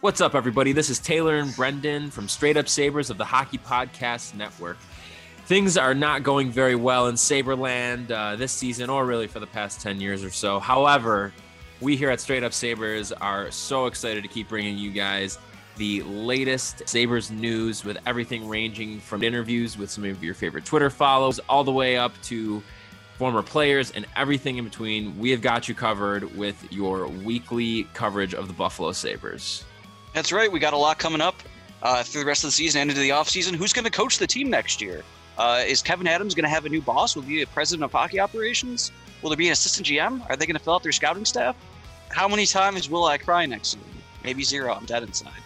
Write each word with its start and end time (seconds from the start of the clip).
What's 0.00 0.20
up, 0.20 0.36
everybody? 0.36 0.70
This 0.70 0.90
is 0.90 1.00
Taylor 1.00 1.38
and 1.38 1.52
Brendan 1.56 2.12
from 2.12 2.28
Straight 2.28 2.56
Up 2.56 2.68
Sabres 2.68 3.10
of 3.10 3.18
the 3.18 3.24
Hockey 3.24 3.58
Podcast 3.58 4.32
Network. 4.36 4.78
Things 5.46 5.76
are 5.76 5.92
not 5.92 6.22
going 6.22 6.52
very 6.52 6.76
well 6.76 7.08
in 7.08 7.16
Saberland 7.16 8.12
uh, 8.12 8.36
this 8.36 8.52
season, 8.52 8.90
or 8.90 9.04
really 9.04 9.26
for 9.26 9.40
the 9.40 9.46
past 9.48 9.80
10 9.80 10.00
years 10.00 10.22
or 10.22 10.30
so. 10.30 10.60
However, 10.60 11.32
we 11.80 11.96
here 11.96 12.10
at 12.10 12.20
Straight 12.20 12.44
Up 12.44 12.52
Sabres 12.52 13.10
are 13.10 13.50
so 13.50 13.86
excited 13.86 14.22
to 14.22 14.28
keep 14.28 14.48
bringing 14.48 14.78
you 14.78 14.92
guys 14.92 15.36
the 15.78 16.04
latest 16.04 16.88
Sabres 16.88 17.32
news 17.32 17.84
with 17.84 17.98
everything 18.06 18.48
ranging 18.48 19.00
from 19.00 19.24
interviews 19.24 19.76
with 19.76 19.90
some 19.90 20.04
of 20.04 20.22
your 20.22 20.34
favorite 20.34 20.64
Twitter 20.64 20.90
follows 20.90 21.40
all 21.48 21.64
the 21.64 21.72
way 21.72 21.96
up 21.96 22.12
to 22.22 22.62
former 23.16 23.42
players 23.42 23.90
and 23.90 24.06
everything 24.14 24.58
in 24.58 24.64
between. 24.64 25.18
We 25.18 25.32
have 25.32 25.42
got 25.42 25.68
you 25.68 25.74
covered 25.74 26.36
with 26.36 26.72
your 26.72 27.08
weekly 27.08 27.82
coverage 27.94 28.32
of 28.32 28.46
the 28.46 28.54
Buffalo 28.54 28.92
Sabres. 28.92 29.64
That's 30.14 30.32
right. 30.32 30.50
We 30.50 30.58
got 30.58 30.72
a 30.72 30.78
lot 30.78 30.98
coming 30.98 31.20
up 31.20 31.36
uh, 31.82 32.02
through 32.02 32.22
the 32.22 32.26
rest 32.26 32.44
of 32.44 32.48
the 32.48 32.52
season 32.52 32.82
and 32.82 32.90
into 32.90 33.00
the 33.02 33.10
offseason. 33.10 33.54
Who's 33.54 33.72
going 33.72 33.84
to 33.84 33.90
coach 33.90 34.18
the 34.18 34.26
team 34.26 34.50
next 34.50 34.80
year? 34.80 35.04
Uh, 35.36 35.62
is 35.66 35.82
Kevin 35.82 36.08
Adams 36.08 36.34
going 36.34 36.44
to 36.44 36.50
have 36.50 36.66
a 36.66 36.68
new 36.68 36.82
boss? 36.82 37.14
Will 37.14 37.22
be 37.22 37.42
a 37.42 37.46
president 37.46 37.84
of 37.84 37.92
hockey 37.92 38.18
operations? 38.18 38.90
Will 39.22 39.30
there 39.30 39.36
be 39.36 39.46
an 39.46 39.52
assistant 39.52 39.86
GM? 39.86 40.28
Are 40.28 40.36
they 40.36 40.46
going 40.46 40.56
to 40.56 40.62
fill 40.62 40.74
out 40.74 40.82
their 40.82 40.92
scouting 40.92 41.24
staff? 41.24 41.56
How 42.10 42.26
many 42.26 42.46
times 42.46 42.90
will 42.90 43.04
I 43.04 43.18
cry 43.18 43.46
next 43.46 43.68
season? 43.68 43.86
Maybe 44.24 44.42
zero. 44.42 44.74
I'm 44.74 44.84
dead 44.86 45.02
inside. 45.02 45.40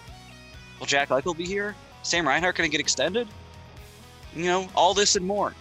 Will 0.79 0.87
Jack 0.87 1.11
Eichel 1.11 1.37
be 1.37 1.45
here? 1.45 1.75
Sam 2.03 2.27
Reinhart 2.27 2.57
going 2.57 2.69
to 2.69 2.73
get 2.73 2.81
extended? 2.81 3.29
You 4.35 4.45
know, 4.45 4.69
all 4.75 4.95
this 4.95 5.17
and 5.17 5.27
more 5.27 5.55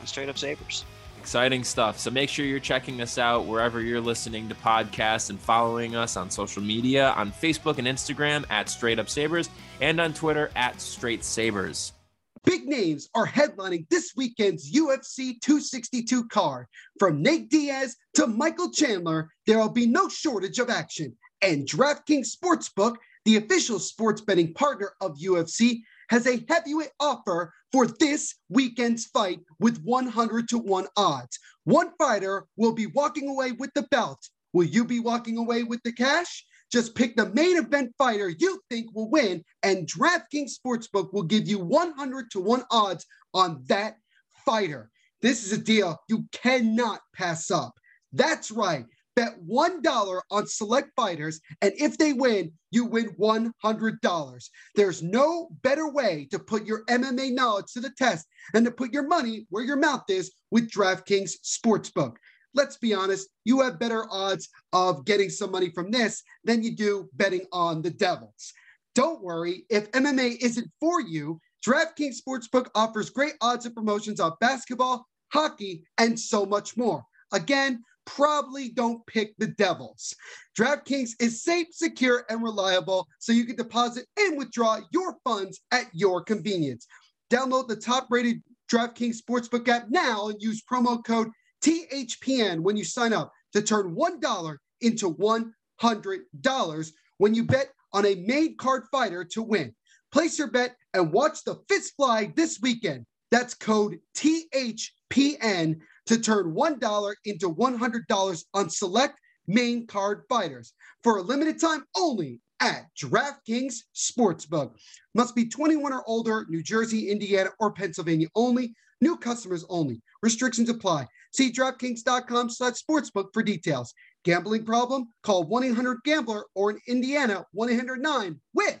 on 0.00 0.06
Straight 0.06 0.28
Up 0.28 0.38
Sabres. 0.38 0.84
Exciting 1.24 1.64
stuff. 1.64 1.98
So 1.98 2.10
make 2.10 2.28
sure 2.28 2.44
you're 2.44 2.60
checking 2.60 3.00
us 3.00 3.16
out 3.16 3.46
wherever 3.46 3.80
you're 3.80 3.98
listening 3.98 4.46
to 4.50 4.54
podcasts 4.54 5.30
and 5.30 5.40
following 5.40 5.96
us 5.96 6.18
on 6.18 6.28
social 6.28 6.62
media 6.62 7.12
on 7.16 7.32
Facebook 7.32 7.78
and 7.78 7.86
Instagram 7.88 8.44
at 8.50 8.68
Straight 8.68 8.98
Up 8.98 9.08
Sabres 9.08 9.48
and 9.80 10.02
on 10.02 10.12
Twitter 10.12 10.50
at 10.54 10.78
Straight 10.82 11.24
Sabres. 11.24 11.94
Big 12.44 12.66
names 12.66 13.08
are 13.14 13.26
headlining 13.26 13.88
this 13.88 14.12
weekend's 14.14 14.70
UFC 14.70 15.40
262 15.40 16.28
card. 16.28 16.66
From 16.98 17.22
Nate 17.22 17.48
Diaz 17.48 17.96
to 18.16 18.26
Michael 18.26 18.70
Chandler, 18.70 19.30
there 19.46 19.58
will 19.58 19.70
be 19.70 19.86
no 19.86 20.10
shortage 20.10 20.58
of 20.58 20.68
action. 20.68 21.16
And 21.40 21.66
DraftKings 21.66 22.36
Sportsbook, 22.36 22.96
the 23.24 23.38
official 23.38 23.78
sports 23.78 24.20
betting 24.20 24.52
partner 24.52 24.92
of 25.00 25.16
UFC, 25.16 25.84
has 26.10 26.26
a 26.26 26.44
heavyweight 26.48 26.92
offer 27.00 27.52
for 27.72 27.86
this 27.86 28.34
weekend's 28.48 29.06
fight 29.06 29.40
with 29.58 29.82
100 29.82 30.48
to 30.48 30.58
1 30.58 30.86
odds. 30.96 31.38
One 31.64 31.90
fighter 31.98 32.46
will 32.56 32.72
be 32.72 32.86
walking 32.86 33.28
away 33.28 33.52
with 33.52 33.70
the 33.74 33.82
belt. 33.90 34.18
Will 34.52 34.64
you 34.64 34.84
be 34.84 35.00
walking 35.00 35.38
away 35.38 35.62
with 35.64 35.80
the 35.82 35.92
cash? 35.92 36.44
Just 36.70 36.94
pick 36.94 37.16
the 37.16 37.30
main 37.30 37.56
event 37.56 37.92
fighter 37.98 38.28
you 38.28 38.60
think 38.70 38.94
will 38.94 39.10
win, 39.10 39.44
and 39.62 39.86
DraftKings 39.86 40.52
Sportsbook 40.58 41.12
will 41.12 41.22
give 41.22 41.46
you 41.46 41.58
100 41.58 42.30
to 42.32 42.40
1 42.40 42.64
odds 42.70 43.06
on 43.32 43.62
that 43.68 43.96
fighter. 44.44 44.90
This 45.22 45.44
is 45.44 45.52
a 45.52 45.58
deal 45.58 45.98
you 46.08 46.26
cannot 46.32 47.00
pass 47.14 47.50
up. 47.50 47.74
That's 48.12 48.50
right. 48.50 48.86
Bet 49.16 49.34
$1 49.46 50.20
on 50.30 50.46
select 50.46 50.90
fighters, 50.96 51.40
and 51.62 51.72
if 51.76 51.96
they 51.98 52.12
win, 52.12 52.52
you 52.70 52.84
win 52.84 53.14
$100. 53.14 54.48
There's 54.74 55.02
no 55.02 55.48
better 55.62 55.88
way 55.88 56.26
to 56.30 56.38
put 56.38 56.66
your 56.66 56.84
MMA 56.86 57.32
knowledge 57.32 57.72
to 57.74 57.80
the 57.80 57.92
test 57.96 58.26
than 58.52 58.64
to 58.64 58.70
put 58.70 58.92
your 58.92 59.06
money 59.06 59.46
where 59.50 59.64
your 59.64 59.76
mouth 59.76 60.04
is 60.08 60.32
with 60.50 60.70
DraftKings 60.70 61.32
Sportsbook. 61.44 62.16
Let's 62.54 62.76
be 62.76 62.94
honest, 62.94 63.28
you 63.44 63.60
have 63.60 63.78
better 63.80 64.06
odds 64.10 64.48
of 64.72 65.04
getting 65.04 65.28
some 65.28 65.50
money 65.50 65.70
from 65.70 65.90
this 65.90 66.22
than 66.44 66.62
you 66.62 66.74
do 66.74 67.08
betting 67.14 67.46
on 67.52 67.82
the 67.82 67.90
Devils. 67.90 68.52
Don't 68.94 69.22
worry, 69.22 69.64
if 69.70 69.90
MMA 69.90 70.36
isn't 70.40 70.70
for 70.80 71.00
you, 71.00 71.40
DraftKings 71.66 72.16
Sportsbook 72.26 72.68
offers 72.74 73.10
great 73.10 73.34
odds 73.40 73.66
and 73.66 73.74
promotions 73.74 74.20
on 74.20 74.32
basketball, 74.40 75.06
hockey, 75.32 75.84
and 75.98 76.18
so 76.18 76.46
much 76.46 76.76
more. 76.76 77.04
Again, 77.32 77.82
probably 78.06 78.70
don't 78.70 79.04
pick 79.06 79.34
the 79.38 79.48
Devils. 79.48 80.14
DraftKings 80.58 81.12
is 81.20 81.42
safe, 81.42 81.68
secure, 81.72 82.24
and 82.28 82.42
reliable, 82.42 83.08
so 83.18 83.32
you 83.32 83.44
can 83.44 83.56
deposit 83.56 84.06
and 84.18 84.38
withdraw 84.38 84.80
your 84.92 85.16
funds 85.24 85.60
at 85.70 85.86
your 85.92 86.22
convenience. 86.22 86.86
Download 87.30 87.66
the 87.68 87.76
top 87.76 88.08
rated 88.10 88.42
DraftKings 88.72 89.16
Sportsbook 89.20 89.68
app 89.68 89.86
now 89.90 90.28
and 90.28 90.40
use 90.40 90.62
promo 90.70 91.04
code 91.04 91.30
THPN 91.62 92.60
when 92.60 92.76
you 92.76 92.84
sign 92.84 93.12
up 93.12 93.32
to 93.52 93.62
turn 93.62 93.94
$1 93.94 94.56
into 94.80 95.14
$100 95.14 96.90
when 97.18 97.34
you 97.34 97.44
bet 97.44 97.70
on 97.92 98.06
a 98.06 98.14
main 98.16 98.56
card 98.56 98.84
fighter 98.90 99.24
to 99.24 99.42
win. 99.42 99.74
Place 100.12 100.38
your 100.38 100.50
bet 100.50 100.76
and 100.92 101.12
watch 101.12 101.42
the 101.44 101.56
fist 101.68 101.94
fly 101.96 102.32
this 102.36 102.60
weekend. 102.60 103.06
That's 103.30 103.54
code 103.54 103.98
THPN 104.16 105.80
to 106.06 106.18
turn 106.18 106.54
$1 106.54 107.14
into 107.24 107.48
$100 107.48 108.44
on 108.54 108.70
select 108.70 109.18
main 109.46 109.86
card 109.86 110.22
fighters 110.28 110.72
for 111.02 111.18
a 111.18 111.22
limited 111.22 111.60
time 111.60 111.84
only 111.96 112.40
at 112.60 112.86
DraftKings 112.98 113.74
Sportsbook. 113.94 114.74
Must 115.14 115.34
be 115.34 115.48
21 115.48 115.92
or 115.92 116.02
older, 116.06 116.46
New 116.48 116.62
Jersey, 116.62 117.10
Indiana, 117.10 117.50
or 117.60 117.72
Pennsylvania 117.72 118.28
only. 118.34 118.74
New 119.00 119.16
customers 119.16 119.64
only. 119.68 120.00
Restrictions 120.22 120.70
apply. 120.70 121.06
See 121.32 121.52
DraftKings.com 121.52 122.48
slash 122.48 122.74
sportsbook 122.74 123.26
for 123.34 123.42
details. 123.42 123.92
Gambling 124.24 124.64
problem? 124.64 125.08
Call 125.22 125.44
1-800-GAMBLER 125.46 126.44
or 126.54 126.70
in 126.70 126.78
Indiana, 126.88 127.44
1-800-9 127.54 128.38
with 128.54 128.80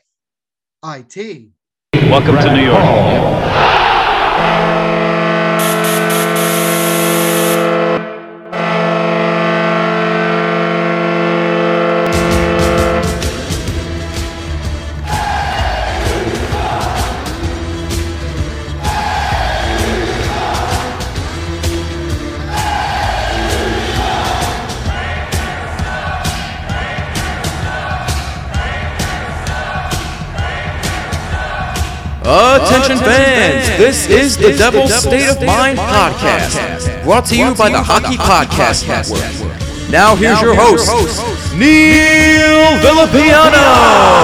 IT. 0.84 1.48
Welcome 1.94 2.36
to 2.36 2.54
New 2.54 2.64
York. 2.64 2.78
Oh. 2.80 3.33
This 33.78 34.08
is 34.08 34.36
the 34.36 34.56
Devil's 34.56 34.94
State 34.94 35.28
of 35.28 35.42
Mind 35.42 35.78
podcast, 35.78 37.02
brought 37.02 37.26
to 37.26 37.36
you 37.36 37.54
by 37.54 37.70
the 37.70 37.82
Hockey 37.82 38.16
Podcast 38.16 38.86
Network. 38.86 39.90
Now 39.90 40.14
here's 40.14 40.40
your 40.40 40.54
host, 40.54 40.88
Neil 41.54 42.78
Villapiano. 42.78 44.14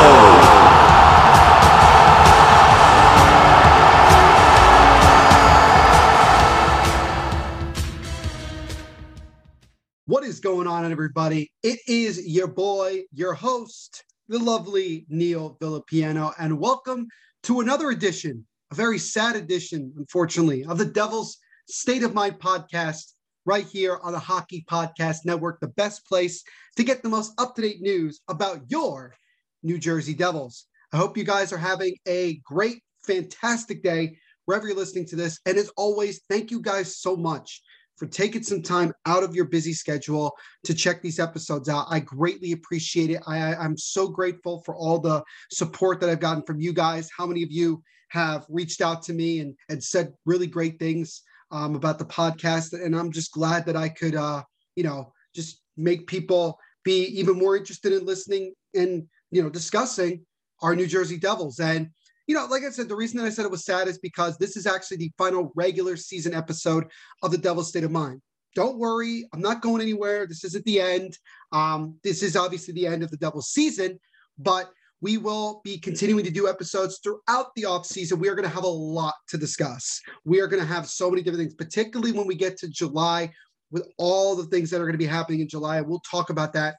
What 10.07 10.25
is 10.25 10.41
going 10.41 10.67
on, 10.67 10.91
everybody? 10.91 11.51
It 11.63 11.81
is 11.87 12.27
your 12.27 12.49
boy, 12.49 13.03
your 13.13 13.35
host, 13.35 14.05
the 14.29 14.39
lovely 14.39 15.07
Neil 15.09 15.57
Villapiano, 15.61 16.33
and 16.39 16.59
welcome 16.59 17.09
to 17.45 17.61
another 17.61 17.91
edition, 17.91 18.47
a 18.71 18.75
very 18.75 18.99
sad 18.99 19.37
edition, 19.37 19.93
unfortunately, 19.97 20.65
of 20.65 20.79
the 20.79 20.85
Devil's 20.85 21.39
State 21.69 22.03
of 22.03 22.15
Mind 22.15 22.39
podcast 22.39 23.13
right 23.45 23.67
here 23.67 23.99
on 24.03 24.13
the 24.13 24.19
Hockey 24.19 24.65
Podcast 24.71 25.19
Network, 25.25 25.61
the 25.61 25.69
best 25.69 26.07
place 26.07 26.45
to 26.77 26.85
get 26.85 27.03
the 27.03 27.09
most 27.09 27.33
up 27.39 27.55
to 27.57 27.63
date 27.63 27.81
news 27.81 28.21
about 28.29 28.61
your 28.69 29.15
New 29.63 29.79
Jersey 29.79 30.15
Devils. 30.15 30.67
I 30.93 30.99
hope 30.99 31.17
you 31.17 31.25
guys 31.25 31.53
are 31.53 31.59
having 31.59 31.97
a 32.07 32.41
great, 32.45 32.83
fantastic 33.05 33.83
day 33.83 34.17
wherever 34.45 34.67
you're 34.67 34.77
listening 34.77 35.07
to 35.07 35.17
this. 35.17 35.41
And 35.47 35.59
as 35.59 35.71
always, 35.77 36.21
thank 36.29 36.51
you 36.51 36.61
guys 36.61 36.99
so 36.99 37.17
much 37.17 37.63
for 37.97 38.07
taking 38.07 38.43
some 38.43 38.63
time 38.63 38.93
out 39.05 39.23
of 39.23 39.35
your 39.35 39.45
busy 39.45 39.73
schedule 39.73 40.33
to 40.65 40.75
check 40.75 41.03
these 41.03 41.19
episodes 41.19 41.69
out. 41.69 41.87
I 41.91 42.01
greatly 42.01 42.53
appreciate 42.53 43.11
it. 43.11 43.23
I, 43.27 43.55
I'm 43.55 43.77
so 43.77 44.09
grateful 44.09 44.63
for 44.65 44.75
all 44.75 44.99
the 44.99 45.23
support 45.53 46.01
that 46.01 46.09
I've 46.09 46.21
gotten 46.21 46.43
from 46.45 46.61
you 46.61 46.73
guys. 46.73 47.11
How 47.17 47.27
many 47.27 47.43
of 47.43 47.51
you 47.51 47.83
have 48.11 48.47
reached 48.49 48.81
out 48.81 49.03
to 49.03 49.13
me 49.13 49.41
and, 49.41 49.57
and 49.69 49.83
said 49.83 50.13
really 50.25 50.47
great 50.47 50.79
things 50.79 51.23
um, 51.51 51.75
about 51.75 51.99
the 51.99 52.05
podcast? 52.05 52.73
And 52.73 52.95
I'm 52.95 53.11
just 53.11 53.33
glad 53.33 53.67
that 53.67 53.77
I 53.77 53.89
could, 53.89 54.15
uh, 54.15 54.43
you 54.77 54.85
know, 54.85 55.13
just 55.35 55.63
make 55.77 56.07
people 56.07 56.59
be 56.85 57.07
even 57.07 57.39
more 57.39 57.57
interested 57.57 57.93
in 57.93 58.05
listening 58.05 58.55
and, 58.75 59.07
you 59.31 59.43
know, 59.43 59.51
discussing 59.51 60.25
our 60.63 60.77
New 60.77 60.87
Jersey 60.87 61.19
Devils. 61.19 61.59
And 61.59 61.91
you 62.31 62.37
know, 62.37 62.47
like 62.47 62.63
I 62.63 62.71
said, 62.71 62.89
the 62.89 62.95
reason 62.95 63.19
that 63.19 63.27
I 63.27 63.31
said 63.31 63.45
it 63.45 63.51
was 63.51 63.65
sad 63.65 63.89
is 63.89 63.99
because 63.99 64.39
this 64.39 64.57
is 64.57 64.65
actually 64.65 64.99
the 64.99 65.11
final 65.19 65.51
regular 65.57 65.97
season 65.97 66.33
episode 66.33 66.87
of 67.25 67.33
the 67.33 67.39
Devil's 67.39 67.71
State 67.71 67.83
of 67.83 67.91
Mind. 67.91 68.23
Don't 68.55 68.79
worry, 68.79 69.29
I'm 69.33 69.41
not 69.41 69.63
going 69.63 69.83
anywhere. 69.83 70.29
This 70.29 70.45
isn't 70.45 70.65
the 70.65 70.81
end. 70.81 71.19
Um, 71.51 71.97
this 72.05 72.23
is 72.23 72.37
obviously 72.37 72.73
the 72.73 72.87
end 72.87 73.03
of 73.03 73.11
the 73.11 73.17
Devil's 73.17 73.49
season, 73.49 73.99
but 74.39 74.71
we 75.01 75.19
will 75.19 75.61
be 75.65 75.79
continuing 75.79 76.25
to 76.25 76.31
do 76.31 76.49
episodes 76.49 77.01
throughout 77.03 77.55
the 77.57 77.65
off 77.65 77.87
season. 77.87 78.19
We 78.19 78.29
are 78.29 78.35
going 78.35 78.49
to 78.49 78.55
have 78.55 78.65
a 78.65 78.69
lot 78.69 79.15
to 79.29 79.39
discuss. 79.39 80.01
We 80.25 80.41
are 80.41 80.47
going 80.47 80.63
to 80.63 80.69
have 80.69 80.89
so 80.89 81.11
many 81.11 81.23
different 81.23 81.45
things, 81.45 81.55
particularly 81.55 82.13
when 82.13 82.27
we 82.27 82.35
get 82.35 82.59
to 82.59 82.69
July 82.69 83.33
with 83.71 83.87
all 83.99 84.37
the 84.37 84.45
things 84.47 84.71
that 84.71 84.77
are 84.77 84.85
going 84.85 84.93
to 84.93 84.99
be 84.99 85.07
happening 85.07 85.41
in 85.41 85.49
July. 85.49 85.81
We'll 85.81 86.03
talk 86.11 86.31
about 86.31 86.53
that 86.55 86.77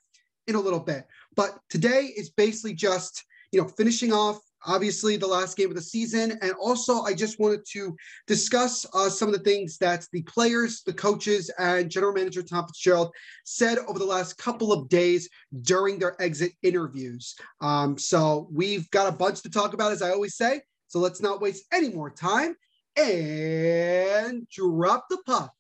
in 0.48 0.56
a 0.56 0.60
little 0.60 0.80
bit. 0.80 1.06
But 1.36 1.58
today 1.70 2.12
is 2.16 2.30
basically 2.30 2.74
just, 2.74 3.24
you 3.52 3.62
know, 3.62 3.68
finishing 3.68 4.14
off 4.14 4.40
obviously 4.66 5.18
the 5.18 5.28
last 5.28 5.58
game 5.58 5.70
of 5.70 5.76
the 5.76 5.82
season. 5.82 6.38
And 6.42 6.54
also, 6.54 7.02
I 7.02 7.14
just 7.14 7.40
wanted 7.40 7.66
to 7.72 7.96
discuss 8.28 8.86
uh, 8.94 9.10
some 9.10 9.28
of 9.28 9.34
the 9.34 9.44
things 9.44 9.78
that 9.78 10.08
the 10.12 10.22
players, 10.24 10.84
the 10.84 10.94
coaches, 10.94 11.52
and 11.58 11.90
general 11.90 12.14
manager 12.14 12.44
Tom 12.44 12.68
Fitzgerald 12.68 13.14
said 13.46 13.78
over 13.88 14.00
the 14.00 14.06
last 14.06 14.38
couple 14.38 14.72
of 14.72 14.90
days 14.90 15.30
during 15.62 16.00
their 16.00 16.22
exit 16.22 16.54
interviews. 16.64 17.36
Um, 17.62 17.98
so 17.98 18.48
we've 18.52 18.90
got 18.92 19.12
a 19.12 19.16
bunch 19.16 19.42
to 19.42 19.50
talk 19.50 19.74
about, 19.74 19.92
as 19.92 20.02
I 20.02 20.12
always 20.12 20.36
say. 20.36 20.62
So 20.88 21.00
let's 21.00 21.22
not 21.22 21.42
waste 21.42 21.66
any 21.72 21.90
more 21.90 22.10
time 22.10 22.56
and 22.98 24.48
drop 24.50 25.06
the 25.10 25.20
puck. 25.26 25.54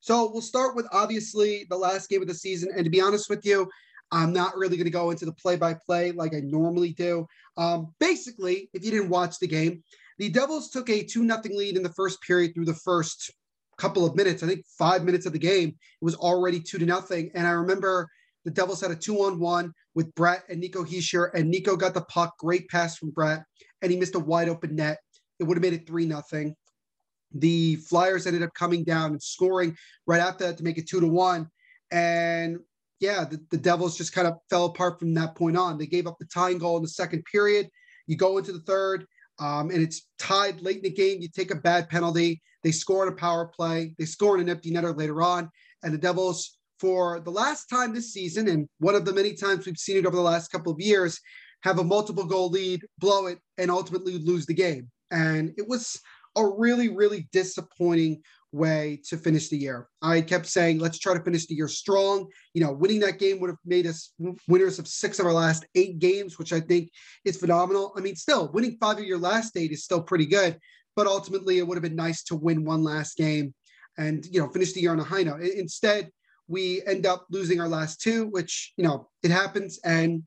So 0.00 0.30
we'll 0.32 0.42
start 0.42 0.76
with 0.76 0.86
obviously 0.92 1.66
the 1.68 1.76
last 1.76 2.08
game 2.08 2.22
of 2.22 2.28
the 2.28 2.34
season. 2.34 2.70
And 2.74 2.84
to 2.84 2.90
be 2.90 3.00
honest 3.00 3.28
with 3.28 3.44
you, 3.44 3.70
I'm 4.12 4.32
not 4.32 4.56
really 4.56 4.76
going 4.76 4.86
to 4.86 4.90
go 4.90 5.10
into 5.10 5.24
the 5.24 5.32
play 5.32 5.56
by 5.56 5.74
play 5.74 6.12
like 6.12 6.34
I 6.34 6.40
normally 6.40 6.92
do. 6.92 7.26
Um, 7.56 7.94
basically, 8.00 8.68
if 8.72 8.84
you 8.84 8.90
didn't 8.90 9.08
watch 9.08 9.38
the 9.38 9.46
game, 9.46 9.82
the 10.18 10.28
Devils 10.28 10.70
took 10.70 10.90
a 10.90 11.02
2 11.02 11.26
0 11.26 11.40
lead 11.50 11.76
in 11.76 11.82
the 11.82 11.92
first 11.92 12.20
period 12.22 12.54
through 12.54 12.66
the 12.66 12.74
first 12.74 13.30
couple 13.78 14.04
of 14.04 14.14
minutes. 14.14 14.42
I 14.42 14.46
think 14.46 14.64
five 14.78 15.04
minutes 15.04 15.26
of 15.26 15.32
the 15.32 15.38
game, 15.38 15.68
it 15.68 16.04
was 16.04 16.14
already 16.16 16.60
2 16.60 16.78
to 16.78 16.86
nothing. 16.86 17.30
And 17.34 17.46
I 17.46 17.52
remember 17.52 18.08
the 18.44 18.50
Devils 18.50 18.80
had 18.80 18.90
a 18.90 18.96
two 18.96 19.22
on 19.22 19.38
one 19.38 19.72
with 19.94 20.14
Bratt 20.14 20.42
and 20.48 20.60
Nico 20.60 20.84
Hischier, 20.84 21.30
and 21.34 21.50
Nico 21.50 21.76
got 21.76 21.94
the 21.94 22.02
puck. 22.02 22.36
Great 22.38 22.68
pass 22.68 22.96
from 22.96 23.12
Bratt, 23.12 23.44
and 23.82 23.92
he 23.92 23.98
missed 23.98 24.14
a 24.14 24.18
wide 24.18 24.48
open 24.48 24.76
net. 24.76 24.98
It 25.38 25.44
would 25.44 25.56
have 25.56 25.62
made 25.62 25.72
it 25.72 25.86
3 25.86 26.06
nothing. 26.06 26.54
The 27.32 27.76
Flyers 27.76 28.26
ended 28.26 28.42
up 28.42 28.54
coming 28.54 28.82
down 28.82 29.12
and 29.12 29.22
scoring 29.22 29.76
right 30.06 30.20
after 30.20 30.44
that 30.44 30.58
to 30.58 30.64
make 30.64 30.78
it 30.78 30.88
2 30.88 31.00
to 31.00 31.06
1. 31.06 31.48
And 31.92 32.58
yeah, 33.00 33.24
the, 33.24 33.40
the 33.50 33.56
Devils 33.56 33.96
just 33.96 34.12
kind 34.12 34.28
of 34.28 34.34
fell 34.50 34.66
apart 34.66 34.98
from 34.98 35.14
that 35.14 35.34
point 35.34 35.56
on. 35.56 35.78
They 35.78 35.86
gave 35.86 36.06
up 36.06 36.18
the 36.18 36.26
tying 36.26 36.58
goal 36.58 36.76
in 36.76 36.82
the 36.82 36.88
second 36.88 37.24
period. 37.24 37.68
You 38.06 38.16
go 38.16 38.38
into 38.38 38.52
the 38.52 38.60
third, 38.60 39.06
um, 39.38 39.70
and 39.70 39.82
it's 39.82 40.06
tied 40.18 40.60
late 40.60 40.76
in 40.76 40.82
the 40.82 40.90
game. 40.90 41.20
You 41.20 41.28
take 41.28 41.50
a 41.50 41.56
bad 41.56 41.88
penalty. 41.88 42.42
They 42.62 42.72
score 42.72 43.06
on 43.06 43.12
a 43.12 43.16
power 43.16 43.46
play. 43.46 43.94
They 43.98 44.04
score 44.04 44.34
on 44.34 44.40
an 44.40 44.50
empty 44.50 44.70
netter 44.70 44.96
later 44.96 45.22
on. 45.22 45.48
And 45.82 45.94
the 45.94 45.98
Devils, 45.98 46.58
for 46.78 47.20
the 47.20 47.30
last 47.30 47.66
time 47.66 47.94
this 47.94 48.12
season, 48.12 48.48
and 48.48 48.68
one 48.78 48.94
of 48.94 49.06
the 49.06 49.14
many 49.14 49.32
times 49.34 49.64
we've 49.64 49.78
seen 49.78 49.96
it 49.96 50.06
over 50.06 50.16
the 50.16 50.22
last 50.22 50.52
couple 50.52 50.72
of 50.72 50.80
years, 50.80 51.18
have 51.62 51.78
a 51.78 51.84
multiple 51.84 52.24
goal 52.24 52.50
lead, 52.50 52.84
blow 52.98 53.26
it, 53.26 53.38
and 53.56 53.70
ultimately 53.70 54.18
lose 54.18 54.44
the 54.44 54.54
game. 54.54 54.90
And 55.10 55.52
it 55.56 55.66
was 55.66 56.00
a 56.36 56.46
really, 56.46 56.88
really 56.88 57.28
disappointing 57.32 58.22
way 58.52 59.00
to 59.08 59.16
finish 59.16 59.48
the 59.48 59.56
year. 59.56 59.88
I 60.02 60.20
kept 60.20 60.46
saying, 60.46 60.78
let's 60.78 60.98
try 60.98 61.14
to 61.14 61.22
finish 61.22 61.46
the 61.46 61.54
year 61.54 61.68
strong. 61.68 62.28
You 62.54 62.64
know, 62.64 62.72
winning 62.72 63.00
that 63.00 63.18
game 63.18 63.40
would 63.40 63.50
have 63.50 63.58
made 63.64 63.86
us 63.86 64.12
winners 64.48 64.78
of 64.78 64.88
six 64.88 65.18
of 65.18 65.26
our 65.26 65.32
last 65.32 65.66
eight 65.74 65.98
games, 65.98 66.38
which 66.38 66.52
I 66.52 66.60
think 66.60 66.90
is 67.24 67.36
phenomenal. 67.36 67.92
I 67.96 68.00
mean, 68.00 68.16
still, 68.16 68.50
winning 68.52 68.76
five 68.80 68.98
of 68.98 69.04
your 69.04 69.18
last 69.18 69.56
eight 69.56 69.72
is 69.72 69.84
still 69.84 70.02
pretty 70.02 70.26
good, 70.26 70.58
but 70.96 71.06
ultimately 71.06 71.58
it 71.58 71.66
would 71.66 71.76
have 71.76 71.82
been 71.82 71.96
nice 71.96 72.24
to 72.24 72.36
win 72.36 72.64
one 72.64 72.82
last 72.82 73.16
game 73.16 73.54
and, 73.98 74.26
you 74.26 74.40
know, 74.40 74.48
finish 74.48 74.72
the 74.72 74.80
year 74.80 74.92
on 74.92 75.00
a 75.00 75.04
high 75.04 75.22
note. 75.22 75.42
Instead, 75.42 76.10
we 76.48 76.82
end 76.86 77.06
up 77.06 77.26
losing 77.30 77.60
our 77.60 77.68
last 77.68 78.00
two, 78.00 78.26
which, 78.26 78.72
you 78.76 78.82
know, 78.82 79.08
it 79.22 79.30
happens. 79.30 79.78
And 79.84 80.24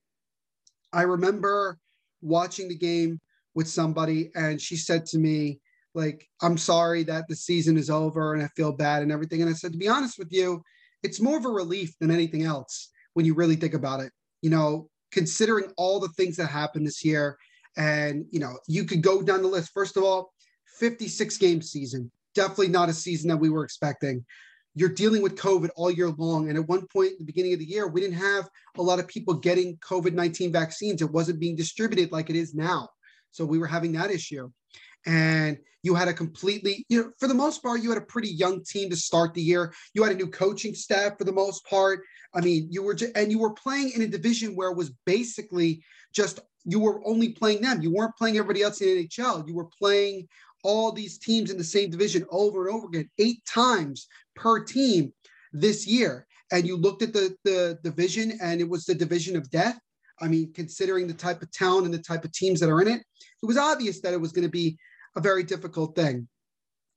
I 0.94 1.02
remember 1.02 1.78
watching 2.22 2.70
the 2.70 2.78
game 2.78 3.20
with 3.56 3.68
somebody, 3.68 4.32
and 4.34 4.62
she 4.62 4.78
said 4.78 5.06
to 5.08 5.18
me, 5.18 5.60
like 5.94 6.28
i'm 6.42 6.58
sorry 6.58 7.04
that 7.04 7.28
the 7.28 7.36
season 7.36 7.78
is 7.78 7.90
over 7.90 8.34
and 8.34 8.44
i 8.44 8.48
feel 8.56 8.72
bad 8.72 9.04
and 9.04 9.12
everything. 9.12 9.42
And 9.42 9.50
i 9.50 9.54
said 9.54 9.72
to 9.72 9.78
be 9.78 9.88
honest 9.88 10.18
with 10.18 10.32
you 10.32 10.64
it's 11.04 11.20
more 11.20 11.38
of 11.38 11.46
a 11.46 11.50
relief 11.50 11.94
than 12.00 12.12
anything 12.12 12.44
else 12.44 12.90
when 13.14 13.26
you 13.26 13.34
really 13.36 13.58
think 13.58 13.74
about 13.74 14.00
it. 14.00 14.12
You 14.42 14.50
know 14.50 14.90
considering 15.12 15.72
all 15.78 16.00
the 16.00 16.10
things 16.10 16.38
that 16.38 16.48
happened 16.48 16.88
this 16.88 17.06
year 17.06 17.38
and 17.78 18.26
you 18.32 18.40
know 18.40 18.58
you 18.68 18.86
could 18.86 19.02
go 19.02 19.22
down 19.22 19.42
the 19.42 19.48
list. 19.48 19.72
First 19.74 19.98
of 19.98 20.04
all 20.04 20.34
56 20.80 21.38
game 21.38 21.62
season 21.62 22.12
definitely 22.34 22.70
not 22.70 22.90
a 22.90 22.94
season 22.94 23.30
that 23.30 23.38
we 23.38 23.50
were 23.50 23.64
expecting. 23.64 24.26
You're 24.76 24.90
dealing 24.90 25.22
with 25.22 25.36
covid 25.36 25.70
all 25.76 25.92
year 25.92 26.10
long. 26.10 26.50
And 26.50 26.58
at 26.58 26.68
one 26.68 26.88
point 26.88 27.12
at 27.12 27.20
the 27.20 27.26
beginning 27.26 27.54
of 27.54 27.60
the 27.60 27.70
year 27.70 27.88
we 27.88 28.02
didn't 28.02 28.18
have 28.18 28.50
a 28.78 28.82
lot 28.82 29.00
of 29.00 29.08
people 29.08 29.36
getting 29.36 29.78
covid-19 29.78 30.52
vaccines. 30.52 31.02
It 31.02 31.12
wasn't 31.12 31.40
being 31.40 31.56
distributed 31.56 32.12
like 32.12 32.30
it 32.30 32.36
is 32.36 32.56
now. 32.56 32.90
So 33.32 33.46
we 33.46 33.60
were 33.60 33.68
having 33.68 33.92
that 33.94 34.12
issue 34.12 34.50
and 35.06 35.58
you 35.84 35.96
had 35.96 36.08
a 36.08 36.14
completely, 36.14 36.86
you 36.88 37.02
know, 37.02 37.12
for 37.20 37.28
the 37.28 37.34
most 37.34 37.62
part, 37.62 37.82
you 37.82 37.90
had 37.90 38.02
a 38.02 38.06
pretty 38.06 38.30
young 38.30 38.64
team 38.64 38.90
to 38.90 38.96
start 38.96 39.34
the 39.34 39.42
year. 39.42 39.74
You 39.94 40.04
had 40.04 40.14
a 40.14 40.16
new 40.18 40.30
coaching 40.30 40.74
staff 40.74 41.18
for 41.18 41.26
the 41.26 41.34
most 41.34 41.66
part. 41.66 42.02
I 42.34 42.40
mean, 42.40 42.68
you 42.72 42.82
were, 42.82 42.98
and 43.16 43.30
you 43.30 43.40
were 43.40 43.54
playing 43.54 43.92
in 43.92 44.02
a 44.02 44.08
division 44.08 44.56
where 44.56 44.72
it 44.72 44.78
was 44.78 44.92
basically 45.06 45.84
just 46.14 46.40
you 46.66 46.80
were 46.80 47.06
only 47.06 47.30
playing 47.30 47.62
them. 47.62 47.82
You 47.82 47.92
weren't 47.92 48.16
playing 48.16 48.38
everybody 48.38 48.62
else 48.62 48.82
in 48.82 48.88
NHL. 48.88 49.48
You 49.48 49.54
were 49.54 49.68
playing 49.78 50.28
all 50.64 50.92
these 50.94 51.18
teams 51.18 51.52
in 51.52 51.58
the 51.58 51.64
same 51.64 51.90
division 51.90 52.26
over 52.32 52.68
and 52.68 52.76
over 52.76 52.88
again, 52.88 53.10
eight 53.20 53.44
times 53.46 54.08
per 54.36 54.64
team 54.64 55.12
this 55.52 55.86
year. 55.86 56.26
And 56.52 56.66
you 56.66 56.78
looked 56.78 57.02
at 57.02 57.14
the 57.14 57.36
the 57.44 57.80
division, 57.84 58.38
and 58.42 58.62
it 58.62 58.70
was 58.70 58.86
the 58.86 58.96
division 58.96 59.36
of 59.36 59.50
death. 59.50 59.78
I 60.22 60.28
mean, 60.28 60.54
considering 60.54 61.08
the 61.08 61.14
type 61.14 61.42
of 61.42 61.52
talent 61.52 61.86
and 61.86 61.94
the 61.94 61.98
type 61.98 62.24
of 62.24 62.32
teams 62.32 62.60
that 62.60 62.70
are 62.70 62.82
in 62.82 62.88
it, 62.88 63.02
it 63.02 63.46
was 63.46 63.58
obvious 63.58 64.00
that 64.02 64.14
it 64.14 64.22
was 64.22 64.32
going 64.32 64.46
to 64.46 64.52
be 64.52 64.78
a 65.16 65.22
very 65.22 65.44
difficult 65.44 65.96
thing. 65.96 66.28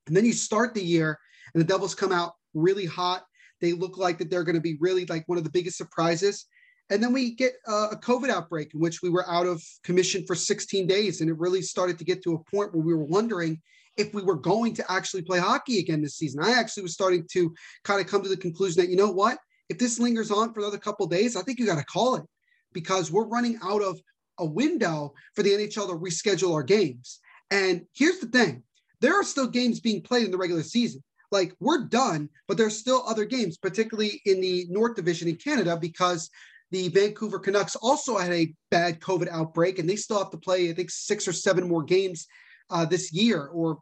And 0.06 0.16
then 0.16 0.24
you 0.24 0.32
start 0.32 0.74
the 0.74 0.84
year 0.84 1.18
and 1.54 1.60
the 1.60 1.66
Devils 1.66 1.94
come 1.94 2.12
out 2.12 2.32
really 2.54 2.86
hot. 2.86 3.24
They 3.60 3.72
look 3.72 3.96
like 3.96 4.18
that 4.18 4.30
they're 4.30 4.44
going 4.44 4.54
to 4.54 4.60
be 4.60 4.76
really 4.80 5.06
like 5.06 5.24
one 5.26 5.38
of 5.38 5.44
the 5.44 5.50
biggest 5.50 5.76
surprises. 5.76 6.46
And 6.90 7.02
then 7.02 7.12
we 7.12 7.34
get 7.34 7.54
uh, 7.66 7.88
a 7.92 7.96
COVID 7.96 8.28
outbreak 8.28 8.72
in 8.74 8.80
which 8.80 9.02
we 9.02 9.10
were 9.10 9.28
out 9.28 9.46
of 9.46 9.62
commission 9.82 10.24
for 10.26 10.34
16 10.34 10.86
days. 10.86 11.20
And 11.20 11.28
it 11.28 11.38
really 11.38 11.62
started 11.62 11.98
to 11.98 12.04
get 12.04 12.22
to 12.22 12.34
a 12.34 12.50
point 12.50 12.74
where 12.74 12.84
we 12.84 12.94
were 12.94 13.04
wondering 13.04 13.60
if 13.96 14.14
we 14.14 14.22
were 14.22 14.36
going 14.36 14.74
to 14.74 14.92
actually 14.92 15.22
play 15.22 15.38
hockey 15.38 15.78
again 15.78 16.02
this 16.02 16.16
season. 16.16 16.42
I 16.42 16.52
actually 16.52 16.84
was 16.84 16.92
starting 16.92 17.26
to 17.32 17.52
kind 17.82 18.00
of 18.00 18.06
come 18.06 18.22
to 18.22 18.28
the 18.28 18.36
conclusion 18.36 18.82
that, 18.82 18.90
you 18.90 18.96
know 18.96 19.10
what? 19.10 19.38
If 19.68 19.78
this 19.78 19.98
lingers 19.98 20.30
on 20.30 20.52
for 20.52 20.60
another 20.60 20.78
couple 20.78 21.06
days, 21.06 21.34
I 21.34 21.42
think 21.42 21.58
you 21.58 21.66
got 21.66 21.78
to 21.78 21.84
call 21.84 22.16
it 22.16 22.24
because 22.72 23.10
we're 23.10 23.26
running 23.26 23.58
out 23.64 23.82
of 23.82 23.98
a 24.38 24.44
window 24.44 25.14
for 25.34 25.42
the 25.42 25.50
NHL 25.50 25.88
to 25.88 25.94
reschedule 25.94 26.52
our 26.52 26.62
games. 26.62 27.20
And 27.50 27.86
here's 27.94 28.18
the 28.18 28.26
thing 28.26 28.62
there 29.00 29.18
are 29.18 29.24
still 29.24 29.46
games 29.46 29.80
being 29.80 30.02
played 30.02 30.24
in 30.24 30.30
the 30.30 30.38
regular 30.38 30.62
season. 30.62 31.02
Like 31.30 31.54
we're 31.60 31.84
done, 31.84 32.28
but 32.46 32.56
there's 32.56 32.78
still 32.78 33.02
other 33.06 33.24
games, 33.24 33.56
particularly 33.56 34.20
in 34.24 34.40
the 34.40 34.66
North 34.70 34.94
Division 34.94 35.28
in 35.28 35.36
Canada, 35.36 35.76
because 35.76 36.30
the 36.70 36.88
Vancouver 36.88 37.38
Canucks 37.38 37.76
also 37.76 38.16
had 38.16 38.32
a 38.32 38.52
bad 38.70 39.00
COVID 39.00 39.28
outbreak 39.28 39.78
and 39.78 39.88
they 39.88 39.96
still 39.96 40.18
have 40.18 40.30
to 40.30 40.38
play, 40.38 40.70
I 40.70 40.72
think, 40.72 40.90
six 40.90 41.26
or 41.28 41.32
seven 41.32 41.68
more 41.68 41.82
games 41.82 42.26
uh, 42.70 42.84
this 42.84 43.12
year 43.12 43.46
or 43.46 43.78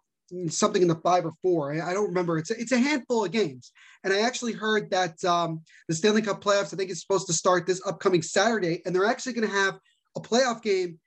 something 0.48 0.82
in 0.82 0.88
the 0.88 0.94
five 0.96 1.24
or 1.24 1.32
four. 1.42 1.72
I, 1.72 1.92
don't 1.92 2.08
remember. 2.08 2.38
It's 2.38 2.50
a, 2.50 2.60
it's 2.60 2.72
a 2.72 2.78
handful 2.78 3.24
of 3.24 3.30
games. 3.30 3.72
And 4.02 4.12
I 4.12 4.20
actually 4.20 4.52
heard 4.52 4.90
that 4.90 5.22
um, 5.24 5.62
the 5.88 5.94
Stanley 5.94 6.22
Cup 6.22 6.42
playoffs, 6.42 6.72
I 6.72 6.76
think, 6.76 6.90
is 6.90 7.00
supposed 7.00 7.26
to 7.28 7.32
start 7.32 7.66
this 7.66 7.82
upcoming 7.86 8.22
Saturday, 8.22 8.82
and 8.84 8.94
they're 8.94 9.06
actually 9.06 9.34
going 9.34 9.48
to 9.48 9.54
have 9.54 9.78
a 10.16 10.20
playoff 10.20 10.62
game 10.62 10.98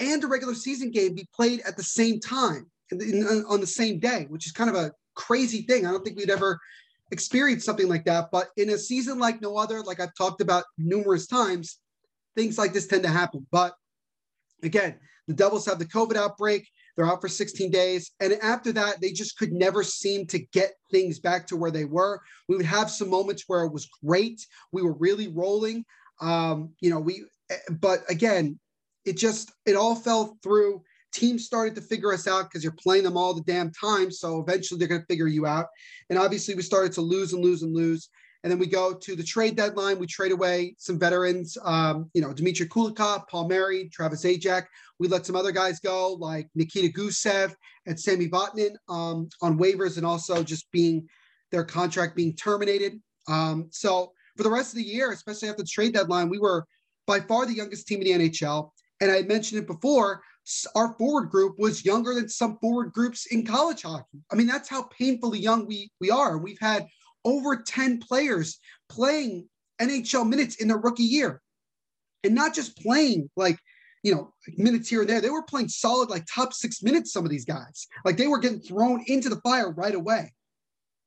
and 0.00 0.24
a 0.24 0.26
regular 0.26 0.54
season 0.54 0.90
game 0.90 1.14
be 1.14 1.28
played 1.34 1.60
at 1.60 1.76
the 1.76 1.82
same 1.82 2.18
time 2.18 2.66
in, 2.90 3.44
on 3.48 3.60
the 3.60 3.66
same 3.66 3.98
day, 4.00 4.26
which 4.28 4.46
is 4.46 4.52
kind 4.52 4.70
of 4.70 4.76
a 4.76 4.92
crazy 5.14 5.62
thing. 5.62 5.86
I 5.86 5.90
don't 5.90 6.04
think 6.04 6.16
we'd 6.16 6.30
ever 6.30 6.58
experienced 7.10 7.66
something 7.66 7.88
like 7.88 8.04
that. 8.06 8.30
But 8.30 8.48
in 8.56 8.70
a 8.70 8.78
season 8.78 9.18
like 9.18 9.40
no 9.40 9.56
other, 9.56 9.82
like 9.82 10.00
I've 10.00 10.14
talked 10.14 10.40
about 10.40 10.64
numerous 10.78 11.26
times, 11.26 11.78
things 12.36 12.58
like 12.58 12.72
this 12.72 12.86
tend 12.86 13.02
to 13.02 13.08
happen. 13.08 13.46
But 13.50 13.74
again, 14.62 14.98
the 15.28 15.34
Devils 15.34 15.66
have 15.66 15.78
the 15.78 15.84
COVID 15.84 16.16
outbreak. 16.16 16.68
They're 16.96 17.06
out 17.06 17.20
for 17.20 17.28
16 17.28 17.70
days. 17.70 18.10
And 18.20 18.32
after 18.42 18.72
that, 18.72 19.00
they 19.00 19.12
just 19.12 19.38
could 19.38 19.52
never 19.52 19.82
seem 19.82 20.26
to 20.26 20.38
get 20.38 20.72
things 20.90 21.18
back 21.18 21.46
to 21.48 21.56
where 21.56 21.70
they 21.70 21.84
were. 21.84 22.20
We 22.48 22.56
would 22.56 22.66
have 22.66 22.90
some 22.90 23.08
moments 23.08 23.44
where 23.46 23.64
it 23.64 23.72
was 23.72 23.88
great. 24.04 24.44
We 24.72 24.82
were 24.82 24.94
really 24.94 25.28
rolling. 25.28 25.84
Um, 26.20 26.70
you 26.80 26.90
know, 26.90 27.00
we, 27.00 27.24
eh, 27.50 27.56
but 27.70 28.02
again, 28.10 28.58
it 29.04 29.16
just 29.16 29.52
it 29.66 29.76
all 29.76 29.94
fell 29.94 30.38
through. 30.42 30.82
Teams 31.12 31.44
started 31.44 31.74
to 31.74 31.80
figure 31.80 32.12
us 32.12 32.28
out 32.28 32.44
because 32.44 32.62
you're 32.62 32.72
playing 32.72 33.04
them 33.04 33.16
all 33.16 33.34
the 33.34 33.42
damn 33.42 33.72
time. 33.72 34.10
So 34.12 34.40
eventually 34.40 34.78
they're 34.78 34.88
going 34.88 35.00
to 35.00 35.06
figure 35.06 35.26
you 35.26 35.44
out. 35.44 35.66
And 36.08 36.18
obviously 36.18 36.54
we 36.54 36.62
started 36.62 36.92
to 36.92 37.00
lose 37.00 37.32
and 37.32 37.42
lose 37.42 37.62
and 37.62 37.74
lose. 37.74 38.08
And 38.42 38.50
then 38.50 38.58
we 38.58 38.66
go 38.66 38.94
to 38.94 39.16
the 39.16 39.22
trade 39.22 39.56
deadline. 39.56 39.98
We 39.98 40.06
trade 40.06 40.32
away 40.32 40.74
some 40.78 40.98
veterans, 40.98 41.58
um, 41.64 42.10
you 42.14 42.22
know, 42.22 42.32
Dmitry 42.32 42.68
Kulikov, 42.68 43.28
Palmieri, 43.28 43.90
Travis 43.90 44.24
Zajac. 44.24 44.64
We 44.98 45.08
let 45.08 45.26
some 45.26 45.36
other 45.36 45.52
guys 45.52 45.80
go 45.80 46.12
like 46.14 46.48
Nikita 46.54 46.88
Gusev 46.88 47.54
and 47.86 47.98
Sami 47.98 48.28
Vatanen 48.28 48.76
um, 48.88 49.28
on 49.42 49.58
waivers 49.58 49.96
and 49.96 50.06
also 50.06 50.42
just 50.42 50.70
being 50.70 51.06
their 51.50 51.64
contract 51.64 52.16
being 52.16 52.34
terminated. 52.34 53.00
Um, 53.28 53.68
so 53.70 54.12
for 54.36 54.44
the 54.44 54.50
rest 54.50 54.72
of 54.72 54.76
the 54.76 54.84
year, 54.84 55.12
especially 55.12 55.48
after 55.48 55.62
the 55.62 55.68
trade 55.68 55.92
deadline, 55.92 56.28
we 56.28 56.38
were 56.38 56.64
by 57.06 57.20
far 57.20 57.44
the 57.44 57.52
youngest 57.52 57.86
team 57.86 58.00
in 58.00 58.20
the 58.20 58.28
NHL 58.28 58.70
And 59.00 59.10
I 59.10 59.22
mentioned 59.22 59.62
it 59.62 59.66
before, 59.66 60.22
our 60.74 60.94
forward 60.94 61.30
group 61.30 61.58
was 61.58 61.84
younger 61.84 62.14
than 62.14 62.28
some 62.28 62.58
forward 62.58 62.92
groups 62.92 63.26
in 63.26 63.46
college 63.46 63.82
hockey. 63.82 64.18
I 64.32 64.34
mean, 64.34 64.46
that's 64.46 64.68
how 64.68 64.84
painfully 64.84 65.38
young 65.38 65.66
we 65.66 65.90
we 66.00 66.10
are. 66.10 66.38
We've 66.38 66.60
had 66.60 66.86
over 67.24 67.56
10 67.56 67.98
players 67.98 68.58
playing 68.88 69.48
NHL 69.80 70.28
minutes 70.28 70.56
in 70.56 70.68
their 70.68 70.78
rookie 70.78 71.04
year. 71.04 71.40
And 72.24 72.34
not 72.34 72.54
just 72.54 72.76
playing 72.76 73.30
like, 73.36 73.58
you 74.02 74.14
know, 74.14 74.34
minutes 74.56 74.88
here 74.88 75.00
and 75.00 75.10
there. 75.10 75.20
They 75.20 75.30
were 75.30 75.42
playing 75.42 75.68
solid, 75.68 76.10
like 76.10 76.24
top 76.26 76.52
six 76.52 76.82
minutes, 76.82 77.12
some 77.12 77.24
of 77.24 77.30
these 77.30 77.44
guys. 77.44 77.86
Like 78.04 78.16
they 78.16 78.26
were 78.26 78.38
getting 78.38 78.60
thrown 78.60 79.02
into 79.06 79.28
the 79.28 79.40
fire 79.40 79.70
right 79.70 79.94
away. 79.94 80.32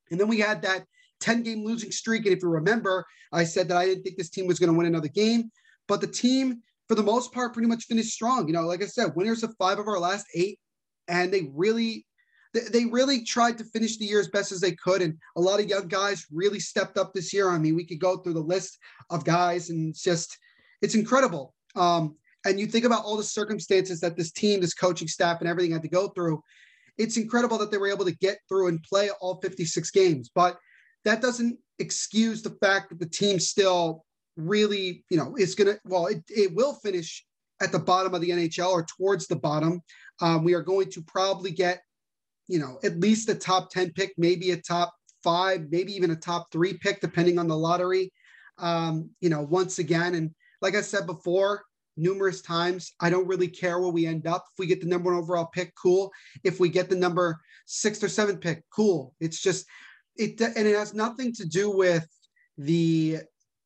And 0.09 0.19
then 0.19 0.27
we 0.27 0.39
had 0.39 0.61
that 0.63 0.85
10 1.21 1.43
game 1.43 1.63
losing 1.63 1.91
streak. 1.91 2.25
And 2.25 2.35
if 2.35 2.41
you 2.41 2.49
remember, 2.49 3.05
I 3.31 3.43
said 3.43 3.67
that 3.69 3.77
I 3.77 3.85
didn't 3.85 4.03
think 4.03 4.17
this 4.17 4.29
team 4.29 4.47
was 4.47 4.59
going 4.59 4.71
to 4.71 4.77
win 4.77 4.87
another 4.87 5.07
game, 5.07 5.51
but 5.87 6.01
the 6.01 6.07
team, 6.07 6.61
for 6.87 6.95
the 6.95 7.03
most 7.03 7.33
part, 7.33 7.53
pretty 7.53 7.67
much 7.67 7.85
finished 7.85 8.11
strong. 8.11 8.47
You 8.47 8.53
know, 8.53 8.61
like 8.61 8.83
I 8.83 8.87
said, 8.87 9.15
winners 9.15 9.43
of 9.43 9.55
five 9.57 9.79
of 9.79 9.87
our 9.87 9.99
last 9.99 10.25
eight. 10.35 10.59
And 11.07 11.33
they 11.33 11.49
really 11.53 12.05
they 12.53 12.85
really 12.85 13.23
tried 13.23 13.57
to 13.57 13.63
finish 13.63 13.97
the 13.97 14.05
year 14.05 14.19
as 14.19 14.27
best 14.27 14.51
as 14.51 14.59
they 14.59 14.73
could. 14.73 15.01
And 15.01 15.17
a 15.35 15.41
lot 15.41 15.59
of 15.59 15.67
young 15.67 15.87
guys 15.87 16.27
really 16.31 16.59
stepped 16.59 16.97
up 16.99 17.11
this 17.11 17.33
year. 17.33 17.49
I 17.49 17.57
mean, 17.57 17.75
we 17.75 17.85
could 17.85 17.99
go 17.99 18.17
through 18.17 18.33
the 18.33 18.41
list 18.41 18.77
of 19.09 19.25
guys 19.25 19.71
and 19.71 19.89
it's 19.89 20.03
just, 20.03 20.37
it's 20.81 20.93
incredible. 20.93 21.55
Um, 21.75 22.15
and 22.45 22.59
you 22.59 22.67
think 22.67 22.85
about 22.85 23.05
all 23.05 23.17
the 23.17 23.23
circumstances 23.23 23.99
that 24.01 24.17
this 24.17 24.31
team, 24.31 24.61
this 24.61 24.75
coaching 24.75 25.07
staff, 25.07 25.39
and 25.39 25.49
everything 25.49 25.71
had 25.71 25.81
to 25.81 25.87
go 25.87 26.09
through. 26.09 26.43
It's 26.97 27.17
incredible 27.17 27.57
that 27.57 27.71
they 27.71 27.79
were 27.79 27.87
able 27.87 28.05
to 28.05 28.15
get 28.15 28.37
through 28.47 28.67
and 28.67 28.83
play 28.83 29.09
all 29.19 29.39
56 29.41 29.89
games. 29.91 30.29
But 30.33 30.59
that 31.05 31.21
doesn't 31.21 31.57
excuse 31.79 32.43
the 32.43 32.55
fact 32.61 32.89
that 32.89 32.99
the 32.99 33.09
team 33.09 33.39
still 33.39 34.05
really, 34.35 35.03
you 35.09 35.17
know, 35.17 35.35
is 35.37 35.55
going 35.55 35.73
to, 35.73 35.79
well, 35.85 36.07
it, 36.07 36.23
it 36.29 36.53
will 36.53 36.73
finish 36.75 37.25
at 37.61 37.71
the 37.71 37.79
bottom 37.79 38.13
of 38.13 38.21
the 38.21 38.29
NHL 38.29 38.71
or 38.71 38.85
towards 38.85 39.27
the 39.27 39.35
bottom. 39.35 39.81
Um, 40.21 40.43
we 40.43 40.53
are 40.53 40.61
going 40.61 40.91
to 40.91 41.01
probably 41.03 41.51
get 41.51 41.81
you 42.47 42.59
know, 42.59 42.79
at 42.83 42.99
least 42.99 43.29
a 43.29 43.35
top 43.35 43.69
10 43.71 43.91
pick, 43.91 44.13
maybe 44.17 44.51
a 44.51 44.57
top 44.57 44.93
five, 45.23 45.67
maybe 45.69 45.93
even 45.93 46.11
a 46.11 46.15
top 46.15 46.51
three 46.51 46.77
pick, 46.77 46.99
depending 46.99 47.39
on 47.39 47.47
the 47.47 47.57
lottery. 47.57 48.11
Um, 48.57 49.09
you 49.21 49.29
know, 49.29 49.41
once 49.41 49.79
again, 49.79 50.15
and 50.15 50.31
like 50.61 50.75
I 50.75 50.81
said 50.81 51.07
before, 51.07 51.63
numerous 51.95 52.41
times, 52.41 52.93
I 52.99 53.09
don't 53.09 53.27
really 53.27 53.47
care 53.47 53.79
where 53.79 53.91
we 53.91 54.05
end 54.05 54.27
up. 54.27 54.45
If 54.51 54.59
we 54.59 54.67
get 54.67 54.81
the 54.81 54.87
number 54.87 55.11
one 55.11 55.19
overall 55.19 55.45
pick, 55.45 55.73
cool. 55.75 56.11
If 56.43 56.59
we 56.59 56.69
get 56.69 56.89
the 56.89 56.95
number 56.95 57.39
six 57.65 58.03
or 58.03 58.09
seven 58.09 58.37
pick, 58.37 58.63
cool. 58.69 59.15
It's 59.19 59.41
just 59.41 59.65
it, 60.17 60.39
and 60.41 60.67
it 60.67 60.75
has 60.75 60.93
nothing 60.93 61.33
to 61.33 61.47
do 61.47 61.71
with 61.71 62.07
the 62.57 63.19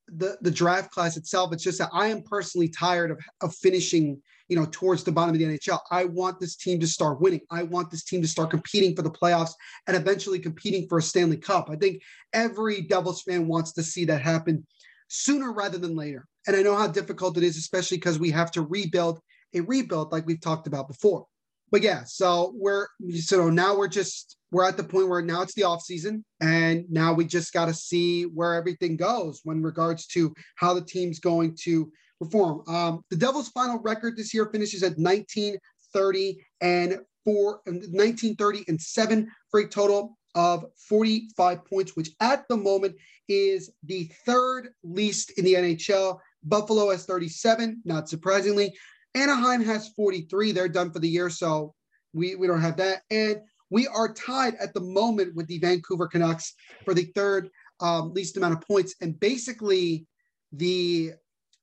the 0.08 0.38
the 0.42 0.52
draft 0.52 0.92
class 0.92 1.18
itself. 1.18 1.54
It's 1.54 1.64
just 1.64 1.80
that 1.80 1.90
I 1.94 2.08
am 2.08 2.24
personally 2.24 2.70
tired 2.70 3.12
of 3.12 3.20
of 3.42 3.56
finishing 3.56 4.22
you 4.48 4.56
know, 4.56 4.68
towards 4.72 5.04
the 5.04 5.12
bottom 5.12 5.36
of 5.36 5.40
the 5.40 5.46
NHL. 5.46 5.80
I 5.92 6.06
want 6.06 6.40
this 6.40 6.56
team 6.56 6.80
to 6.80 6.88
start 6.88 7.20
winning. 7.20 7.42
I 7.52 7.64
want 7.64 7.92
this 7.92 8.04
team 8.04 8.22
to 8.22 8.28
start 8.28 8.50
competing 8.50 8.96
for 8.96 9.02
the 9.02 9.12
playoffs 9.12 9.52
and 9.88 9.98
eventually 9.98 10.40
competing 10.40 10.88
for 10.88 11.00
a 11.00 11.02
Stanley 11.02 11.38
Cup. 11.38 11.70
I 11.70 11.76
think 11.76 12.02
every 12.34 12.82
Devils 12.82 13.24
fan 13.24 13.48
wants 13.48 13.74
to 13.74 13.84
see 13.84 14.06
that 14.06 14.22
happen 14.22 14.66
sooner 15.10 15.52
rather 15.52 15.78
than 15.78 15.96
later. 15.96 16.26
And 16.48 16.56
I 16.56 16.62
know 16.62 16.76
how 16.76 16.88
difficult 16.88 17.38
it 17.38 17.44
is, 17.44 17.58
especially 17.58 17.98
because 17.98 18.20
we 18.20 18.32
have 18.32 18.52
to 18.52 18.62
rebuild 18.62 19.20
a 19.54 19.62
rebuild 19.62 20.12
like 20.12 20.26
we've 20.26 20.42
talked 20.42 20.68
about 20.68 20.88
before. 20.88 21.26
But 21.72 21.82
yeah, 21.82 22.04
so 22.06 22.54
we're 22.56 22.88
so 23.20 23.50
now 23.50 23.78
we're 23.78 23.88
just 23.88 24.38
we're 24.52 24.68
at 24.68 24.78
the 24.78 24.84
point 24.84 25.10
where 25.10 25.22
now 25.22 25.42
it's 25.42 25.54
the 25.54 25.64
off 25.64 25.82
season 25.82 26.24
and 26.40 26.86
now 26.90 27.14
we 27.14 27.26
just 27.26 27.52
got 27.52 27.66
to 27.66 27.74
see 27.74 28.24
where 28.24 28.54
everything 28.54 28.96
goes 28.96 29.42
when 29.44 29.62
regards 29.62 30.08
to 30.08 30.34
how 30.56 30.74
the 30.74 30.82
team's 30.82 31.20
going 31.20 31.56
to 31.64 31.92
perform. 32.20 32.64
Um, 32.68 33.04
the 33.10 33.18
Devils' 33.18 33.50
final 33.50 33.80
record 33.80 34.16
this 34.16 34.34
year 34.34 34.50
finishes 34.52 34.84
at 34.84 34.98
1930 34.98 36.40
and 36.62 37.00
four, 37.26 37.62
1930 37.66 38.64
and 38.70 38.82
seven 38.82 39.30
for 39.52 39.60
a 39.60 39.68
total 39.68 40.18
of 40.36 40.66
45 40.88 41.66
points, 41.66 41.96
which 41.96 42.12
at 42.22 42.48
the 42.48 42.56
moment 42.56 42.96
is 43.28 43.72
the 43.84 44.10
third 44.26 44.70
least 44.84 45.32
in 45.38 45.44
the 45.44 45.56
NHL. 45.56 46.20
Buffalo 46.44 46.92
has 46.92 47.06
37, 47.06 47.82
not 47.84 48.08
surprisingly. 48.08 48.74
Anaheim 49.18 49.64
has 49.64 49.90
43. 49.90 50.52
They're 50.52 50.70
done 50.70 50.92
for 50.92 51.00
the 51.00 51.10
year, 51.10 51.30
so 51.30 51.74
we, 52.14 52.36
we 52.36 52.48
don't 52.48 52.62
have 52.62 52.78
that. 52.78 53.02
And 53.10 53.38
we 53.70 53.88
are 53.88 54.14
tied 54.14 54.56
at 54.56 54.74
the 54.74 54.82
moment 54.82 55.36
with 55.36 55.48
the 55.48 55.60
Vancouver 55.60 56.08
Canucks 56.08 56.54
for 56.86 56.94
the 56.94 57.06
third 57.16 57.50
um, 57.80 58.14
least 58.14 58.38
amount 58.38 58.54
of 58.54 58.62
points. 58.62 58.96
And 59.02 59.20
basically, 59.20 60.06
the 60.52 61.14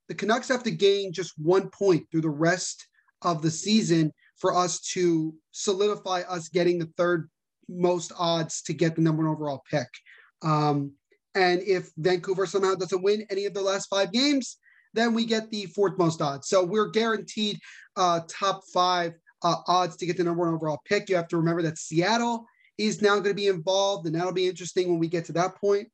the 0.08 0.14
Canucks 0.14 0.48
have 0.48 0.62
to 0.64 0.70
gain 0.70 1.12
just 1.12 1.32
one 1.38 1.70
point 1.70 2.06
through 2.10 2.20
the 2.20 2.28
rest 2.28 2.86
of 3.22 3.40
the 3.40 3.50
season 3.50 4.12
for 4.36 4.54
us 4.54 4.80
to 4.80 5.34
solidify 5.52 6.22
us 6.28 6.48
getting 6.48 6.78
the 6.78 6.90
third 6.98 7.30
most 7.70 8.12
odds 8.18 8.60
to 8.62 8.74
get 8.74 8.96
the 8.96 9.00
number 9.00 9.24
one 9.24 9.32
overall 9.32 9.62
pick. 9.70 9.88
Um, 10.42 10.92
and 11.34 11.62
if 11.62 11.90
Vancouver 11.96 12.44
somehow 12.44 12.74
doesn't 12.74 13.02
win 13.02 13.26
any 13.30 13.46
of 13.46 13.54
the 13.54 13.62
last 13.62 13.86
five 13.86 14.12
games, 14.12 14.58
then 14.94 15.12
we 15.12 15.24
get 15.26 15.50
the 15.50 15.66
fourth 15.66 15.98
most 15.98 16.22
odds. 16.22 16.48
So 16.48 16.64
we're 16.64 16.88
guaranteed 16.88 17.58
uh, 17.96 18.20
top 18.28 18.62
five 18.72 19.14
uh, 19.42 19.56
odds 19.66 19.96
to 19.96 20.06
get 20.06 20.16
the 20.16 20.24
number 20.24 20.44
one 20.44 20.54
overall 20.54 20.80
pick. 20.86 21.08
You 21.08 21.16
have 21.16 21.28
to 21.28 21.36
remember 21.36 21.62
that 21.62 21.78
Seattle 21.78 22.46
is 22.78 23.02
now 23.02 23.14
going 23.14 23.24
to 23.24 23.34
be 23.34 23.48
involved, 23.48 24.06
and 24.06 24.14
that'll 24.14 24.32
be 24.32 24.48
interesting 24.48 24.88
when 24.88 24.98
we 24.98 25.08
get 25.08 25.26
to 25.26 25.32
that 25.32 25.56
point. 25.56 25.88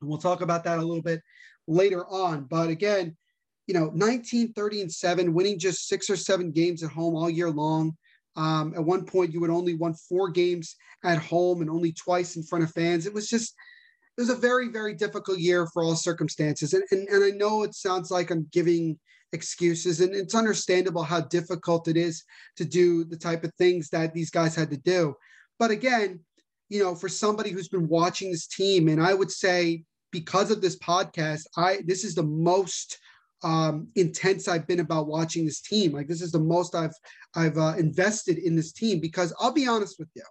And 0.00 0.08
we'll 0.08 0.18
talk 0.18 0.40
about 0.40 0.64
that 0.64 0.78
a 0.78 0.82
little 0.82 1.02
bit 1.02 1.20
later 1.66 2.06
on. 2.06 2.44
But 2.44 2.68
again, 2.68 3.16
you 3.66 3.74
know, 3.74 3.90
19, 3.94 4.52
30, 4.52 4.82
and 4.82 4.92
seven, 4.92 5.34
winning 5.34 5.58
just 5.58 5.88
six 5.88 6.08
or 6.08 6.16
seven 6.16 6.50
games 6.50 6.82
at 6.82 6.90
home 6.90 7.14
all 7.14 7.28
year 7.28 7.50
long. 7.50 7.96
Um, 8.36 8.72
at 8.74 8.84
one 8.84 9.04
point, 9.04 9.34
you 9.34 9.42
had 9.42 9.50
only 9.50 9.74
won 9.74 9.94
four 9.94 10.30
games 10.30 10.76
at 11.04 11.18
home 11.18 11.60
and 11.60 11.68
only 11.68 11.92
twice 11.92 12.36
in 12.36 12.42
front 12.42 12.64
of 12.64 12.72
fans. 12.72 13.06
It 13.06 13.12
was 13.12 13.28
just, 13.28 13.54
it 14.18 14.22
was 14.22 14.30
a 14.30 14.34
very, 14.34 14.66
very 14.68 14.94
difficult 14.94 15.38
year 15.38 15.68
for 15.68 15.84
all 15.84 15.94
circumstances. 15.94 16.74
And, 16.74 16.82
and, 16.90 17.08
and 17.08 17.22
I 17.22 17.30
know 17.30 17.62
it 17.62 17.76
sounds 17.76 18.10
like 18.10 18.32
I'm 18.32 18.48
giving 18.50 18.98
excuses, 19.32 20.00
and 20.00 20.12
it's 20.12 20.34
understandable 20.34 21.04
how 21.04 21.20
difficult 21.20 21.86
it 21.86 21.96
is 21.96 22.24
to 22.56 22.64
do 22.64 23.04
the 23.04 23.16
type 23.16 23.44
of 23.44 23.54
things 23.54 23.90
that 23.90 24.12
these 24.12 24.30
guys 24.30 24.56
had 24.56 24.70
to 24.70 24.76
do. 24.76 25.14
But 25.60 25.70
again, 25.70 26.18
you 26.68 26.82
know, 26.82 26.96
for 26.96 27.08
somebody 27.08 27.50
who's 27.50 27.68
been 27.68 27.86
watching 27.86 28.32
this 28.32 28.48
team, 28.48 28.88
and 28.88 29.00
I 29.00 29.14
would 29.14 29.30
say 29.30 29.84
because 30.10 30.50
of 30.50 30.60
this 30.60 30.76
podcast, 30.80 31.42
I 31.56 31.82
this 31.86 32.02
is 32.02 32.16
the 32.16 32.24
most 32.24 32.98
um, 33.44 33.86
intense 33.94 34.48
I've 34.48 34.66
been 34.66 34.80
about 34.80 35.06
watching 35.06 35.44
this 35.44 35.60
team. 35.60 35.92
Like 35.92 36.08
this 36.08 36.22
is 36.22 36.32
the 36.32 36.40
most 36.40 36.74
I've 36.74 36.94
I've 37.36 37.56
uh, 37.56 37.74
invested 37.78 38.38
in 38.38 38.56
this 38.56 38.72
team 38.72 38.98
because 38.98 39.32
I'll 39.38 39.52
be 39.52 39.68
honest 39.68 39.96
with 39.96 40.08
you, 40.16 40.24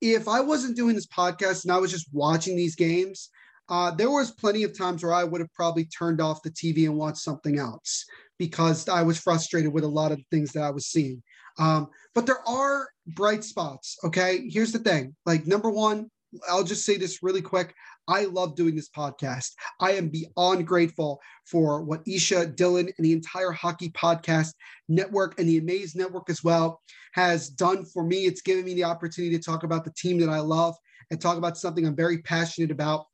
if 0.00 0.28
I 0.28 0.40
wasn't 0.40 0.76
doing 0.76 0.94
this 0.94 1.06
podcast 1.06 1.64
and 1.64 1.72
I 1.72 1.78
was 1.78 1.90
just 1.90 2.08
watching 2.12 2.56
these 2.56 2.76
games, 2.76 3.30
uh, 3.68 3.90
there 3.90 4.10
was 4.10 4.30
plenty 4.30 4.62
of 4.62 4.76
times 4.76 5.02
where 5.02 5.14
I 5.14 5.24
would 5.24 5.40
have 5.40 5.52
probably 5.54 5.86
turned 5.86 6.20
off 6.20 6.42
the 6.42 6.50
TV 6.50 6.84
and 6.84 6.96
watched 6.96 7.18
something 7.18 7.58
else 7.58 8.04
because 8.38 8.88
I 8.88 9.02
was 9.02 9.18
frustrated 9.18 9.72
with 9.72 9.84
a 9.84 9.88
lot 9.88 10.12
of 10.12 10.20
things 10.30 10.52
that 10.52 10.62
I 10.62 10.70
was 10.70 10.86
seeing. 10.86 11.22
Um, 11.58 11.88
but 12.14 12.26
there 12.26 12.46
are 12.46 12.88
bright 13.06 13.44
spots. 13.44 13.96
Okay, 14.04 14.48
here's 14.48 14.72
the 14.72 14.78
thing. 14.78 15.14
Like 15.24 15.46
number 15.46 15.70
one, 15.70 16.10
I'll 16.48 16.64
just 16.64 16.84
say 16.84 16.96
this 16.96 17.22
really 17.22 17.42
quick. 17.42 17.74
I 18.08 18.24
love 18.24 18.54
doing 18.54 18.74
this 18.74 18.90
podcast. 18.90 19.50
I 19.80 19.92
am 19.92 20.08
beyond 20.08 20.66
grateful 20.66 21.20
for 21.46 21.82
what 21.82 22.02
Isha, 22.06 22.52
Dylan, 22.54 22.92
and 22.96 23.04
the 23.04 23.12
entire 23.12 23.50
hockey 23.50 23.90
podcast 23.90 24.52
network 24.88 25.38
and 25.38 25.48
the 25.48 25.58
Amaze 25.58 25.94
network 25.94 26.28
as 26.30 26.44
well 26.44 26.80
has 27.12 27.48
done 27.48 27.84
for 27.84 28.04
me. 28.04 28.26
It's 28.26 28.42
given 28.42 28.64
me 28.64 28.74
the 28.74 28.84
opportunity 28.84 29.36
to 29.36 29.42
talk 29.42 29.62
about 29.62 29.84
the 29.84 29.92
team 29.96 30.18
that 30.18 30.28
I 30.28 30.40
love 30.40 30.74
and 31.10 31.20
talk 31.20 31.38
about 31.38 31.58
something 31.58 31.86
I'm 31.86 31.96
very 31.96 32.18
passionate 32.18 32.70
about 32.70 33.06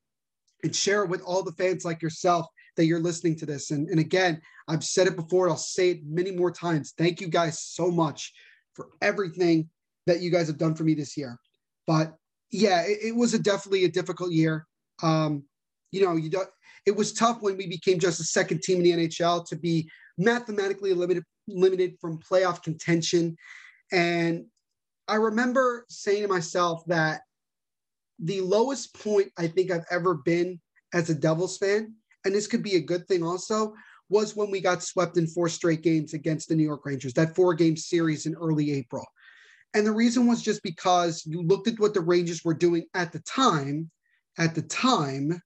and 0.62 0.74
share 0.74 1.04
it 1.04 1.10
with 1.10 1.22
all 1.22 1.42
the 1.42 1.52
fans 1.52 1.84
like 1.84 2.02
yourself 2.02 2.46
that 2.76 2.86
you're 2.86 3.00
listening 3.00 3.36
to 3.36 3.46
this. 3.46 3.70
And, 3.70 3.88
and 3.88 4.00
again, 4.00 4.40
I've 4.68 4.84
said 4.84 5.06
it 5.06 5.16
before, 5.16 5.48
I'll 5.48 5.56
say 5.56 5.90
it 5.90 6.00
many 6.06 6.30
more 6.30 6.50
times. 6.50 6.94
Thank 6.96 7.20
you 7.20 7.28
guys 7.28 7.60
so 7.60 7.90
much 7.90 8.32
for 8.74 8.88
everything 9.02 9.68
that 10.06 10.20
you 10.20 10.30
guys 10.30 10.46
have 10.46 10.58
done 10.58 10.74
for 10.74 10.84
me 10.84 10.94
this 10.94 11.16
year. 11.16 11.38
But 11.86 12.14
yeah, 12.50 12.82
it, 12.82 12.98
it 13.02 13.16
was 13.16 13.34
a 13.34 13.38
definitely 13.38 13.84
a 13.84 13.90
difficult 13.90 14.32
year. 14.32 14.66
Um, 15.02 15.44
you 15.92 16.04
know, 16.04 16.16
you 16.16 16.30
don't. 16.30 16.48
It 16.86 16.96
was 16.96 17.12
tough 17.12 17.38
when 17.42 17.56
we 17.56 17.66
became 17.66 17.98
just 17.98 18.18
the 18.18 18.24
second 18.24 18.62
team 18.62 18.78
in 18.78 18.84
the 18.84 19.08
NHL 19.08 19.46
to 19.48 19.56
be 19.56 19.90
mathematically 20.18 20.92
limited 20.94 21.24
limited 21.48 21.96
from 22.00 22.18
playoff 22.18 22.62
contention. 22.62 23.36
And 23.92 24.46
I 25.08 25.16
remember 25.16 25.84
saying 25.88 26.22
to 26.22 26.28
myself 26.28 26.82
that 26.86 27.22
the 28.18 28.40
lowest 28.40 28.94
point 29.02 29.32
I 29.36 29.48
think 29.48 29.70
I've 29.70 29.86
ever 29.90 30.14
been 30.14 30.60
as 30.94 31.10
a 31.10 31.14
Devils 31.14 31.58
fan, 31.58 31.94
and 32.24 32.34
this 32.34 32.46
could 32.46 32.62
be 32.62 32.76
a 32.76 32.80
good 32.80 33.08
thing 33.08 33.22
also, 33.22 33.74
was 34.08 34.36
when 34.36 34.50
we 34.50 34.60
got 34.60 34.82
swept 34.82 35.16
in 35.16 35.26
four 35.26 35.48
straight 35.48 35.82
games 35.82 36.14
against 36.14 36.48
the 36.48 36.54
New 36.54 36.64
York 36.64 36.84
Rangers, 36.84 37.14
that 37.14 37.34
four 37.34 37.54
game 37.54 37.76
series 37.76 38.26
in 38.26 38.34
early 38.34 38.72
April. 38.72 39.06
And 39.74 39.86
the 39.86 39.92
reason 39.92 40.26
was 40.26 40.42
just 40.42 40.62
because 40.62 41.24
you 41.24 41.42
looked 41.42 41.68
at 41.68 41.78
what 41.78 41.94
the 41.94 42.00
Rangers 42.00 42.44
were 42.44 42.54
doing 42.54 42.86
at 42.94 43.12
the 43.12 43.20
time 43.20 43.90
at 44.38 44.54
the 44.54 44.62
time 44.62 45.40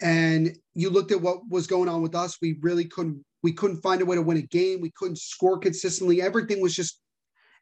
and 0.00 0.56
you 0.74 0.90
looked 0.90 1.12
at 1.12 1.20
what 1.20 1.40
was 1.48 1.66
going 1.66 1.88
on 1.88 2.02
with 2.02 2.14
us 2.14 2.38
we 2.40 2.58
really 2.60 2.84
couldn't 2.84 3.24
We 3.42 3.52
couldn't 3.54 3.82
find 3.82 4.02
a 4.02 4.04
way 4.04 4.16
to 4.16 4.22
win 4.22 4.36
a 4.36 4.42
game. 4.42 4.82
We 4.82 4.92
couldn't 4.98 5.18
score 5.18 5.58
consistently. 5.58 6.20
Everything 6.20 6.60
was 6.60 6.74
just, 6.74 7.00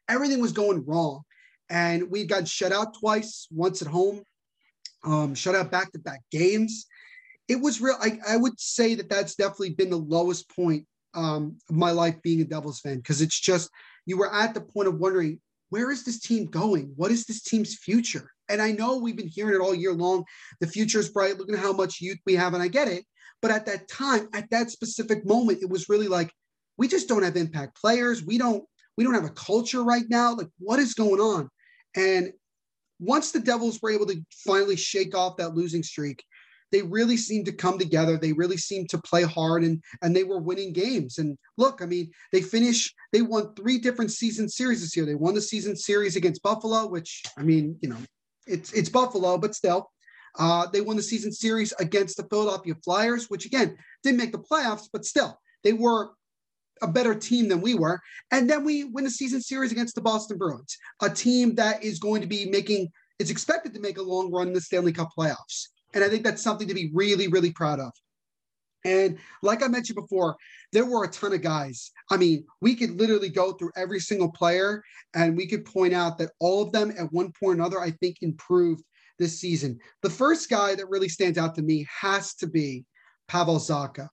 everything 0.07 0.41
was 0.41 0.51
going 0.51 0.83
wrong. 0.85 1.23
And 1.69 2.11
we 2.11 2.25
got 2.25 2.47
shut 2.47 2.73
out 2.73 2.99
twice, 2.99 3.47
once 3.49 3.81
at 3.81 3.87
home, 3.87 4.23
um, 5.05 5.35
shut 5.35 5.55
out 5.55 5.71
back 5.71 5.91
to 5.91 5.99
back 5.99 6.21
games. 6.31 6.85
It 7.47 7.61
was 7.61 7.79
real. 7.79 7.95
I, 8.01 8.19
I 8.27 8.35
would 8.35 8.59
say 8.59 8.95
that 8.95 9.09
that's 9.09 9.35
definitely 9.35 9.75
been 9.75 9.89
the 9.89 10.05
lowest 10.15 10.49
point 10.53 10.85
um, 11.13 11.57
of 11.69 11.75
my 11.75 11.91
life 11.91 12.17
being 12.21 12.41
a 12.41 12.45
Devils 12.45 12.81
fan 12.81 12.97
because 12.97 13.21
it's 13.21 13.39
just, 13.39 13.69
you 14.05 14.17
were 14.17 14.33
at 14.33 14.53
the 14.53 14.61
point 14.61 14.89
of 14.89 14.99
wondering, 14.99 15.39
where 15.69 15.91
is 15.91 16.03
this 16.03 16.19
team 16.19 16.45
going? 16.45 16.91
What 16.97 17.11
is 17.11 17.23
this 17.25 17.41
team's 17.41 17.75
future? 17.75 18.27
And 18.49 18.61
I 18.61 18.71
know 18.71 18.97
we've 18.97 19.15
been 19.15 19.27
hearing 19.27 19.55
it 19.55 19.63
all 19.63 19.75
year 19.75 19.93
long. 19.93 20.25
The 20.59 20.67
future 20.67 20.99
is 20.99 21.09
bright. 21.09 21.37
Look 21.37 21.51
at 21.51 21.59
how 21.59 21.71
much 21.71 22.01
youth 22.01 22.17
we 22.25 22.35
have. 22.35 22.53
And 22.53 22.63
I 22.63 22.67
get 22.67 22.87
it. 22.87 23.05
But 23.41 23.51
at 23.51 23.65
that 23.67 23.87
time, 23.87 24.27
at 24.33 24.49
that 24.49 24.71
specific 24.71 25.25
moment, 25.25 25.61
it 25.61 25.69
was 25.69 25.87
really 25.87 26.07
like, 26.07 26.33
we 26.77 26.87
just 26.87 27.07
don't 27.07 27.23
have 27.23 27.37
impact 27.37 27.79
players. 27.79 28.25
We 28.25 28.37
don't, 28.37 28.63
we 28.97 29.03
don't 29.03 29.13
have 29.13 29.25
a 29.25 29.29
culture 29.29 29.83
right 29.83 30.05
now. 30.09 30.35
Like, 30.35 30.49
what 30.57 30.79
is 30.79 30.93
going 30.93 31.21
on? 31.21 31.49
And 31.95 32.33
once 32.99 33.31
the 33.31 33.39
Devils 33.39 33.79
were 33.81 33.91
able 33.91 34.07
to 34.07 34.21
finally 34.45 34.75
shake 34.75 35.15
off 35.15 35.37
that 35.37 35.55
losing 35.55 35.83
streak, 35.83 36.23
they 36.71 36.81
really 36.81 37.17
seemed 37.17 37.45
to 37.47 37.51
come 37.51 37.79
together. 37.79 38.17
They 38.17 38.33
really 38.33 38.57
seemed 38.57 38.89
to 38.89 38.99
play 38.99 39.23
hard 39.23 39.63
and 39.63 39.81
and 40.01 40.15
they 40.15 40.23
were 40.23 40.39
winning 40.39 40.73
games. 40.73 41.17
And 41.17 41.37
look, 41.57 41.81
I 41.81 41.85
mean, 41.85 42.11
they 42.31 42.41
finished, 42.41 42.93
they 43.11 43.21
won 43.21 43.55
three 43.55 43.79
different 43.79 44.11
season 44.11 44.47
series 44.49 44.81
this 44.81 44.95
year. 44.95 45.05
They 45.05 45.15
won 45.15 45.33
the 45.33 45.41
season 45.41 45.75
series 45.75 46.15
against 46.15 46.43
Buffalo, 46.43 46.87
which 46.87 47.23
I 47.37 47.43
mean, 47.43 47.77
you 47.81 47.89
know, 47.89 47.97
it's 48.49 48.73
it's 48.73 48.89
Buffalo, 48.89 49.37
but 49.37 49.55
still. 49.55 49.91
Uh, 50.37 50.67
they 50.67 50.79
won 50.79 50.95
the 50.95 51.01
season 51.01 51.31
series 51.31 51.73
against 51.79 52.15
the 52.15 52.23
Philadelphia 52.23 52.75
Flyers, 52.83 53.29
which 53.29 53.45
again 53.45 53.75
didn't 54.03 54.19
make 54.19 54.31
the 54.31 54.37
playoffs, 54.37 54.87
but 54.91 55.03
still 55.03 55.39
they 55.63 55.73
were 55.73 56.11
a 56.81 56.87
better 56.87 57.15
team 57.15 57.49
than 57.49 57.61
we 57.61 57.75
were. 57.75 57.99
And 58.31 58.49
then 58.49 58.63
we 58.63 58.85
win 58.85 59.03
the 59.03 59.09
season 59.09 59.41
series 59.41 59.71
against 59.71 59.95
the 59.95 60.01
Boston 60.01 60.37
Bruins, 60.37 60.77
a 61.01 61.09
team 61.09 61.55
that 61.55 61.83
is 61.83 61.99
going 61.99 62.21
to 62.21 62.27
be 62.27 62.45
making, 62.49 62.89
is 63.17 63.31
expected 63.31 63.73
to 63.73 63.81
make 63.81 63.97
a 63.97 64.03
long 64.03 64.31
run 64.31 64.47
in 64.47 64.53
the 64.53 64.61
Stanley 64.61 64.93
Cup 64.93 65.09
playoffs. 65.17 65.67
And 65.93 66.03
I 66.03 66.09
think 66.09 66.23
that's 66.23 66.43
something 66.43 66.67
to 66.67 66.73
be 66.73 66.91
really, 66.93 67.27
really 67.27 67.51
proud 67.51 67.79
of. 67.79 67.91
And 68.85 69.17
like 69.41 69.63
I 69.63 69.67
mentioned 69.67 69.95
before, 69.95 70.35
there 70.71 70.85
were 70.85 71.03
a 71.03 71.09
ton 71.09 71.33
of 71.33 71.41
guys. 71.41 71.91
I 72.09 72.17
mean, 72.17 72.45
we 72.61 72.75
could 72.75 72.99
literally 72.99 73.29
go 73.29 73.53
through 73.53 73.71
every 73.75 73.99
single 73.99 74.31
player 74.31 74.83
and 75.13 75.35
we 75.35 75.47
could 75.47 75.65
point 75.65 75.93
out 75.93 76.17
that 76.17 76.31
all 76.39 76.61
of 76.61 76.71
them 76.71 76.93
at 76.97 77.11
one 77.11 77.33
point 77.39 77.59
or 77.59 77.61
another, 77.61 77.79
I 77.79 77.91
think, 77.91 78.17
improved 78.21 78.83
this 79.17 79.39
season. 79.39 79.79
The 80.01 80.09
first 80.09 80.49
guy 80.49 80.75
that 80.75 80.89
really 80.89 81.09
stands 81.09 81.37
out 81.37 81.55
to 81.55 81.61
me 81.61 81.85
has 82.01 82.33
to 82.35 82.47
be 82.47 82.85
Pavel 83.27 83.57
Zacha. 83.57 84.07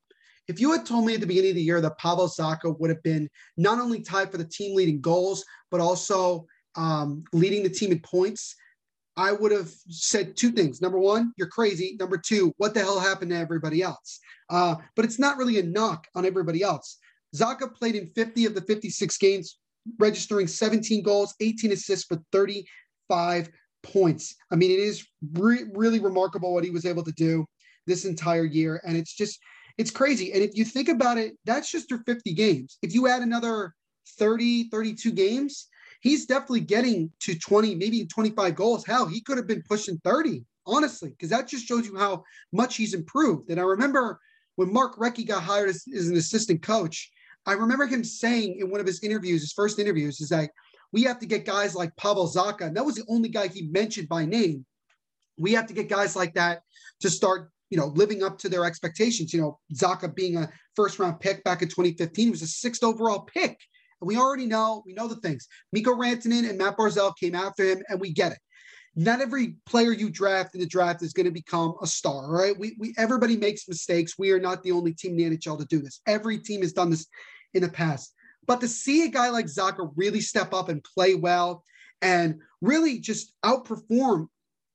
If 0.48 0.60
you 0.60 0.72
had 0.72 0.86
told 0.86 1.06
me 1.06 1.14
at 1.14 1.20
the 1.20 1.26
beginning 1.26 1.50
of 1.50 1.56
the 1.56 1.62
year 1.62 1.80
that 1.80 1.98
Pavel 1.98 2.28
Zacha 2.28 2.78
would 2.78 2.90
have 2.90 3.02
been 3.02 3.28
not 3.56 3.80
only 3.80 4.00
tied 4.00 4.30
for 4.30 4.38
the 4.38 4.44
team 4.44 4.76
leading 4.76 5.00
goals, 5.00 5.44
but 5.70 5.80
also 5.80 6.46
um, 6.76 7.24
leading 7.32 7.62
the 7.62 7.70
team 7.70 7.90
in 7.90 8.00
points, 8.00 8.54
I 9.16 9.32
would 9.32 9.52
have 9.52 9.70
said 9.88 10.36
two 10.36 10.50
things. 10.50 10.82
Number 10.82 10.98
one, 10.98 11.32
you're 11.36 11.48
crazy. 11.48 11.96
Number 11.98 12.18
two, 12.18 12.52
what 12.58 12.74
the 12.74 12.80
hell 12.80 13.00
happened 13.00 13.30
to 13.30 13.36
everybody 13.36 13.82
else? 13.82 14.20
Uh, 14.50 14.76
but 14.94 15.04
it's 15.04 15.18
not 15.18 15.38
really 15.38 15.58
a 15.58 15.62
knock 15.62 16.06
on 16.14 16.26
everybody 16.26 16.62
else. 16.62 16.98
Zacha 17.34 17.74
played 17.74 17.94
in 17.94 18.10
50 18.14 18.46
of 18.46 18.54
the 18.54 18.60
56 18.60 19.16
games, 19.18 19.58
registering 19.98 20.46
17 20.46 21.02
goals, 21.02 21.34
18 21.40 21.72
assists 21.72 22.06
for 22.06 22.18
35 22.32 23.48
points. 23.82 24.34
I 24.50 24.56
mean, 24.56 24.70
it 24.70 24.80
is 24.80 25.06
re- 25.32 25.64
really 25.72 25.98
remarkable 25.98 26.52
what 26.52 26.64
he 26.64 26.70
was 26.70 26.84
able 26.84 27.04
to 27.04 27.12
do 27.12 27.46
this 27.86 28.04
entire 28.04 28.44
year. 28.44 28.80
And 28.86 28.96
it's 28.96 29.14
just, 29.14 29.38
it's 29.78 29.90
crazy. 29.90 30.32
And 30.32 30.42
if 30.42 30.56
you 30.56 30.64
think 30.64 30.88
about 30.88 31.18
it, 31.18 31.34
that's 31.44 31.70
just 31.70 31.88
through 31.88 32.02
50 32.04 32.34
games. 32.34 32.78
If 32.82 32.94
you 32.94 33.08
add 33.08 33.22
another 33.22 33.74
30, 34.18 34.68
32 34.68 35.12
games, 35.12 35.68
he's 36.00 36.26
definitely 36.26 36.60
getting 36.60 37.10
to 37.20 37.38
20, 37.38 37.74
maybe 37.74 38.04
25 38.06 38.54
goals. 38.54 38.84
Hell, 38.84 39.06
he 39.06 39.20
could 39.20 39.36
have 39.36 39.46
been 39.46 39.62
pushing 39.68 39.98
30, 40.04 40.44
honestly, 40.66 41.10
because 41.10 41.30
that 41.30 41.48
just 41.48 41.66
shows 41.66 41.86
you 41.86 41.96
how 41.96 42.24
much 42.52 42.76
he's 42.76 42.94
improved. 42.94 43.50
And 43.50 43.60
I 43.60 43.64
remember 43.64 44.20
when 44.56 44.72
Mark 44.72 44.96
Recchi 44.98 45.26
got 45.26 45.42
hired 45.42 45.68
as, 45.68 45.84
as 45.94 46.08
an 46.08 46.16
assistant 46.16 46.62
coach, 46.62 47.10
I 47.46 47.52
remember 47.52 47.86
him 47.86 48.02
saying 48.02 48.58
in 48.58 48.70
one 48.70 48.80
of 48.80 48.86
his 48.86 49.02
interviews, 49.02 49.42
his 49.42 49.52
first 49.52 49.78
interviews, 49.78 50.20
is 50.20 50.28
that 50.30 50.50
we 50.92 51.02
have 51.04 51.18
to 51.20 51.26
get 51.26 51.44
guys 51.44 51.74
like 51.74 51.94
Pavel 51.96 52.28
Zacha. 52.28 52.62
And 52.62 52.76
that 52.76 52.84
was 52.84 52.96
the 52.96 53.04
only 53.08 53.28
guy 53.28 53.48
he 53.48 53.68
mentioned 53.68 54.08
by 54.08 54.24
name. 54.24 54.64
We 55.38 55.52
have 55.52 55.66
to 55.66 55.74
get 55.74 55.88
guys 55.88 56.16
like 56.16 56.34
that 56.34 56.62
to 57.00 57.10
start, 57.10 57.50
you 57.70 57.78
know, 57.78 57.88
living 57.88 58.22
up 58.22 58.38
to 58.38 58.48
their 58.48 58.64
expectations. 58.64 59.32
You 59.32 59.40
know, 59.42 59.58
Zacha 59.74 60.14
being 60.14 60.36
a 60.36 60.48
first 60.74 60.98
round 60.98 61.20
pick 61.20 61.44
back 61.44 61.62
in 61.62 61.68
2015 61.68 62.30
was 62.30 62.42
a 62.42 62.46
sixth 62.46 62.82
overall 62.82 63.20
pick. 63.20 63.60
And 64.00 64.08
we 64.08 64.16
already 64.16 64.46
know, 64.46 64.82
we 64.86 64.92
know 64.92 65.08
the 65.08 65.16
things. 65.16 65.48
Mikko 65.72 65.92
Rantanen 65.92 66.48
and 66.48 66.58
Matt 66.58 66.76
Barzal 66.76 67.16
came 67.16 67.34
after 67.34 67.64
him, 67.64 67.82
and 67.88 68.00
we 68.00 68.12
get 68.12 68.32
it. 68.32 68.38
Not 68.98 69.20
every 69.20 69.56
player 69.66 69.92
you 69.92 70.08
draft 70.08 70.54
in 70.54 70.60
the 70.60 70.66
draft 70.66 71.02
is 71.02 71.12
going 71.12 71.26
to 71.26 71.32
become 71.32 71.74
a 71.82 71.86
star, 71.86 72.30
right? 72.30 72.58
We, 72.58 72.76
we 72.78 72.94
everybody 72.96 73.36
makes 73.36 73.68
mistakes. 73.68 74.18
We 74.18 74.30
are 74.30 74.40
not 74.40 74.62
the 74.62 74.72
only 74.72 74.94
team 74.94 75.18
in 75.18 75.30
the 75.30 75.36
NHL 75.36 75.58
to 75.58 75.66
do 75.66 75.80
this. 75.80 76.00
Every 76.06 76.38
team 76.38 76.62
has 76.62 76.72
done 76.72 76.88
this 76.88 77.06
in 77.52 77.62
the 77.62 77.68
past. 77.68 78.14
But 78.46 78.60
to 78.60 78.68
see 78.68 79.04
a 79.04 79.08
guy 79.08 79.28
like 79.28 79.46
Zacha 79.46 79.90
really 79.96 80.20
step 80.20 80.54
up 80.54 80.70
and 80.70 80.82
play 80.82 81.14
well 81.14 81.62
and 82.00 82.36
really 82.62 82.98
just 82.98 83.34
outperform 83.44 84.28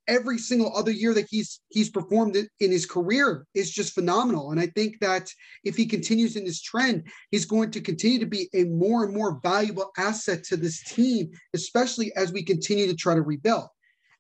every 0.08 0.38
single 0.38 0.76
other 0.76 0.92
year 0.92 1.14
that 1.14 1.28
he's 1.30 1.60
he's 1.70 1.90
performed 1.90 2.36
in 2.36 2.72
his 2.72 2.86
career 2.86 3.46
is 3.54 3.72
just 3.72 3.94
phenomenal. 3.94 4.52
And 4.52 4.60
I 4.60 4.68
think 4.68 5.00
that 5.00 5.30
if 5.64 5.76
he 5.76 5.86
continues 5.86 6.36
in 6.36 6.46
this 6.46 6.62
trend, 6.62 7.08
he's 7.32 7.46
going 7.46 7.72
to 7.72 7.82
continue 7.82 8.20
to 8.20 8.26
be 8.26 8.50
a 8.54 8.66
more 8.66 9.04
and 9.04 9.14
more 9.14 9.40
valuable 9.44 9.92
asset 9.98 10.44
to 10.46 10.58
this 10.58 10.84
team, 10.84 11.32
especially 11.54 12.14
as 12.16 12.32
we 12.32 12.44
continue 12.44 12.88
to 12.88 12.96
try 12.96 13.16
to 13.16 13.22
rebuild. 13.22 13.68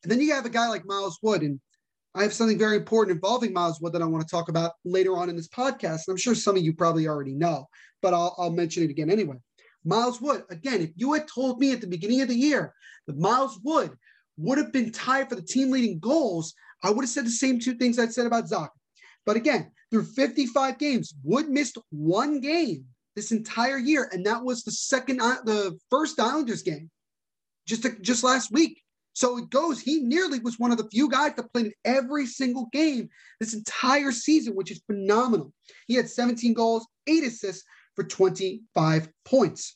And 0.03 0.11
then 0.11 0.19
you 0.19 0.33
have 0.33 0.45
a 0.45 0.49
guy 0.49 0.67
like 0.67 0.85
Miles 0.85 1.19
Wood, 1.21 1.41
and 1.41 1.59
I 2.15 2.23
have 2.23 2.33
something 2.33 2.57
very 2.57 2.75
important 2.75 3.15
involving 3.15 3.53
Miles 3.53 3.79
Wood 3.79 3.93
that 3.93 4.01
I 4.01 4.05
want 4.05 4.27
to 4.27 4.31
talk 4.31 4.49
about 4.49 4.73
later 4.83 5.15
on 5.15 5.29
in 5.29 5.35
this 5.35 5.47
podcast. 5.47 6.07
And 6.07 6.13
I'm 6.13 6.17
sure 6.17 6.35
some 6.35 6.57
of 6.57 6.63
you 6.63 6.73
probably 6.73 7.07
already 7.07 7.35
know, 7.35 7.67
but 8.01 8.13
I'll, 8.13 8.35
I'll 8.37 8.51
mention 8.51 8.83
it 8.83 8.89
again 8.89 9.09
anyway. 9.09 9.37
Miles 9.83 10.21
Wood, 10.21 10.43
again, 10.49 10.81
if 10.81 10.91
you 10.95 11.13
had 11.13 11.27
told 11.27 11.59
me 11.59 11.71
at 11.71 11.81
the 11.81 11.87
beginning 11.87 12.21
of 12.21 12.27
the 12.27 12.35
year 12.35 12.73
that 13.07 13.17
Miles 13.17 13.59
Wood 13.63 13.91
would 14.41 14.57
have 14.57 14.71
been 14.71 14.91
tied 14.91 15.29
for 15.29 15.35
the 15.35 15.41
team 15.41 15.71
leading 15.71 15.99
goals, 15.99 16.53
I 16.83 16.89
would 16.89 17.03
have 17.03 17.09
said 17.09 17.25
the 17.25 17.31
same 17.31 17.59
two 17.59 17.75
things 17.75 17.99
I 17.99 18.07
said 18.07 18.25
about 18.25 18.49
Zacha. 18.49 18.69
But 19.25 19.35
again, 19.35 19.71
through 19.91 20.05
55 20.05 20.77
games, 20.77 21.13
Wood 21.23 21.49
missed 21.49 21.77
one 21.91 22.39
game 22.39 22.85
this 23.15 23.31
entire 23.31 23.77
year, 23.77 24.09
and 24.11 24.25
that 24.25 24.43
was 24.43 24.63
the 24.63 24.71
second, 24.71 25.21
uh, 25.21 25.37
the 25.45 25.77
first 25.89 26.19
Islanders 26.19 26.63
game, 26.63 26.89
just 27.67 27.85
just 28.01 28.23
last 28.23 28.51
week. 28.51 28.81
So 29.13 29.37
it 29.37 29.49
goes. 29.49 29.81
He 29.81 29.99
nearly 29.99 30.39
was 30.39 30.57
one 30.57 30.71
of 30.71 30.77
the 30.77 30.87
few 30.89 31.09
guys 31.09 31.33
that 31.35 31.51
played 31.51 31.67
in 31.67 31.73
every 31.83 32.25
single 32.25 32.69
game 32.71 33.09
this 33.41 33.53
entire 33.53 34.11
season, 34.11 34.55
which 34.55 34.71
is 34.71 34.81
phenomenal. 34.87 35.53
He 35.87 35.95
had 35.95 36.09
17 36.09 36.53
goals, 36.53 36.87
eight 37.07 37.25
assists 37.25 37.65
for 37.95 38.05
25 38.05 39.09
points 39.25 39.75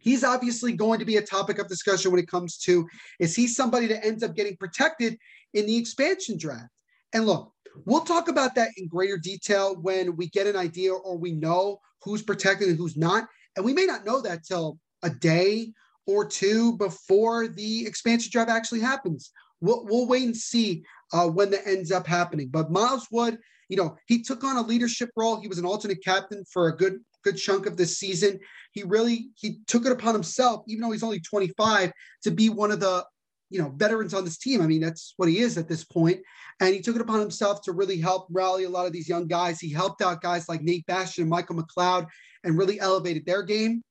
he's 0.00 0.24
obviously 0.24 0.72
going 0.72 0.98
to 0.98 1.04
be 1.04 1.16
a 1.16 1.22
topic 1.22 1.58
of 1.58 1.68
discussion 1.68 2.10
when 2.10 2.20
it 2.20 2.28
comes 2.28 2.58
to 2.58 2.88
is 3.18 3.36
he 3.36 3.46
somebody 3.46 3.86
that 3.86 4.04
ends 4.04 4.22
up 4.22 4.34
getting 4.34 4.56
protected 4.56 5.16
in 5.54 5.66
the 5.66 5.76
expansion 5.76 6.36
draft? 6.36 6.68
And 7.12 7.26
look, 7.26 7.52
we'll 7.84 8.00
talk 8.00 8.28
about 8.28 8.54
that 8.56 8.70
in 8.76 8.88
greater 8.88 9.18
detail 9.18 9.76
when 9.80 10.16
we 10.16 10.28
get 10.28 10.46
an 10.46 10.56
idea 10.56 10.92
or 10.92 11.16
we 11.16 11.32
know 11.32 11.80
who's 12.02 12.22
protected 12.22 12.68
and 12.68 12.78
who's 12.78 12.96
not. 12.96 13.28
And 13.56 13.64
we 13.64 13.72
may 13.72 13.86
not 13.86 14.04
know 14.04 14.20
that 14.22 14.44
till 14.44 14.78
a 15.02 15.10
day 15.10 15.72
or 16.06 16.24
two 16.24 16.76
before 16.76 17.48
the 17.48 17.86
expansion 17.86 18.30
draft 18.32 18.50
actually 18.50 18.80
happens. 18.80 19.30
We'll, 19.60 19.84
we'll 19.84 20.06
wait 20.06 20.24
and 20.24 20.36
see 20.36 20.84
uh, 21.12 21.28
when 21.28 21.50
that 21.50 21.66
ends 21.66 21.92
up 21.92 22.06
happening. 22.06 22.48
But 22.48 22.70
Miles 22.70 23.06
Wood, 23.10 23.38
you 23.68 23.76
know, 23.76 23.96
he 24.06 24.22
took 24.22 24.42
on 24.42 24.56
a 24.56 24.62
leadership 24.62 25.10
role. 25.16 25.40
He 25.40 25.48
was 25.48 25.58
an 25.58 25.66
alternate 25.66 26.02
captain 26.02 26.44
for 26.50 26.68
a 26.68 26.76
good 26.76 27.00
good 27.22 27.36
chunk 27.36 27.66
of 27.66 27.76
this 27.76 27.98
season. 27.98 28.40
He 28.72 28.82
really 28.82 29.30
he 29.34 29.58
took 29.66 29.86
it 29.86 29.92
upon 29.92 30.14
himself, 30.14 30.64
even 30.66 30.82
though 30.82 30.92
he's 30.92 31.02
only 31.02 31.20
25, 31.20 31.92
to 32.22 32.30
be 32.30 32.48
one 32.48 32.70
of 32.70 32.80
the 32.80 33.04
you 33.50 33.60
know 33.60 33.70
veterans 33.76 34.14
on 34.14 34.24
this 34.24 34.38
team. 34.38 34.62
I 34.62 34.66
mean, 34.66 34.80
that's 34.80 35.14
what 35.16 35.28
he 35.28 35.38
is 35.38 35.58
at 35.58 35.68
this 35.68 35.84
point. 35.84 36.20
And 36.60 36.74
he 36.74 36.80
took 36.80 36.96
it 36.96 37.02
upon 37.02 37.20
himself 37.20 37.62
to 37.62 37.72
really 37.72 37.98
help 37.98 38.28
rally 38.30 38.64
a 38.64 38.70
lot 38.70 38.86
of 38.86 38.92
these 38.92 39.08
young 39.08 39.26
guys. 39.26 39.60
He 39.60 39.70
helped 39.70 40.02
out 40.02 40.22
guys 40.22 40.48
like 40.48 40.62
Nate 40.62 40.86
Bastian 40.86 41.22
and 41.22 41.30
Michael 41.30 41.56
McLeod 41.56 42.06
and 42.44 42.58
really 42.58 42.78
elevated 42.78 43.26
their 43.26 43.42
game. 43.42 43.82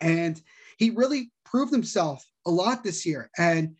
And 0.00 0.40
he 0.78 0.90
really 0.90 1.30
proved 1.44 1.72
himself 1.72 2.24
a 2.46 2.50
lot 2.50 2.84
this 2.84 3.06
year. 3.06 3.30
And 3.38 3.74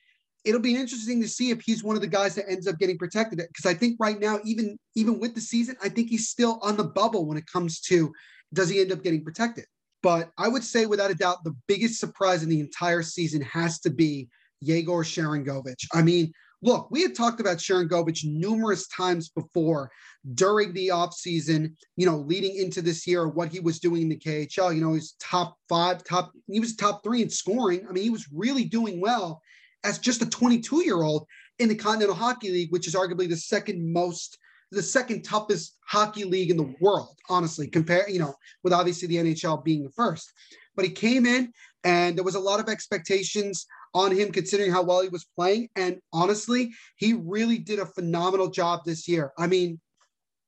it'll 0.45 0.61
be 0.61 0.77
interesting 0.77 1.21
to 1.21 1.29
see 1.29 1.51
if 1.51 1.61
he's 1.61 1.85
one 1.85 1.97
of 1.97 2.03
the 2.03 2.09
guys 2.09 2.35
that 2.37 2.49
ends 2.49 2.67
up 2.67 2.79
getting 2.79 2.97
protected. 2.97 3.39
Because 3.39 3.67
I 3.67 3.75
think 3.75 3.97
right 4.01 4.19
now, 4.19 4.39
even 4.45 4.79
even 4.95 5.19
with 5.19 5.35
the 5.35 5.41
season, 5.41 5.77
I 5.83 5.89
think 5.89 6.09
he's 6.09 6.29
still 6.29 6.59
on 6.63 6.77
the 6.77 6.85
bubble 6.85 7.27
when 7.27 7.37
it 7.37 7.47
comes 7.47 7.81
to 7.83 8.13
does 8.53 8.69
he 8.69 8.81
end 8.81 8.93
up 8.93 9.03
getting 9.03 9.25
protected? 9.25 9.67
But 10.03 10.31
I 10.39 10.49
would 10.49 10.65
say, 10.65 10.87
without 10.87 11.11
a 11.11 11.15
doubt, 11.15 11.45
the 11.45 11.57
biggest 11.67 11.99
surprise 11.99 12.43
in 12.43 12.49
the 12.49 12.61
entire 12.61 13.03
season 13.03 13.41
has 13.43 13.81
to 13.81 13.91
be 13.91 14.29
Yegor 14.61 15.03
Sharangovich. 15.03 15.87
I 15.93 16.03
mean, 16.03 16.33
look, 16.63 16.91
we 16.91 17.03
had 17.03 17.15
talked 17.15 17.41
about 17.41 17.59
Sharangovich 17.59 18.25
numerous 18.25 18.87
times 18.89 19.29
before 19.31 19.91
during 20.35 20.73
the 20.73 20.89
offseason, 20.89 21.75
you 21.97 22.07
know, 22.07 22.19
leading 22.19 22.57
into 22.57 22.83
this 22.83 23.07
year, 23.07 23.29
what 23.29 23.51
he 23.51 23.61
was 23.61 23.79
doing 23.79 24.03
in 24.03 24.09
the 24.09 24.19
KHL. 24.19 24.75
You 24.75 24.81
know, 24.81 24.95
he's 24.95 25.15
top 25.21 25.57
five, 25.69 26.05
top, 26.05 26.33
he 26.47 26.61
was 26.61 26.77
top 26.77 27.03
three 27.03 27.23
in 27.23 27.31
scoring. 27.31 27.87
I 27.89 27.93
mean, 27.93 28.05
he 28.05 28.11
was 28.11 28.27
really 28.33 28.65
doing 28.65 29.01
well 29.01 29.41
as 29.85 29.99
just 29.99 30.23
a 30.23 30.27
22 30.27 30.85
year 30.85 31.03
old 31.03 31.27
in 31.59 31.69
the 31.69 31.75
Continental 31.75 32.17
Hockey 32.17 32.51
League, 32.51 32.73
which 32.73 32.87
is 32.87 32.95
arguably 32.95 33.29
the 33.29 33.37
second 33.37 33.93
most, 33.93 34.39
the 34.73 34.83
second 34.83 35.23
toughest 35.23 35.77
hockey 35.87 36.25
league 36.25 36.51
in 36.51 36.57
the 36.57 36.75
world, 36.81 37.17
honestly, 37.29 37.69
compare, 37.69 38.09
you 38.09 38.19
know, 38.19 38.35
with 38.63 38.73
obviously 38.73 39.09
the 39.09 39.17
NHL 39.17 39.65
being 39.65 39.85
the 39.85 39.91
first. 39.91 40.33
But 40.75 40.85
he 40.85 40.91
came 40.91 41.27
in 41.27 41.53
and 41.85 42.17
there 42.17 42.25
was 42.25 42.35
a 42.35 42.41
lot 42.41 42.61
of 42.61 42.69
expectations 42.69 43.67
on 43.95 44.13
him 44.13 44.31
considering 44.31 44.71
how 44.71 44.83
well 44.83 45.03
he 45.03 45.09
was 45.09 45.27
playing. 45.37 45.69
And 45.77 45.99
honestly, 46.13 46.73
he 46.97 47.15
really 47.15 47.59
did 47.59 47.79
a 47.79 47.87
phenomenal 47.87 48.49
job 48.49 48.81
this 48.85 49.09
year. 49.09 49.33
I 49.39 49.47
mean, 49.47 49.81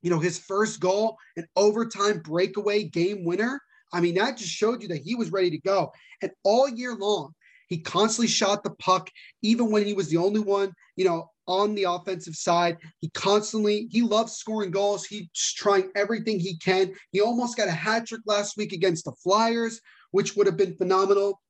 you 0.02 0.10
know, 0.10 0.18
his 0.18 0.38
first 0.38 0.80
goal, 0.80 1.16
an 1.36 1.46
overtime 1.56 2.20
breakaway 2.20 2.84
game 2.84 3.24
winner. 3.24 3.60
I 3.92 4.00
mean, 4.00 4.16
that 4.16 4.36
just 4.36 4.50
showed 4.50 4.82
you 4.82 4.88
that 4.88 5.02
he 5.02 5.14
was 5.14 5.32
ready 5.32 5.50
to 5.50 5.58
go. 5.58 5.92
And 6.20 6.30
all 6.44 6.68
year 6.68 6.94
long, 6.94 7.34
he 7.68 7.78
constantly 7.78 8.28
shot 8.28 8.62
the 8.62 8.70
puck, 8.70 9.10
even 9.42 9.70
when 9.70 9.84
he 9.84 9.94
was 9.94 10.08
the 10.08 10.16
only 10.18 10.40
one, 10.40 10.72
you 10.96 11.04
know, 11.04 11.30
on 11.48 11.74
the 11.74 11.84
offensive 11.84 12.36
side. 12.36 12.76
He 13.00 13.08
constantly, 13.10 13.88
he 13.90 14.02
loves 14.02 14.34
scoring 14.34 14.70
goals. 14.70 15.06
He's 15.06 15.28
trying 15.56 15.90
everything 15.96 16.38
he 16.38 16.56
can. 16.58 16.94
He 17.10 17.20
almost 17.20 17.56
got 17.56 17.66
a 17.66 17.72
hat 17.72 18.06
trick 18.06 18.20
last 18.26 18.56
week 18.56 18.72
against 18.72 19.06
the 19.06 19.12
Flyers, 19.24 19.80
which 20.12 20.36
would 20.36 20.46
have 20.46 20.56
been 20.56 20.76
phenomenal. 20.76 21.40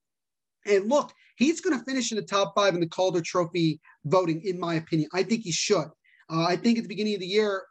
And 0.66 0.88
look, 0.88 1.12
he's 1.36 1.60
going 1.60 1.78
to 1.78 1.84
finish 1.84 2.12
in 2.12 2.16
the 2.16 2.22
top 2.22 2.54
five 2.54 2.74
in 2.74 2.80
the 2.80 2.88
Calder 2.88 3.20
Trophy 3.20 3.80
voting, 4.04 4.40
in 4.44 4.58
my 4.58 4.74
opinion. 4.74 5.10
I 5.12 5.22
think 5.24 5.42
he 5.42 5.52
should. 5.52 5.88
Uh, 6.30 6.44
I 6.44 6.56
think 6.56 6.78
at 6.78 6.84
the 6.84 6.88
beginning 6.88 7.14
of 7.14 7.20
the 7.20 7.26
year, 7.26 7.64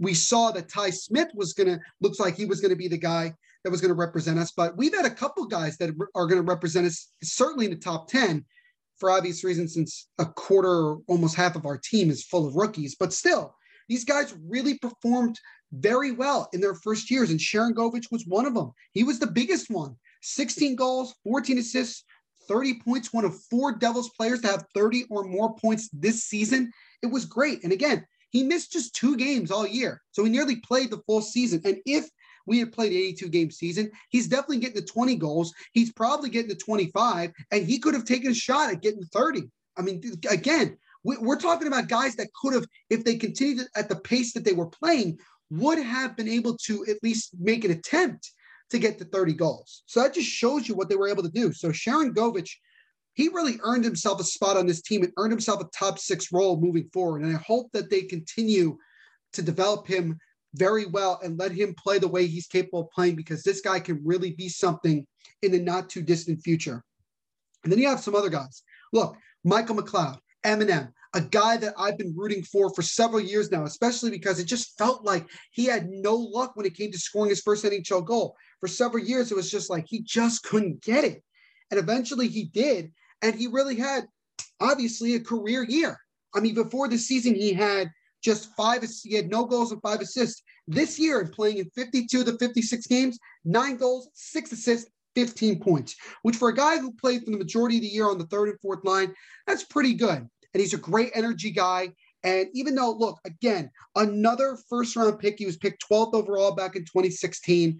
we 0.00 0.14
saw 0.14 0.50
that 0.52 0.68
Ty 0.68 0.90
Smith 0.90 1.28
was 1.34 1.52
going 1.52 1.68
to, 1.68 1.80
looks 2.00 2.18
like 2.18 2.36
he 2.36 2.44
was 2.44 2.60
going 2.60 2.70
to 2.70 2.76
be 2.76 2.88
the 2.88 2.98
guy 2.98 3.32
that 3.62 3.70
was 3.70 3.80
going 3.80 3.90
to 3.90 3.94
represent 3.94 4.38
us. 4.38 4.52
But 4.56 4.76
we've 4.76 4.94
had 4.94 5.06
a 5.06 5.10
couple 5.10 5.44
guys 5.46 5.76
that 5.78 5.90
are 6.14 6.26
going 6.26 6.40
to 6.40 6.42
represent 6.42 6.86
us, 6.86 7.08
certainly 7.22 7.66
in 7.66 7.72
the 7.72 7.78
top 7.78 8.08
10 8.08 8.44
for 8.98 9.10
obvious 9.10 9.44
reasons, 9.44 9.74
since 9.74 10.08
a 10.18 10.26
quarter, 10.26 10.96
almost 11.06 11.36
half 11.36 11.56
of 11.56 11.66
our 11.66 11.78
team 11.78 12.10
is 12.10 12.24
full 12.24 12.46
of 12.46 12.56
rookies. 12.56 12.96
But 12.98 13.12
still, 13.12 13.54
these 13.88 14.04
guys 14.04 14.34
really 14.48 14.78
performed 14.78 15.38
very 15.72 16.12
well 16.12 16.48
in 16.52 16.60
their 16.60 16.74
first 16.74 17.10
years. 17.10 17.30
And 17.30 17.40
Sharangovich 17.40 18.10
was 18.10 18.26
one 18.26 18.46
of 18.46 18.54
them. 18.54 18.72
He 18.92 19.04
was 19.04 19.18
the 19.18 19.26
biggest 19.26 19.70
one 19.70 19.96
16 20.22 20.76
goals, 20.76 21.14
14 21.24 21.58
assists, 21.58 22.04
30 22.48 22.80
points, 22.80 23.12
one 23.12 23.24
of 23.24 23.40
four 23.44 23.72
Devils 23.72 24.10
players 24.16 24.40
to 24.42 24.48
have 24.48 24.64
30 24.74 25.06
or 25.10 25.24
more 25.24 25.54
points 25.54 25.88
this 25.92 26.24
season. 26.24 26.72
It 27.02 27.06
was 27.06 27.24
great. 27.24 27.62
And 27.64 27.72
again, 27.72 28.06
he 28.30 28.42
missed 28.42 28.72
just 28.72 28.94
two 28.94 29.16
games 29.16 29.50
all 29.50 29.66
year. 29.66 30.02
So 30.12 30.24
he 30.24 30.30
nearly 30.30 30.56
played 30.56 30.90
the 30.90 31.02
full 31.06 31.20
season. 31.20 31.60
And 31.64 31.78
if 31.86 32.08
we 32.46 32.58
had 32.58 32.72
played 32.72 32.92
82 32.92 33.28
game 33.28 33.50
season, 33.50 33.90
he's 34.08 34.28
definitely 34.28 34.58
getting 34.58 34.80
to 34.80 34.86
20 34.86 35.16
goals. 35.16 35.52
He's 35.72 35.92
probably 35.92 36.30
getting 36.30 36.50
to 36.50 36.56
25, 36.56 37.32
and 37.50 37.66
he 37.66 37.78
could 37.78 37.94
have 37.94 38.04
taken 38.04 38.30
a 38.30 38.34
shot 38.34 38.72
at 38.72 38.82
getting 38.82 39.04
30. 39.04 39.50
I 39.76 39.82
mean, 39.82 40.02
again, 40.30 40.78
we're 41.04 41.38
talking 41.38 41.68
about 41.68 41.88
guys 41.88 42.16
that 42.16 42.32
could 42.40 42.54
have, 42.54 42.66
if 42.90 43.04
they 43.04 43.16
continued 43.16 43.68
at 43.76 43.88
the 43.88 43.96
pace 43.96 44.32
that 44.32 44.44
they 44.44 44.52
were 44.52 44.66
playing, 44.66 45.18
would 45.50 45.78
have 45.78 46.16
been 46.16 46.28
able 46.28 46.56
to 46.56 46.84
at 46.88 46.96
least 47.02 47.30
make 47.38 47.64
an 47.64 47.70
attempt 47.70 48.32
to 48.70 48.78
get 48.78 48.98
to 48.98 49.04
30 49.04 49.34
goals. 49.34 49.82
So 49.86 50.02
that 50.02 50.14
just 50.14 50.28
shows 50.28 50.68
you 50.68 50.74
what 50.74 50.88
they 50.88 50.96
were 50.96 51.08
able 51.08 51.22
to 51.22 51.28
do. 51.28 51.52
So 51.52 51.68
Sharangovich, 51.68 52.50
he 53.14 53.28
really 53.28 53.58
earned 53.62 53.84
himself 53.84 54.20
a 54.20 54.24
spot 54.24 54.56
on 54.56 54.66
this 54.66 54.82
team 54.82 55.02
and 55.02 55.12
earned 55.16 55.32
himself 55.32 55.60
a 55.60 55.68
top 55.76 55.98
six 55.98 56.32
role 56.32 56.60
moving 56.60 56.88
forward. 56.92 57.22
And 57.22 57.36
I 57.36 57.40
hope 57.40 57.70
that 57.72 57.88
they 57.88 58.02
continue 58.02 58.76
to 59.34 59.42
develop 59.42 59.86
him 59.86 60.18
very 60.56 60.86
well 60.86 61.20
and 61.22 61.38
let 61.38 61.52
him 61.52 61.74
play 61.74 61.98
the 61.98 62.08
way 62.08 62.26
he's 62.26 62.46
capable 62.46 62.82
of 62.82 62.90
playing 62.90 63.16
because 63.16 63.42
this 63.42 63.60
guy 63.60 63.78
can 63.80 64.00
really 64.04 64.32
be 64.32 64.48
something 64.48 65.06
in 65.42 65.52
the 65.52 65.60
not 65.60 65.88
too 65.88 66.02
distant 66.02 66.40
future. 66.42 66.82
And 67.64 67.72
then 67.72 67.78
you 67.78 67.88
have 67.88 68.00
some 68.00 68.14
other 68.14 68.30
guys. 68.30 68.62
Look, 68.92 69.16
Michael 69.44 69.76
McLeod, 69.76 70.18
Eminem, 70.44 70.92
a 71.14 71.20
guy 71.20 71.56
that 71.56 71.74
I've 71.78 71.98
been 71.98 72.14
rooting 72.16 72.42
for 72.42 72.72
for 72.74 72.82
several 72.82 73.20
years 73.20 73.50
now, 73.50 73.64
especially 73.64 74.10
because 74.10 74.38
it 74.38 74.44
just 74.44 74.76
felt 74.76 75.04
like 75.04 75.26
he 75.50 75.64
had 75.64 75.88
no 75.88 76.14
luck 76.14 76.52
when 76.54 76.66
it 76.66 76.76
came 76.76 76.92
to 76.92 76.98
scoring 76.98 77.30
his 77.30 77.40
first 77.40 77.64
NHL 77.64 78.04
goal. 78.04 78.36
For 78.60 78.68
several 78.68 79.02
years, 79.02 79.30
it 79.30 79.36
was 79.36 79.50
just 79.50 79.70
like 79.70 79.86
he 79.88 80.02
just 80.02 80.42
couldn't 80.42 80.82
get 80.82 81.04
it. 81.04 81.22
And 81.70 81.80
eventually 81.80 82.28
he 82.28 82.44
did. 82.44 82.92
And 83.22 83.34
he 83.34 83.46
really 83.46 83.76
had, 83.76 84.04
obviously, 84.60 85.14
a 85.14 85.20
career 85.20 85.64
year. 85.64 85.98
I 86.34 86.40
mean, 86.40 86.54
before 86.54 86.88
the 86.88 86.98
season, 86.98 87.34
he 87.34 87.54
had 87.54 87.90
just 88.26 88.56
five, 88.56 88.84
he 89.04 89.14
had 89.14 89.30
no 89.30 89.44
goals 89.44 89.70
and 89.70 89.80
five 89.80 90.00
assists. 90.00 90.42
This 90.66 90.98
year, 90.98 91.20
in 91.20 91.28
playing 91.28 91.58
in 91.58 91.70
52 91.76 92.24
to 92.24 92.36
56 92.36 92.86
games, 92.88 93.20
nine 93.44 93.76
goals, 93.76 94.08
six 94.14 94.50
assists, 94.50 94.90
15 95.14 95.60
points, 95.60 95.94
which 96.22 96.36
for 96.36 96.48
a 96.48 96.54
guy 96.54 96.76
who 96.76 96.92
played 96.92 97.24
for 97.24 97.30
the 97.30 97.38
majority 97.38 97.76
of 97.76 97.82
the 97.82 97.88
year 97.88 98.10
on 98.10 98.18
the 98.18 98.26
third 98.26 98.48
and 98.48 98.60
fourth 98.60 98.84
line, 98.84 99.14
that's 99.46 99.62
pretty 99.62 99.94
good. 99.94 100.18
And 100.18 100.60
he's 100.60 100.74
a 100.74 100.78
great 100.78 101.12
energy 101.14 101.52
guy. 101.52 101.92
And 102.24 102.48
even 102.52 102.74
though, 102.74 102.90
look, 102.90 103.20
again, 103.24 103.70
another 103.94 104.58
first 104.68 104.96
round 104.96 105.20
pick, 105.20 105.38
he 105.38 105.46
was 105.46 105.56
picked 105.56 105.84
12th 105.88 106.14
overall 106.14 106.56
back 106.56 106.74
in 106.74 106.82
2016. 106.82 107.78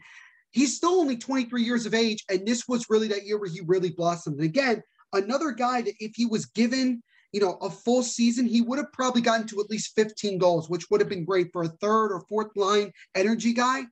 He's 0.52 0.76
still 0.76 1.00
only 1.00 1.16
23 1.16 1.60
years 1.60 1.86
of 1.86 1.92
age. 1.92 2.24
And 2.30 2.46
this 2.46 2.68
was 2.68 2.86
really 2.88 3.08
that 3.08 3.26
year 3.26 3.38
where 3.40 3.50
he 3.50 3.62
really 3.66 3.90
blossomed. 3.90 4.36
And 4.36 4.44
again, 4.44 4.80
another 5.12 5.50
guy 5.50 5.82
that 5.82 5.94
if 5.98 6.12
he 6.14 6.24
was 6.24 6.46
given 6.46 7.02
you 7.32 7.40
know, 7.40 7.58
a 7.60 7.70
full 7.70 8.02
season, 8.02 8.46
he 8.46 8.60
would 8.60 8.78
have 8.78 8.92
probably 8.92 9.22
gotten 9.22 9.46
to 9.48 9.60
at 9.60 9.70
least 9.70 9.94
15 9.94 10.38
goals, 10.38 10.70
which 10.70 10.90
would 10.90 11.00
have 11.00 11.08
been 11.08 11.24
great 11.24 11.48
for 11.52 11.62
a 11.62 11.68
third 11.68 12.12
or 12.12 12.20
fourth 12.28 12.50
line 12.56 12.92
energy 13.14 13.52
guy. 13.52 13.82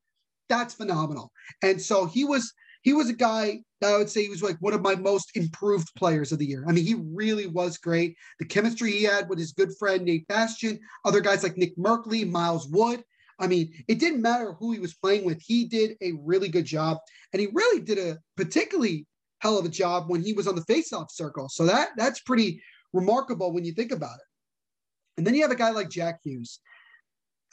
That's 0.48 0.74
phenomenal. 0.74 1.30
And 1.62 1.80
so 1.80 2.06
he 2.06 2.24
was 2.24 2.52
he 2.82 2.92
was 2.92 3.08
a 3.08 3.14
guy 3.14 3.62
that 3.80 3.94
I 3.94 3.96
would 3.96 4.10
say 4.10 4.22
he 4.22 4.28
was 4.28 4.42
like 4.42 4.58
one 4.60 4.74
of 4.74 4.82
my 4.82 4.94
most 4.94 5.36
improved 5.36 5.88
players 5.96 6.32
of 6.32 6.38
the 6.38 6.46
year. 6.46 6.64
I 6.68 6.72
mean, 6.72 6.84
he 6.84 6.94
really 6.94 7.46
was 7.46 7.78
great. 7.78 8.14
The 8.38 8.44
chemistry 8.44 8.92
he 8.92 9.02
had 9.04 9.28
with 9.28 9.38
his 9.38 9.52
good 9.52 9.70
friend 9.78 10.04
Nate 10.04 10.28
Bastian, 10.28 10.78
other 11.04 11.20
guys 11.20 11.42
like 11.42 11.56
Nick 11.56 11.76
Merkley, 11.78 12.30
Miles 12.30 12.68
Wood. 12.68 13.02
I 13.38 13.46
mean, 13.46 13.72
it 13.88 13.98
didn't 13.98 14.22
matter 14.22 14.52
who 14.52 14.72
he 14.72 14.78
was 14.78 14.94
playing 14.94 15.24
with. 15.24 15.40
He 15.40 15.64
did 15.64 15.96
a 16.02 16.12
really 16.20 16.48
good 16.48 16.66
job, 16.66 16.98
and 17.32 17.40
he 17.40 17.48
really 17.52 17.80
did 17.80 17.98
a 17.98 18.18
particularly 18.36 19.06
hell 19.40 19.58
of 19.58 19.64
a 19.64 19.70
job 19.70 20.08
when 20.08 20.22
he 20.22 20.32
was 20.32 20.46
on 20.46 20.54
the 20.54 20.62
faceoff 20.62 21.10
circle. 21.10 21.48
So 21.48 21.66
that 21.66 21.90
that's 21.96 22.20
pretty 22.20 22.62
remarkable 22.94 23.52
when 23.52 23.64
you 23.64 23.72
think 23.72 23.92
about 23.92 24.16
it. 24.16 25.18
And 25.18 25.26
then 25.26 25.34
you 25.34 25.42
have 25.42 25.50
a 25.50 25.56
guy 25.56 25.70
like 25.70 25.90
Jack 25.90 26.20
Hughes. 26.24 26.60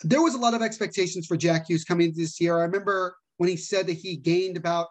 There 0.04 0.22
was 0.22 0.34
a 0.34 0.40
lot 0.40 0.54
of 0.54 0.62
expectations 0.62 1.28
for 1.28 1.36
Jack 1.36 1.68
Hughes 1.68 1.84
coming 1.84 2.08
into 2.08 2.20
this 2.20 2.40
year. 2.40 2.58
I 2.58 2.64
remember 2.64 3.16
when 3.38 3.50
he 3.50 3.58
said 3.58 3.88
that 3.88 3.94
he 3.94 4.16
gained 4.16 4.58
about 4.58 4.88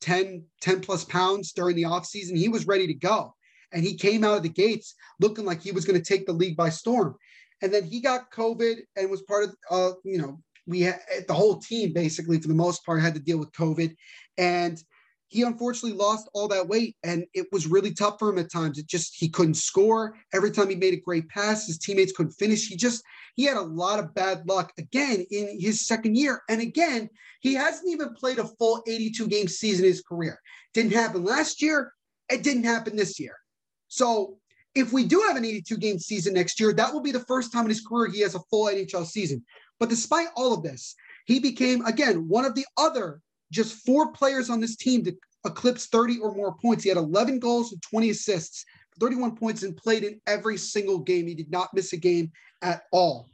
10, 0.00 0.44
10 0.60 0.80
plus 0.80 1.04
pounds 1.04 1.52
during 1.52 1.76
the 1.76 1.84
offseason, 1.84 2.36
he 2.36 2.48
was 2.48 2.66
ready 2.66 2.86
to 2.86 2.94
go. 2.94 3.34
And 3.72 3.84
he 3.84 3.94
came 3.94 4.24
out 4.24 4.38
of 4.38 4.42
the 4.42 4.48
gates 4.48 4.94
looking 5.20 5.44
like 5.44 5.62
he 5.62 5.72
was 5.72 5.84
going 5.84 6.00
to 6.00 6.04
take 6.04 6.26
the 6.26 6.32
league 6.32 6.56
by 6.56 6.70
storm. 6.70 7.14
And 7.62 7.72
then 7.72 7.84
he 7.84 8.00
got 8.00 8.30
COVID 8.32 8.76
and 8.96 9.10
was 9.10 9.22
part 9.22 9.44
of, 9.44 9.54
uh, 9.70 9.92
you 10.04 10.18
know, 10.18 10.40
we 10.66 10.82
had 10.82 11.00
the 11.26 11.34
whole 11.34 11.58
team 11.58 11.92
basically 11.92 12.40
for 12.40 12.48
the 12.48 12.54
most 12.54 12.84
part 12.84 13.02
had 13.02 13.14
to 13.14 13.20
deal 13.20 13.38
with 13.38 13.52
COVID. 13.52 13.94
And 14.36 14.80
he 15.28 15.42
unfortunately 15.42 15.96
lost 15.96 16.28
all 16.32 16.48
that 16.48 16.68
weight 16.68 16.96
and 17.04 17.24
it 17.34 17.46
was 17.52 17.66
really 17.66 17.92
tough 17.92 18.18
for 18.18 18.30
him 18.30 18.38
at 18.38 18.50
times. 18.50 18.78
It 18.78 18.86
just, 18.86 19.14
he 19.14 19.28
couldn't 19.28 19.54
score. 19.54 20.16
Every 20.32 20.50
time 20.50 20.70
he 20.70 20.74
made 20.74 20.94
a 20.94 21.00
great 21.00 21.28
pass, 21.28 21.66
his 21.66 21.78
teammates 21.78 22.12
couldn't 22.12 22.32
finish. 22.32 22.66
He 22.66 22.76
just, 22.76 23.02
he 23.36 23.44
had 23.44 23.58
a 23.58 23.62
lot 23.62 23.98
of 23.98 24.14
bad 24.14 24.48
luck 24.48 24.72
again 24.78 25.26
in 25.30 25.60
his 25.60 25.86
second 25.86 26.16
year. 26.16 26.42
And 26.48 26.60
again, 26.62 27.10
he 27.40 27.54
hasn't 27.54 27.90
even 27.90 28.14
played 28.14 28.38
a 28.38 28.44
full 28.44 28.82
82 28.86 29.28
game 29.28 29.48
season 29.48 29.84
in 29.84 29.90
his 29.90 30.02
career. 30.02 30.40
Didn't 30.72 30.94
happen 30.94 31.24
last 31.24 31.60
year. 31.60 31.92
It 32.30 32.42
didn't 32.42 32.64
happen 32.64 32.96
this 32.96 33.20
year. 33.20 33.36
So 33.88 34.38
if 34.74 34.92
we 34.92 35.04
do 35.04 35.24
have 35.28 35.36
an 35.36 35.44
82 35.44 35.76
game 35.76 35.98
season 35.98 36.34
next 36.34 36.58
year, 36.58 36.72
that 36.72 36.92
will 36.92 37.02
be 37.02 37.12
the 37.12 37.20
first 37.20 37.52
time 37.52 37.64
in 37.64 37.70
his 37.70 37.84
career 37.86 38.10
he 38.10 38.20
has 38.20 38.34
a 38.34 38.40
full 38.50 38.66
NHL 38.66 39.06
season. 39.06 39.44
But 39.78 39.90
despite 39.90 40.28
all 40.36 40.54
of 40.54 40.62
this, 40.62 40.94
he 41.26 41.38
became, 41.38 41.84
again, 41.84 42.28
one 42.28 42.44
of 42.44 42.54
the 42.54 42.66
other 42.76 43.20
just 43.50 43.84
four 43.86 44.12
players 44.12 44.50
on 44.50 44.60
this 44.60 44.76
team 44.76 45.04
to 45.04 45.16
eclipse 45.44 45.86
30 45.86 46.18
or 46.18 46.34
more 46.34 46.54
points. 46.54 46.82
He 46.82 46.88
had 46.88 46.98
11 46.98 47.38
goals 47.38 47.72
and 47.72 47.82
20 47.82 48.10
assists, 48.10 48.64
31 49.00 49.36
points, 49.36 49.62
and 49.62 49.76
played 49.76 50.04
in 50.04 50.20
every 50.26 50.56
single 50.56 50.98
game. 50.98 51.26
He 51.26 51.34
did 51.34 51.50
not 51.50 51.72
miss 51.74 51.92
a 51.92 51.96
game 51.96 52.30
at 52.62 52.82
all. 52.92 53.28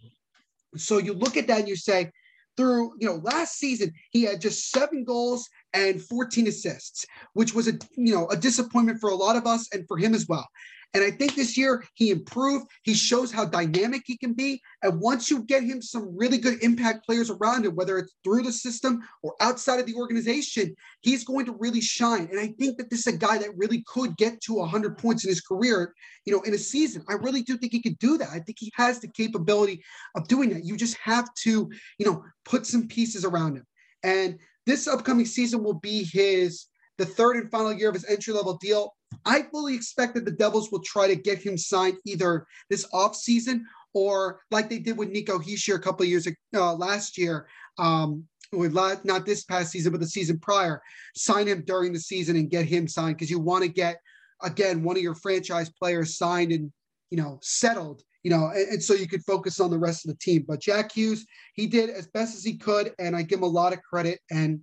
So 0.77 0.99
you 0.99 1.13
look 1.15 1.37
at 1.37 1.47
that 1.47 1.61
and 1.61 1.69
you 1.69 1.77
say, 1.77 2.11
through 2.57 2.95
you 3.01 3.09
know 3.09 3.17
last 3.17 3.59
season 3.59 3.93
he 4.11 4.23
had 4.23 4.41
just 4.41 4.71
seven 4.71 5.05
goals 5.05 5.49
and 5.75 6.01
14 6.01 6.47
assists, 6.47 7.05
which 7.35 7.53
was 7.55 7.69
a 7.69 7.73
you 7.97 8.15
know 8.15 8.27
a 8.29 8.37
disappointment 8.37 9.01
for 9.01 9.11
a 9.11 9.15
lot 9.15 9.37
of 9.37 9.47
us 9.47 9.69
and 9.73 9.87
for 9.87 9.99
him 9.99 10.15
as 10.15 10.27
well. 10.29 10.49
And 10.95 11.03
I 11.03 11.11
think 11.11 11.35
this 11.35 11.59
year 11.59 11.85
he 11.95 12.11
improved. 12.11 12.67
He 12.85 12.95
shows 12.95 13.33
how 13.33 13.45
dynamic 13.45 14.03
he 14.07 14.17
can 14.17 14.33
be. 14.33 14.63
And 14.83 15.01
once 15.01 15.29
you 15.29 15.43
get 15.43 15.65
him 15.65 15.83
some 15.83 16.17
really 16.17 16.39
good 16.39 16.63
impact 16.63 17.05
players 17.05 17.31
around 17.31 17.67
him, 17.67 17.75
whether 17.75 17.99
it's 17.99 18.15
through 18.23 18.43
the 18.43 18.53
system 18.53 19.03
or 19.23 19.35
outside 19.41 19.81
of 19.81 19.87
the 19.87 19.95
organization, 19.95 20.75
he's 21.01 21.25
going 21.25 21.47
to 21.47 21.57
really 21.59 21.81
shine. 21.81 22.29
And 22.31 22.39
I 22.39 22.55
think 22.61 22.79
that 22.79 22.91
this 22.91 23.01
is 23.01 23.15
a 23.15 23.19
guy 23.19 23.39
that 23.39 23.57
really 23.57 23.83
could 23.89 24.17
get 24.17 24.41
to 24.43 24.55
100 24.55 24.97
points 24.97 25.25
in 25.25 25.31
his 25.31 25.41
career, 25.41 25.93
you 26.27 26.33
know, 26.33 26.43
in 26.43 26.55
a 26.55 26.59
season. 26.59 27.05
I 27.09 27.15
really 27.15 27.43
do 27.43 27.57
think 27.57 27.73
he 27.73 27.83
could 27.83 27.99
do 27.99 28.17
that. 28.19 28.29
I 28.29 28.39
think 28.39 28.59
he 28.61 28.73
has 28.77 29.01
the 29.01 29.09
capability 29.09 29.83
of 30.15 30.29
doing 30.29 30.51
that. 30.51 30.65
You 30.65 30.77
just 30.77 30.97
have 30.99 31.27
to, 31.43 31.69
you 31.99 32.07
know, 32.07 32.23
put 32.45 32.67
some 32.67 32.87
pieces 32.87 33.25
around 33.25 33.57
him. 33.57 33.67
And 34.05 34.39
this 34.67 34.87
upcoming 34.87 35.27
season 35.27 35.63
will 35.63 35.75
be 35.75 36.05
his 36.05 36.67
the 36.99 37.07
third 37.07 37.37
and 37.37 37.51
final 37.51 37.73
year 37.73 37.89
of 37.89 37.95
his 37.95 38.05
entry 38.07 38.33
level 38.33 38.57
deal. 38.57 38.95
I 39.25 39.43
fully 39.43 39.75
expect 39.75 40.15
that 40.15 40.25
the 40.25 40.31
Devils 40.31 40.71
will 40.71 40.83
try 40.83 41.09
to 41.09 41.17
get 41.17 41.39
him 41.39 41.57
signed 41.57 41.99
either 42.05 42.47
this 42.71 42.87
offseason 42.93 43.63
or 43.95 44.41
like 44.51 44.69
they 44.69 44.79
did 44.79 44.97
with 44.97 45.11
Nico 45.11 45.39
Hischier 45.39 45.77
a 45.77 45.81
couple 45.81 46.05
years 46.07 46.29
uh, 46.55 46.75
last 46.75 47.17
year, 47.17 47.47
um, 47.79 48.25
with 48.53 48.73
not 48.73 49.27
this 49.27 49.45
past 49.45 49.73
season, 49.73 49.93
but 49.93 50.01
the 50.01 50.07
season 50.07 50.39
prior, 50.39 50.81
sign 51.17 51.47
him 51.47 51.65
during 51.67 51.93
the 51.93 52.01
season 52.01 52.37
and 52.37 52.51
get 52.51 52.67
him 52.67 52.87
signed 52.87 53.17
because 53.17 53.31
you 53.31 53.39
want 53.39 53.63
to 53.63 53.69
get 53.69 54.01
again 54.43 54.83
one 54.83 54.97
of 54.97 55.03
your 55.03 55.15
franchise 55.15 55.71
players 55.71 56.19
signed 56.19 56.53
and 56.53 56.73
you 57.11 57.17
know 57.17 57.39
settled 57.43 58.03
you 58.25 58.31
know, 58.31 58.49
and, 58.49 58.69
and, 58.69 58.83
so 58.83 58.95
you 58.95 59.07
could 59.07 59.23
focus 59.23 59.61
on 59.61 59.71
the 59.71 59.79
rest 59.79 60.05
of 60.05 60.11
the 60.11 60.19
team. 60.19 60.45
But 60.49 60.61
Jack 60.61 60.93
Hughes, 60.93 61.27
he 61.53 61.67
did 61.67 61.91
as 61.91 62.09
best 62.09 62.35
as 62.35 62.43
he 62.43 62.57
could, 62.57 62.93
and 62.99 63.15
I 63.15 63.23
give 63.23 63.39
him 63.39 63.45
a 63.45 63.49
lot 63.49 63.73
of 63.75 63.83
credit. 63.83 64.19
And 64.31 64.61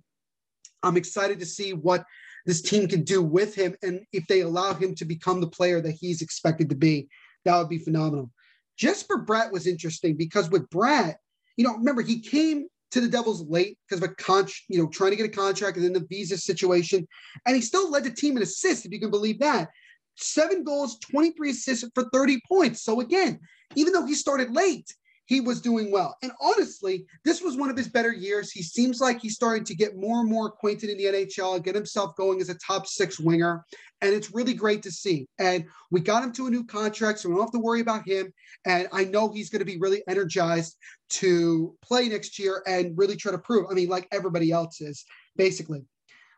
I'm 0.82 0.96
excited 0.96 1.38
to 1.38 1.46
see 1.46 1.72
what 1.72 2.04
this 2.44 2.60
team 2.60 2.88
can 2.88 3.04
do 3.04 3.22
with 3.22 3.54
him. 3.54 3.76
And 3.82 4.00
if 4.12 4.26
they 4.26 4.40
allow 4.40 4.74
him 4.74 4.96
to 4.96 5.04
become 5.04 5.40
the 5.40 5.46
player 5.46 5.80
that 5.80 5.92
he's 5.92 6.22
expected 6.22 6.68
to 6.70 6.74
be, 6.74 7.08
that 7.44 7.56
would 7.56 7.68
be 7.68 7.78
phenomenal. 7.78 8.30
Jesper 8.76 9.24
Bratt 9.24 9.52
was 9.52 9.68
interesting 9.68 10.16
because 10.16 10.50
with 10.50 10.68
Bratt, 10.68 11.14
you 11.56 11.64
know, 11.64 11.76
remember 11.76 12.02
he 12.02 12.20
came 12.20 12.66
to 12.90 13.00
the 13.00 13.08
Devils 13.08 13.46
late 13.48 13.78
because 13.88 14.02
of 14.02 14.10
a 14.10 14.14
con, 14.14 14.46
you 14.68 14.82
know, 14.82 14.88
trying 14.88 15.10
to 15.10 15.16
get 15.16 15.26
a 15.26 15.28
contract 15.28 15.76
and 15.76 15.86
then 15.86 15.92
the 15.92 16.06
visa 16.08 16.36
situation, 16.36 17.06
and 17.46 17.54
he 17.54 17.62
still 17.62 17.90
led 17.90 18.04
the 18.04 18.10
team 18.10 18.36
in 18.36 18.42
assists, 18.42 18.84
if 18.84 18.92
you 18.92 18.98
can 18.98 19.10
believe 19.10 19.38
that. 19.38 19.68
Seven 20.16 20.64
goals, 20.64 20.98
23 20.98 21.50
assists 21.50 21.88
for 21.94 22.04
30 22.12 22.40
points. 22.46 22.82
So 22.82 23.00
again, 23.00 23.40
even 23.74 23.92
though 23.92 24.06
he 24.06 24.14
started 24.14 24.52
late, 24.52 24.92
he 25.26 25.40
was 25.40 25.60
doing 25.60 25.90
well. 25.90 26.16
And 26.22 26.32
honestly, 26.40 27.06
this 27.24 27.40
was 27.40 27.56
one 27.56 27.70
of 27.70 27.76
his 27.76 27.88
better 27.88 28.12
years. 28.12 28.50
He 28.50 28.62
seems 28.62 29.00
like 29.00 29.20
he's 29.20 29.34
starting 29.34 29.64
to 29.64 29.74
get 29.74 29.96
more 29.96 30.20
and 30.20 30.28
more 30.28 30.48
acquainted 30.48 30.90
in 30.90 30.98
the 30.98 31.04
NHL, 31.04 31.54
and 31.54 31.64
get 31.64 31.74
himself 31.74 32.14
going 32.16 32.40
as 32.40 32.48
a 32.48 32.54
top 32.54 32.86
six 32.86 33.18
winger. 33.18 33.64
And 34.00 34.12
it's 34.12 34.34
really 34.34 34.52
great 34.52 34.82
to 34.82 34.90
see. 34.90 35.28
And 35.38 35.64
we 35.90 36.00
got 36.00 36.24
him 36.24 36.32
to 36.32 36.48
a 36.48 36.50
new 36.50 36.64
contract, 36.64 37.20
so 37.20 37.28
we 37.28 37.36
don't 37.36 37.44
have 37.44 37.52
to 37.52 37.60
worry 37.60 37.80
about 37.80 38.06
him. 38.06 38.32
And 38.66 38.88
I 38.92 39.04
know 39.04 39.32
he's 39.32 39.48
going 39.48 39.60
to 39.60 39.64
be 39.64 39.78
really 39.78 40.02
energized 40.08 40.76
to 41.10 41.76
play 41.82 42.08
next 42.08 42.38
year 42.38 42.62
and 42.66 42.98
really 42.98 43.16
try 43.16 43.32
to 43.32 43.38
prove. 43.38 43.66
I 43.70 43.74
mean, 43.74 43.88
like 43.88 44.08
everybody 44.12 44.50
else 44.50 44.80
is, 44.80 45.04
basically. 45.36 45.84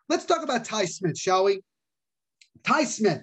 Let's 0.09 0.27
talk 0.27 0.45
about 0.45 0.67
Ty 0.67 0.85
Smith, 0.85 1.19
shall 1.19 1.45
we? 1.45 1.63
Ty 2.63 2.85
Smith. 2.85 3.23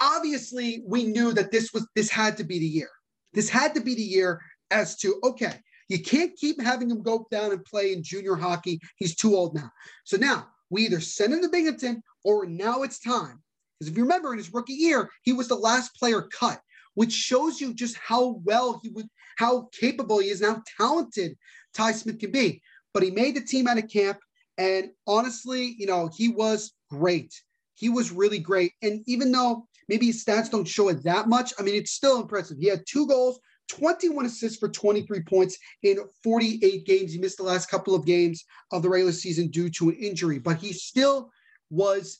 Obviously, 0.00 0.82
we 0.86 1.04
knew 1.04 1.32
that 1.32 1.50
this 1.50 1.72
was 1.72 1.86
this 1.94 2.10
had 2.10 2.36
to 2.38 2.44
be 2.44 2.58
the 2.58 2.66
year. 2.66 2.90
This 3.32 3.48
had 3.48 3.74
to 3.74 3.80
be 3.80 3.94
the 3.94 4.02
year 4.02 4.40
as 4.70 4.96
to, 4.98 5.20
okay, 5.24 5.60
you 5.88 6.02
can't 6.02 6.36
keep 6.36 6.60
having 6.60 6.90
him 6.90 7.02
go 7.02 7.26
down 7.30 7.52
and 7.52 7.64
play 7.64 7.92
in 7.92 8.02
junior 8.02 8.36
hockey. 8.36 8.80
He's 8.96 9.14
too 9.14 9.36
old 9.36 9.54
now. 9.54 9.70
So 10.04 10.16
now 10.16 10.48
we 10.70 10.82
either 10.82 11.00
send 11.00 11.34
him 11.34 11.42
to 11.42 11.48
Binghamton 11.48 12.02
or 12.24 12.46
now 12.46 12.82
it's 12.82 12.98
time. 12.98 13.42
Because 13.78 13.90
if 13.90 13.96
you 13.96 14.04
remember 14.04 14.32
in 14.32 14.38
his 14.38 14.52
rookie 14.52 14.72
year, 14.72 15.10
he 15.22 15.32
was 15.32 15.48
the 15.48 15.54
last 15.54 15.94
player 15.96 16.22
cut, 16.22 16.60
which 16.94 17.12
shows 17.12 17.60
you 17.60 17.74
just 17.74 17.96
how 17.96 18.40
well 18.44 18.80
he 18.82 18.88
would, 18.90 19.08
how 19.36 19.68
capable 19.78 20.20
he 20.20 20.28
is 20.28 20.40
and 20.40 20.56
how 20.56 20.62
talented 20.78 21.36
Ty 21.74 21.92
Smith 21.92 22.18
can 22.18 22.30
be. 22.30 22.62
But 22.92 23.02
he 23.02 23.10
made 23.10 23.36
the 23.36 23.40
team 23.40 23.66
out 23.66 23.78
of 23.78 23.90
camp. 23.90 24.18
And 24.56 24.90
honestly, 25.06 25.74
you 25.78 25.86
know, 25.86 26.08
he 26.16 26.28
was 26.28 26.72
great. 26.88 27.34
He 27.74 27.88
was 27.88 28.12
really 28.12 28.38
great. 28.38 28.72
And 28.82 29.02
even 29.06 29.32
though 29.32 29.66
maybe 29.88 30.06
his 30.06 30.24
stats 30.24 30.50
don't 30.50 30.68
show 30.68 30.88
it 30.88 31.02
that 31.04 31.28
much, 31.28 31.52
I 31.58 31.62
mean, 31.62 31.74
it's 31.74 31.92
still 31.92 32.20
impressive. 32.20 32.58
He 32.58 32.68
had 32.68 32.84
two 32.86 33.06
goals, 33.06 33.38
21 33.68 34.26
assists 34.26 34.58
for 34.58 34.68
23 34.68 35.22
points 35.22 35.58
in 35.82 35.98
48 36.22 36.84
games. 36.84 37.12
He 37.12 37.18
missed 37.18 37.38
the 37.38 37.44
last 37.44 37.70
couple 37.70 37.94
of 37.94 38.04
games 38.04 38.44
of 38.72 38.82
the 38.82 38.88
regular 38.88 39.12
season 39.12 39.48
due 39.48 39.70
to 39.70 39.90
an 39.90 39.96
injury, 39.96 40.38
but 40.38 40.58
he 40.58 40.72
still 40.72 41.30
was 41.70 42.18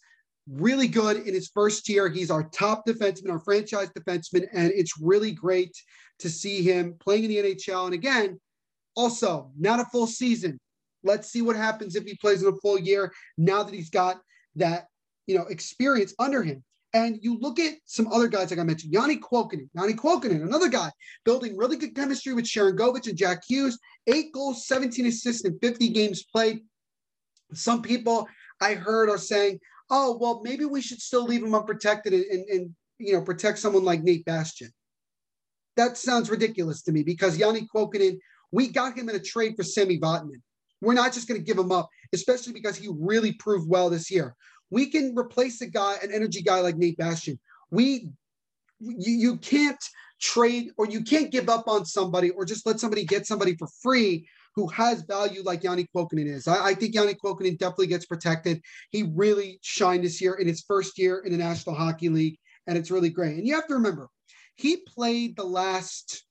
really 0.48 0.88
good 0.88 1.16
in 1.16 1.34
his 1.34 1.48
first 1.48 1.88
year. 1.88 2.08
He's 2.08 2.30
our 2.30 2.44
top 2.44 2.86
defenseman, 2.86 3.30
our 3.30 3.38
franchise 3.38 3.90
defenseman, 3.90 4.46
and 4.52 4.70
it's 4.72 4.98
really 5.00 5.32
great 5.32 5.76
to 6.18 6.28
see 6.28 6.62
him 6.62 6.94
playing 7.00 7.24
in 7.24 7.30
the 7.30 7.36
NHL. 7.38 7.86
And 7.86 7.94
again, 7.94 8.40
also 8.94 9.50
not 9.58 9.80
a 9.80 9.84
full 9.86 10.06
season. 10.06 10.58
Let's 11.02 11.30
see 11.30 11.42
what 11.42 11.56
happens 11.56 11.96
if 11.96 12.04
he 12.04 12.16
plays 12.16 12.42
in 12.42 12.48
a 12.48 12.56
full 12.62 12.78
year 12.78 13.12
now 13.36 13.62
that 13.62 13.74
he's 13.74 13.90
got 13.90 14.20
that 14.56 14.86
you 15.26 15.36
know 15.36 15.44
experience 15.46 16.14
under 16.18 16.42
him. 16.42 16.62
And 16.94 17.18
you 17.22 17.36
look 17.40 17.58
at 17.58 17.74
some 17.86 18.06
other 18.12 18.28
guys, 18.28 18.50
like 18.50 18.60
I 18.60 18.62
mentioned, 18.62 18.94
Janne 18.94 19.18
Kuokkanen. 19.18 19.68
Janne 19.76 19.96
Kuokkanen, 19.96 20.42
another 20.42 20.68
guy 20.68 20.92
building 21.24 21.56
really 21.56 21.76
good 21.76 21.96
chemistry 21.96 22.32
with 22.34 22.44
Sharangovich 22.44 23.08
and 23.08 23.18
Jack 23.18 23.42
Hughes. 23.46 23.78
Eight 24.06 24.32
goals, 24.32 24.68
17 24.68 25.04
assists 25.06 25.44
in 25.44 25.58
50 25.58 25.88
games 25.88 26.22
played. 26.22 26.60
Some 27.52 27.82
people 27.82 28.28
I 28.60 28.74
heard 28.74 29.10
are 29.10 29.18
saying, 29.18 29.58
oh, 29.90 30.16
well, 30.20 30.40
maybe 30.44 30.66
we 30.66 30.80
should 30.80 31.00
still 31.00 31.24
leave 31.24 31.42
him 31.42 31.54
unprotected 31.54 32.12
and, 32.12 32.24
and, 32.26 32.48
and 32.48 32.74
you 32.98 33.14
know, 33.14 33.22
protect 33.22 33.58
someone 33.58 33.84
like 33.84 34.04
Nate 34.04 34.24
Bastian. 34.24 34.70
That 35.76 35.98
sounds 35.98 36.30
ridiculous 36.30 36.82
to 36.82 36.92
me 36.92 37.02
because 37.02 37.36
Janne 37.36 37.66
Kuokkanen, 37.74 38.18
we 38.52 38.68
got 38.68 38.96
him 38.96 39.08
in 39.08 39.16
a 39.16 39.20
trade 39.20 39.56
for 39.56 39.64
Sami 39.64 39.98
Vatanen. 39.98 40.42
We're 40.80 40.94
not 40.94 41.12
just 41.12 41.26
going 41.26 41.40
to 41.40 41.44
give 41.44 41.58
him 41.58 41.72
up, 41.72 41.88
especially 42.12 42.52
because 42.52 42.76
he 42.76 42.88
really 42.96 43.32
proved 43.32 43.68
well 43.68 43.90
this 43.90 44.12
year. 44.12 44.36
We 44.74 44.86
can 44.86 45.14
replace 45.16 45.60
a 45.60 45.68
guy, 45.68 45.98
an 46.02 46.10
energy 46.12 46.42
guy 46.42 46.58
like 46.58 46.76
Nate 46.76 46.96
Bastian. 46.96 47.38
We, 47.70 48.10
you, 48.80 49.12
you 49.12 49.36
can't 49.36 49.78
trade 50.20 50.72
or 50.76 50.88
you 50.88 51.04
can't 51.04 51.30
give 51.30 51.48
up 51.48 51.68
on 51.68 51.84
somebody 51.84 52.30
or 52.30 52.44
just 52.44 52.66
let 52.66 52.80
somebody 52.80 53.04
get 53.04 53.24
somebody 53.24 53.54
for 53.54 53.68
free 53.80 54.28
who 54.56 54.66
has 54.66 55.02
value 55.02 55.44
like 55.44 55.62
Janne 55.62 55.86
Kuokkanen 55.94 56.26
is. 56.26 56.48
I, 56.48 56.70
I 56.70 56.74
think 56.74 56.92
Janne 56.92 57.14
Kuokkanen 57.24 57.56
definitely 57.56 57.86
gets 57.86 58.04
protected. 58.04 58.60
He 58.90 59.04
really 59.14 59.60
shined 59.62 60.02
this 60.02 60.20
year 60.20 60.34
in 60.34 60.48
his 60.48 60.62
first 60.66 60.98
year 60.98 61.20
in 61.20 61.30
the 61.30 61.38
National 61.38 61.76
Hockey 61.76 62.08
League, 62.08 62.36
and 62.66 62.76
it's 62.76 62.90
really 62.90 63.10
great. 63.10 63.36
And 63.36 63.46
you 63.46 63.54
have 63.54 63.68
to 63.68 63.74
remember, 63.74 64.08
he 64.56 64.78
played 64.88 65.36
the 65.36 65.44
last, 65.44 66.24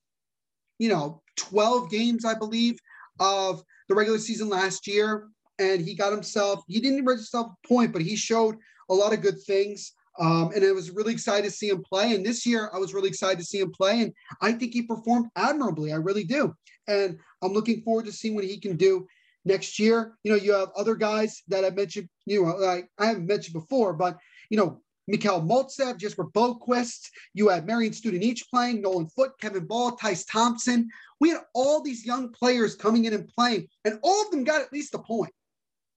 you 0.79 0.89
know, 0.89 1.21
12 1.38 1.89
games, 1.89 2.25
I 2.25 2.34
believe, 2.34 2.77
of 3.21 3.63
the 3.88 3.95
regular 3.95 4.19
season 4.19 4.49
last 4.49 4.86
year 4.86 5.29
and 5.63 5.82
he 5.82 5.95
got 5.95 6.12
himself, 6.12 6.63
he 6.67 6.80
didn't 6.80 7.06
register 7.06 7.39
a 7.39 7.67
point, 7.67 7.93
but 7.93 8.02
he 8.02 8.15
showed 8.15 8.56
a 8.89 8.93
lot 8.93 9.13
of 9.13 9.21
good 9.21 9.41
things. 9.41 9.93
Um, 10.19 10.52
and 10.54 10.63
I 10.63 10.71
was 10.71 10.91
really 10.91 11.13
excited 11.13 11.45
to 11.45 11.52
see 11.52 11.69
him 11.69 11.84
play. 11.84 12.13
And 12.13 12.26
this 12.26 12.45
year, 12.45 12.69
I 12.73 12.78
was 12.78 12.93
really 12.93 13.10
excited 13.10 13.39
to 13.39 13.45
see 13.45 13.60
him 13.60 13.71
play. 13.71 14.02
And 14.02 14.13
I 14.41 14.52
think 14.52 14.73
he 14.73 14.84
performed 14.84 15.30
admirably. 15.36 15.91
I 15.91 15.95
really 15.95 16.23
do. 16.23 16.54
And 16.88 17.17
I'm 17.41 17.54
looking 17.54 17.82
forward 17.82 18.06
to 18.06 18.12
seeing 18.12 18.36
what 18.36 18.43
he 18.43 18.60
can 18.60 18.76
do 18.76 19.08
next 19.45 19.80
year. 19.80 20.15
You 20.23 20.32
know, 20.32 20.38
you 20.38 20.54
have 20.54 20.69
other 20.76 20.95
guys 20.95 21.41
that 21.47 21.65
I 21.65 21.71
mentioned, 21.71 22.10
you 22.26 22.43
know, 22.43 22.56
like 22.58 22.89
I 22.99 23.08
haven't 23.08 23.26
mentioned 23.26 23.54
before, 23.54 23.93
but, 23.93 24.17
you 24.49 24.58
know, 24.58 24.82
Mikhail 25.08 25.41
Maltsev, 25.41 25.97
Jesper 25.97 26.26
Boqvist. 26.26 27.10
You 27.34 27.49
had 27.49 27.65
Marian 27.65 27.91
Studenic 27.91 28.47
playing, 28.49 28.82
Nolan 28.82 29.08
Foote, 29.08 29.38
Kevin 29.39 29.65
Bahl, 29.65 29.97
Tyce 29.97 30.26
Thompson. 30.30 30.89
We 31.19 31.30
had 31.30 31.41
all 31.54 31.82
these 31.82 32.06
young 32.06 32.30
players 32.30 32.76
coming 32.76 33.06
in 33.06 33.13
and 33.13 33.28
playing, 33.28 33.67
and 33.84 33.99
all 34.04 34.21
of 34.21 34.32
them 34.32 34.43
got 34.43 34.62
at 34.62 34.71
least 34.71 34.93
a 34.93 34.99
point 34.99 35.34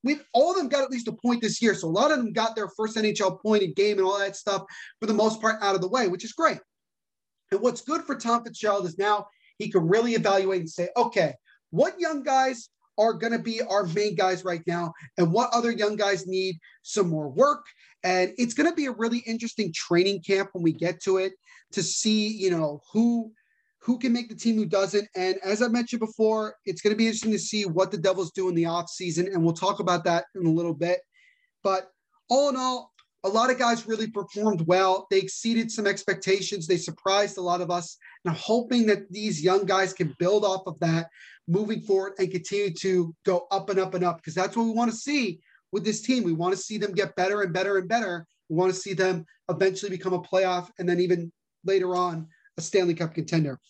we've 0.07 0.25
all 0.33 0.51
of 0.51 0.57
them 0.57 0.69
got 0.69 0.85
at 0.85 0.91
least 0.91 1.09
a 1.09 1.13
point 1.13 1.43
this 1.43 1.61
year. 1.61 1.75
So 1.75 1.89
a 1.89 1.91
lot 1.91 2.11
of 2.11 2.19
them 2.19 2.33
got 2.33 2.57
their 2.57 2.69
first 2.77 2.97
NHL 2.97 3.43
point 3.43 3.63
in 3.63 3.75
game 3.75 3.99
and 3.99 4.07
all 4.07 4.19
that 4.19 4.37
stuff 4.37 4.63
for 5.01 5.07
the 5.07 5.15
most 5.15 5.41
part 5.41 5.63
out 5.63 5.75
of 5.75 5.81
the 5.81 5.89
way, 5.89 6.09
which 6.09 6.25
is 6.25 6.33
great. 6.33 6.59
And 7.51 7.61
what's 7.61 7.83
good 7.83 8.03
for 8.03 8.17
Tom 8.17 8.45
Fitzgerald 8.45 8.87
is 8.87 8.99
now 8.99 9.27
he 9.59 9.71
can 9.71 9.87
really 9.87 10.15
evaluate 10.15 10.61
and 10.61 10.71
say, 10.71 10.89
okay, 10.97 11.35
what 11.71 11.99
young 11.99 12.23
guys 12.23 12.69
are 12.99 13.13
going 13.13 13.33
to 13.33 13.39
be 13.39 13.61
our 13.63 13.85
main 13.85 14.15
guys 14.15 14.45
right 14.45 14.63
now, 14.67 14.93
and 15.19 15.31
what 15.31 15.51
other 15.53 15.71
young 15.71 15.97
guys 15.97 16.27
need 16.27 16.59
some 16.83 17.09
more 17.09 17.29
work. 17.29 17.65
And 18.05 18.33
it's 18.39 18.55
going 18.55 18.69
to 18.71 18.75
be 18.75 18.87
a 18.87 18.93
really 18.93 19.19
interesting 19.19 19.73
training 19.75 20.23
camp 20.23 20.51
when 20.53 20.63
we 20.63 20.73
get 20.73 21.03
to 21.03 21.19
it 21.19 21.33
to 21.73 21.83
see, 21.83 22.29
you 22.29 22.51
know, 22.51 22.81
who 22.93 23.33
who 23.87 23.99
can 24.01 24.13
make 24.13 24.29
the 24.29 24.35
team, 24.35 24.57
who 24.57 24.67
doesn't. 24.67 25.09
And 25.15 25.37
as 25.45 25.63
I 25.63 25.69
mentioned 25.69 26.01
before, 26.01 26.57
it's 26.65 26.83
going 26.83 26.93
to 26.93 26.99
be 26.99 27.07
interesting 27.07 27.31
to 27.31 27.39
see 27.39 27.67
what 27.67 27.93
the 27.93 27.97
Devils 27.97 28.33
do 28.33 28.49
in 28.49 28.57
the 28.57 28.65
offseason. 28.65 29.33
And 29.33 29.45
we'll 29.45 29.55
talk 29.55 29.79
about 29.79 30.03
that 30.05 30.25
in 30.35 30.45
a 30.45 30.51
little 30.51 30.75
bit. 30.75 30.99
But 31.63 31.89
all 32.29 32.49
in 32.49 32.57
all, 32.57 32.91
a 33.23 33.29
lot 33.29 33.49
of 33.49 33.61
guys 33.61 33.87
really 33.87 34.11
performed 34.11 34.63
well. 34.67 35.07
They 35.09 35.19
exceeded 35.19 35.71
some 35.71 35.87
expectations. 35.87 36.67
They 36.67 36.79
surprised 36.79 37.39
a 37.39 37.43
lot 37.43 37.61
of 37.61 37.71
us. 37.71 37.97
And 38.25 38.33
I'm 38.33 38.41
hoping 38.43 38.87
that 38.87 39.09
these 39.13 39.41
young 39.41 39.65
guys 39.65 39.93
can 39.93 40.17
build 40.19 40.45
off 40.45 40.67
of 40.67 40.81
that 40.81 41.09
moving 41.47 41.81
forward 41.81 42.15
and 42.19 42.29
continue 42.29 42.73
to 42.81 43.15
go 43.25 43.47
up 43.53 43.71
and 43.71 43.79
up 43.79 43.95
and 43.95 44.05
up 44.05 44.17
because 44.17 44.35
that's 44.35 44.57
what 44.57 44.65
we 44.65 44.73
want 44.73 44.91
to 44.91 44.97
see 44.97 45.39
with 45.71 45.85
this 45.85 46.03
team. 46.03 46.25
We 46.25 46.33
want 46.33 46.57
to 46.57 46.61
see 46.61 46.77
them 46.77 46.93
get 46.93 47.15
better 47.15 47.43
and 47.43 47.53
better 47.53 47.79
and 47.79 47.89
better. 47.89 48.27
We 48.49 48.57
want 48.57 48.75
to 48.75 48.79
see 48.81 48.95
them 48.95 49.25
eventually 49.49 49.91
become 49.91 50.13
a 50.13 50.23
playoff 50.23 50.71
and 50.81 50.89
then 50.89 50.99
even 50.99 51.31
later 51.65 51.95
on 51.95 52.27
a 52.59 52.61
Stanley 52.61 52.95
Cup 52.95 53.15
contender. 53.15 53.61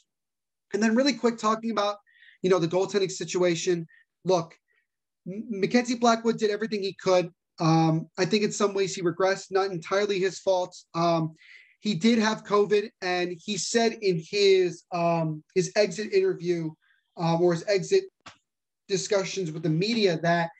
And 0.76 0.82
then 0.82 0.94
really 0.94 1.14
quick 1.14 1.38
talking 1.38 1.70
about, 1.70 1.96
you 2.42 2.50
know, 2.50 2.58
the 2.58 2.68
goaltending 2.68 3.10
situation. 3.10 3.86
Look, 4.26 4.54
Mackenzie 5.24 5.94
Blackwood 5.94 6.36
did 6.36 6.50
everything 6.50 6.82
he 6.82 6.92
could. 6.92 7.30
Um, 7.58 8.10
I 8.18 8.26
think 8.26 8.44
in 8.44 8.52
some 8.52 8.74
ways 8.74 8.94
he 8.94 9.00
regressed, 9.00 9.50
not 9.50 9.70
entirely 9.70 10.18
his 10.18 10.38
fault. 10.38 10.76
Um, 10.94 11.34
he 11.80 11.94
did 11.94 12.18
have 12.18 12.44
COVID, 12.44 12.90
and 13.00 13.34
he 13.42 13.56
said 13.56 13.94
in 14.02 14.22
his 14.22 14.82
um, 14.92 15.42
his 15.54 15.72
exit 15.76 16.12
interview 16.12 16.72
um, 17.16 17.40
or 17.40 17.54
his 17.54 17.64
exit 17.66 18.04
discussions 18.86 19.50
with 19.50 19.62
the 19.62 19.70
media 19.70 20.18
that 20.20 20.50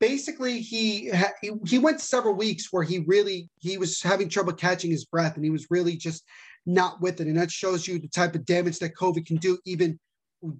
basically 0.00 0.60
he, 0.60 1.08
ha- 1.08 1.32
he 1.40 1.52
he 1.66 1.78
went 1.78 2.02
several 2.02 2.34
weeks 2.34 2.70
where 2.70 2.82
he 2.82 2.98
really 3.06 3.48
he 3.58 3.78
was 3.78 4.02
having 4.02 4.28
trouble 4.28 4.52
catching 4.52 4.90
his 4.90 5.06
breath, 5.06 5.36
and 5.36 5.44
he 5.46 5.50
was 5.50 5.70
really 5.70 5.96
just 5.96 6.24
not 6.66 7.00
with 7.00 7.20
it, 7.20 7.26
and 7.26 7.38
that 7.38 7.50
shows 7.50 7.86
you 7.86 7.98
the 7.98 8.08
type 8.08 8.34
of 8.34 8.44
damage 8.44 8.78
that 8.78 8.96
COVID 8.96 9.26
can 9.26 9.36
do, 9.36 9.58
even 9.64 9.98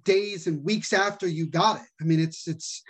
days 0.05 0.47
and 0.47 0.65
weeks 0.65 0.93
after 0.93 1.27
you 1.27 1.47
got 1.47 1.77
it. 1.77 1.87
I 2.01 2.05
mean, 2.05 2.21
it's 2.21 2.47
it's 2.49 2.83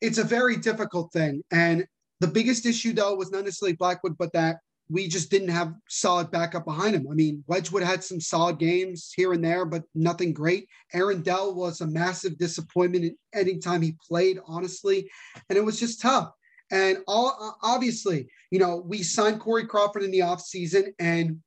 it's 0.00 0.18
a 0.18 0.24
very 0.24 0.56
difficult 0.56 1.12
thing, 1.12 1.42
and 1.50 1.86
the 2.20 2.26
biggest 2.28 2.66
issue 2.66 2.92
though 2.92 3.14
was 3.14 3.30
not 3.30 3.44
necessarily 3.44 3.76
Blackwood, 3.76 4.16
but 4.18 4.32
that 4.32 4.58
we 4.90 5.08
just 5.08 5.30
didn't 5.30 5.48
have 5.48 5.74
solid 5.88 6.30
backup 6.30 6.64
behind 6.64 6.94
him. 6.94 7.06
I 7.10 7.14
mean, 7.14 7.42
Wedgewood 7.46 7.82
had 7.82 8.04
some 8.04 8.20
solid 8.20 8.58
games 8.58 9.12
here 9.16 9.32
and 9.32 9.42
there, 9.42 9.64
but 9.64 9.84
nothing 9.94 10.32
great. 10.32 10.68
Aaron 10.92 11.22
Dell 11.22 11.54
was 11.54 11.80
a 11.80 11.86
massive 11.86 12.36
disappointment 12.36 13.04
in 13.04 13.16
anytime 13.32 13.80
he 13.80 13.96
played, 14.06 14.38
honestly, 14.46 15.10
and 15.48 15.56
it 15.56 15.64
was 15.64 15.80
just 15.80 16.02
tough. 16.02 16.30
And 16.70 16.98
all 17.06 17.56
obviously, 17.62 18.28
you 18.50 18.58
know, 18.58 18.82
we 18.86 19.02
signed 19.02 19.40
Corey 19.40 19.66
Crawford 19.66 20.02
in 20.02 20.10
the 20.10 20.20
offseason, 20.20 20.92
and 20.98 21.40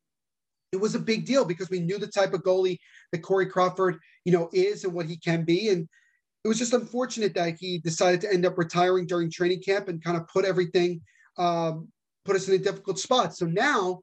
it 0.78 0.82
was 0.82 0.96
a 0.96 1.00
big 1.00 1.26
deal 1.26 1.44
because 1.44 1.70
we 1.70 1.80
knew 1.80 1.98
the 1.98 2.08
type 2.08 2.34
of 2.34 2.44
goalie 2.44 2.78
that 3.12 3.24
Corey 3.24 3.48
Crawford, 3.48 3.98
you 4.26 4.32
know, 4.32 4.50
is 4.54 4.84
and 4.84 4.94
what 4.94 5.08
he 5.08 5.18
can 5.18 5.44
be. 5.44 5.70
And 5.70 5.88
it 6.44 6.48
was 6.48 6.60
just 6.60 6.74
unfortunate 6.74 7.34
that 7.34 7.58
he 7.60 7.80
decided 7.80 8.22
to 8.22 8.32
end 8.32 8.46
up 8.46 8.58
retiring 8.58 9.08
during 9.08 9.32
training 9.32 9.62
camp 9.62 9.88
and 9.88 10.04
kind 10.04 10.16
of 10.16 10.28
put 10.28 10.46
everything 10.46 11.02
um, 11.38 11.88
put 12.26 12.36
us 12.36 12.48
in 12.48 12.56
a 12.56 12.60
difficult 12.60 13.00
spot. 13.00 13.36
So 13.36 13.46
now 13.46 14.02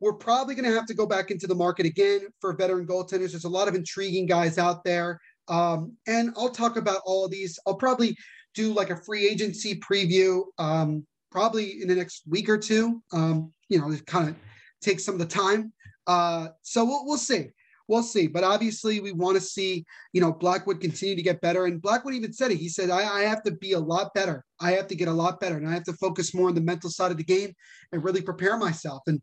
we're 0.00 0.14
probably 0.14 0.54
going 0.54 0.68
to 0.68 0.74
have 0.74 0.86
to 0.86 0.94
go 0.94 1.06
back 1.06 1.30
into 1.30 1.46
the 1.46 1.54
market 1.54 1.86
again 1.86 2.28
for 2.40 2.54
veteran 2.54 2.86
goaltenders. 2.86 3.32
There's 3.32 3.44
a 3.44 3.48
lot 3.48 3.68
of 3.68 3.74
intriguing 3.74 4.26
guys 4.26 4.58
out 4.58 4.84
there. 4.84 5.20
Um, 5.48 5.96
and 6.06 6.32
I'll 6.36 6.50
talk 6.50 6.76
about 6.76 7.02
all 7.04 7.24
of 7.24 7.30
these. 7.30 7.58
I'll 7.66 7.76
probably 7.76 8.16
do 8.54 8.72
like 8.72 8.90
a 8.90 8.96
free 8.96 9.28
agency 9.28 9.78
preview 9.80 10.44
um, 10.58 11.06
probably 11.30 11.82
in 11.82 11.88
the 11.88 11.94
next 11.94 12.22
week 12.26 12.48
or 12.48 12.58
two. 12.58 13.02
Um, 13.12 13.52
you 13.68 13.78
know, 13.78 13.90
it 13.90 14.06
kind 14.06 14.28
of 14.28 14.36
takes 14.82 15.04
some 15.04 15.14
of 15.14 15.20
the 15.20 15.26
time. 15.26 15.72
Uh, 16.06 16.48
so 16.62 16.84
we'll, 16.84 17.04
we'll 17.06 17.18
see 17.18 17.50
we'll 17.88 18.02
see. 18.02 18.26
But 18.26 18.44
obviously, 18.44 19.00
we 19.00 19.12
want 19.12 19.36
to 19.36 19.40
see, 19.40 19.84
you 20.12 20.20
know, 20.20 20.32
Blackwood 20.32 20.80
continue 20.80 21.16
to 21.16 21.22
get 21.22 21.40
better. 21.40 21.66
And 21.66 21.80
Blackwood 21.80 22.14
even 22.14 22.32
said 22.32 22.50
it. 22.50 22.56
He 22.56 22.68
said, 22.68 22.90
I, 22.90 23.20
I, 23.20 23.22
have 23.22 23.42
to 23.44 23.52
be 23.52 23.72
a 23.72 23.78
lot 23.78 24.14
better. 24.14 24.44
I 24.60 24.72
have 24.72 24.86
to 24.88 24.96
get 24.96 25.08
a 25.08 25.12
lot 25.12 25.40
better. 25.40 25.56
And 25.56 25.68
I 25.68 25.72
have 25.72 25.84
to 25.84 25.92
focus 25.94 26.34
more 26.34 26.48
on 26.48 26.54
the 26.54 26.60
mental 26.60 26.90
side 26.90 27.10
of 27.10 27.16
the 27.16 27.24
game 27.24 27.52
and 27.92 28.02
really 28.02 28.22
prepare 28.22 28.56
myself. 28.56 29.02
And 29.06 29.20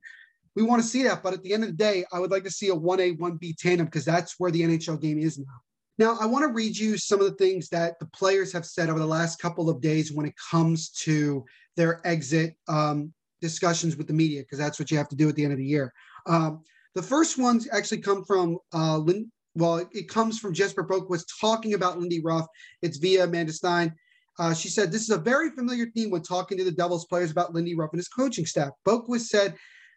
we 0.56 0.64
want 0.64 0.82
to 0.82 0.88
see 0.88 1.04
that. 1.04 1.24
But 1.24 1.34
at 1.34 1.44
the 1.44 1.54
end 1.54 1.64
of 1.64 1.70
the 1.70 1.76
day, 1.76 2.06
I 2.14 2.20
would 2.20 2.32
like 2.32 2.44
to 2.44 2.52
see 2.52 2.70
a 2.70 2.76
1A, 2.76 3.18
1B 3.18 3.58
tandem 3.58 3.86
because 3.88 4.06
that's 4.06 4.36
where 4.38 4.52
the 4.52 4.62
NHL 4.62 5.02
game 5.02 5.20
is 5.20 5.38
now. 5.38 5.46
Now, 6.00 6.18
I 6.20 6.26
want 6.26 6.44
to 6.44 6.52
read 6.52 6.76
you 6.76 6.98
some 6.98 7.20
of 7.22 7.28
the 7.28 7.36
things 7.36 7.70
that 7.70 8.00
the 8.00 8.08
players 8.08 8.52
have 8.54 8.66
said 8.66 8.90
over 8.90 8.98
the 8.98 9.06
last 9.06 9.40
couple 9.40 9.70
of 9.70 9.80
days 9.80 10.12
when 10.12 10.26
it 10.26 10.34
comes 10.50 10.90
to 10.90 11.46
their 11.76 12.02
exit 12.06 12.56
um, 12.68 13.14
discussions 13.42 13.96
with 13.96 14.08
the 14.08 14.14
media, 14.14 14.42
because 14.42 14.58
that's 14.58 14.80
what 14.80 14.90
you 14.90 14.98
have 14.98 15.10
to 15.10 15.16
do 15.16 15.30
at 15.30 15.36
the 15.36 15.44
end 15.44 15.54
of 15.54 15.60
the 15.60 15.66
year. 15.66 15.94
Um, 16.26 16.62
the 16.96 17.02
first 17.02 17.38
ones 17.38 17.68
actually 17.72 18.02
come 18.02 18.24
from 18.24 18.58
uh, 18.72 19.00
well, 19.56 19.88
it 19.92 20.10
comes 20.10 20.40
from 20.40 20.54
Jesper 20.54 20.84
was 21.10 21.26
talking 21.40 21.74
about 21.74 22.00
Lindy 22.00 22.22
Ruff. 22.22 22.48
It's 22.82 22.98
via 22.98 23.26
Amanda 23.26 23.54
Stein. 23.54 23.94
Uh, 24.40 24.54
she 24.54 24.68
said, 24.68 24.92
This 24.92 25.04
is 25.04 25.12
a 25.12 25.18
very 25.18 25.52
familiar 25.52 25.88
theme 25.96 26.10
when 26.10 26.24
talking 26.24 26.58
to 26.58 26.64
the 26.64 26.72
Devils 26.72 27.06
players 27.06 27.32
about 27.32 27.54
Lindy 27.54 27.76
Ruff 27.76 27.92
and 27.92 28.00
his 28.00 28.08
coaching 28.08 28.46
staff. 28.46 28.72
Boqvist 28.86 29.28
said, 29.28 29.56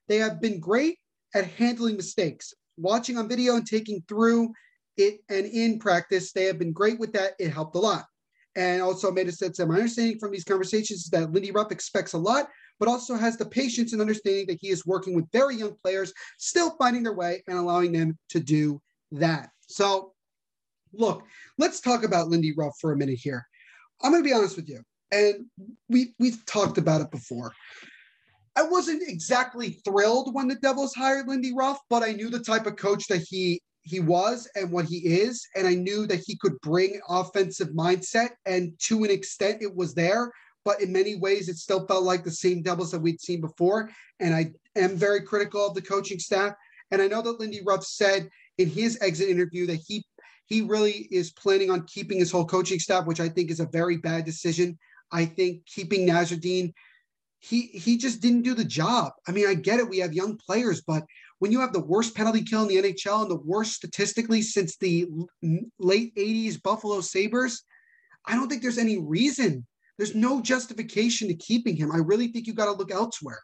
They 0.08 0.18
have 0.18 0.40
been 0.40 0.60
great 0.60 0.98
at 1.34 1.46
handling 1.46 1.96
mistakes, 1.96 2.52
watching 2.76 3.16
on 3.16 3.28
video 3.28 3.56
and 3.56 3.66
taking 3.66 4.02
through 4.08 4.52
it 4.98 5.20
and 5.30 5.46
in 5.46 5.78
practice. 5.78 6.32
They 6.32 6.44
have 6.44 6.58
been 6.58 6.72
great 6.72 6.98
with 6.98 7.12
that. 7.14 7.32
It 7.38 7.50
helped 7.50 7.76
a 7.76 7.80
lot. 7.80 8.04
And 8.56 8.82
also, 8.82 9.08
Amanda 9.08 9.32
said, 9.32 9.54
so 9.54 9.66
my 9.66 9.76
understanding 9.76 10.18
from 10.18 10.32
these 10.32 10.44
conversations 10.44 11.04
is 11.04 11.10
that 11.10 11.30
Lindy 11.30 11.50
Ruff 11.50 11.72
expects 11.72 12.14
a 12.14 12.18
lot 12.18 12.48
but 12.78 12.88
also 12.88 13.14
has 13.14 13.36
the 13.36 13.46
patience 13.46 13.92
and 13.92 14.00
understanding 14.00 14.46
that 14.46 14.58
he 14.60 14.68
is 14.68 14.86
working 14.86 15.14
with 15.14 15.30
very 15.32 15.56
young 15.56 15.74
players, 15.82 16.12
still 16.38 16.76
finding 16.78 17.02
their 17.02 17.14
way 17.14 17.42
and 17.46 17.56
allowing 17.56 17.92
them 17.92 18.18
to 18.30 18.40
do 18.40 18.80
that. 19.12 19.50
So, 19.68 20.12
look, 20.92 21.24
let's 21.58 21.80
talk 21.80 22.04
about 22.04 22.28
Lindy 22.28 22.54
Ruff 22.56 22.74
for 22.80 22.92
a 22.92 22.96
minute 22.96 23.18
here. 23.18 23.46
I'm 24.02 24.12
going 24.12 24.22
to 24.22 24.28
be 24.28 24.34
honest 24.34 24.56
with 24.56 24.68
you, 24.68 24.82
and 25.10 25.46
we 25.88 26.14
we've 26.18 26.44
talked 26.46 26.78
about 26.78 27.00
it 27.00 27.10
before. 27.10 27.52
I 28.56 28.62
wasn't 28.62 29.02
exactly 29.06 29.80
thrilled 29.84 30.34
when 30.34 30.48
the 30.48 30.54
Devils 30.54 30.94
hired 30.94 31.28
Lindy 31.28 31.52
Ruff, 31.54 31.78
but 31.90 32.02
I 32.02 32.12
knew 32.12 32.30
the 32.30 32.38
type 32.38 32.66
of 32.66 32.76
coach 32.76 33.06
that 33.08 33.22
he 33.28 33.60
he 33.82 34.00
was 34.00 34.48
and 34.56 34.70
what 34.70 34.86
he 34.86 34.98
is, 34.98 35.46
and 35.54 35.66
I 35.66 35.74
knew 35.74 36.06
that 36.08 36.22
he 36.26 36.36
could 36.36 36.60
bring 36.60 37.00
offensive 37.08 37.68
mindset, 37.68 38.30
and 38.44 38.72
to 38.80 39.04
an 39.04 39.10
extent, 39.10 39.62
it 39.62 39.74
was 39.74 39.94
there 39.94 40.30
but 40.66 40.82
in 40.82 40.92
many 40.92 41.14
ways 41.14 41.48
it 41.48 41.56
still 41.56 41.86
felt 41.86 42.02
like 42.02 42.24
the 42.24 42.30
same 42.30 42.60
Devils 42.60 42.90
that 42.90 42.98
we'd 42.98 43.20
seen 43.20 43.40
before. 43.40 43.88
And 44.18 44.34
I 44.34 44.50
am 44.74 44.96
very 44.96 45.22
critical 45.22 45.64
of 45.64 45.74
the 45.74 45.80
coaching 45.80 46.18
staff. 46.18 46.54
And 46.90 47.00
I 47.00 47.06
know 47.06 47.22
that 47.22 47.38
Lindy 47.38 47.62
Ruff 47.64 47.84
said 47.84 48.28
in 48.58 48.68
his 48.68 48.98
exit 49.00 49.28
interview 49.28 49.66
that 49.66 49.80
he 49.86 50.04
he 50.46 50.62
really 50.62 51.08
is 51.10 51.32
planning 51.32 51.70
on 51.70 51.86
keeping 51.86 52.18
his 52.18 52.30
whole 52.30 52.44
coaching 52.44 52.78
staff, 52.78 53.06
which 53.06 53.20
I 53.20 53.28
think 53.28 53.50
is 53.50 53.60
a 53.60 53.66
very 53.66 53.96
bad 53.96 54.24
decision. 54.24 54.78
I 55.10 55.24
think 55.24 55.66
keeping 55.66 56.06
Nasreddine, 56.06 56.72
he 57.38 57.62
he 57.68 57.96
just 57.96 58.20
didn't 58.20 58.42
do 58.42 58.54
the 58.54 58.64
job. 58.64 59.12
I 59.28 59.32
mean, 59.32 59.46
I 59.46 59.54
get 59.54 59.78
it. 59.78 59.88
We 59.88 59.98
have 59.98 60.14
young 60.14 60.36
players, 60.36 60.80
but 60.80 61.04
when 61.38 61.52
you 61.52 61.60
have 61.60 61.72
the 61.72 61.80
worst 61.80 62.16
penalty 62.16 62.42
kill 62.42 62.62
in 62.62 62.68
the 62.68 62.82
NHL 62.82 63.22
and 63.22 63.30
the 63.30 63.36
worst 63.36 63.74
statistically 63.74 64.42
since 64.42 64.76
the 64.78 65.06
late 65.78 66.14
80s 66.16 66.60
Buffalo 66.60 67.00
Sabres, 67.02 67.62
I 68.24 68.34
don't 68.34 68.48
think 68.48 68.62
there's 68.62 68.78
any 68.78 68.98
reason 68.98 69.64
there's 69.98 70.14
no 70.14 70.40
justification 70.40 71.28
to 71.28 71.34
keeping 71.34 71.76
him. 71.76 71.90
I 71.92 71.98
really 71.98 72.28
think 72.28 72.46
you 72.46 72.54
got 72.54 72.66
to 72.66 72.72
look 72.72 72.90
elsewhere, 72.90 73.40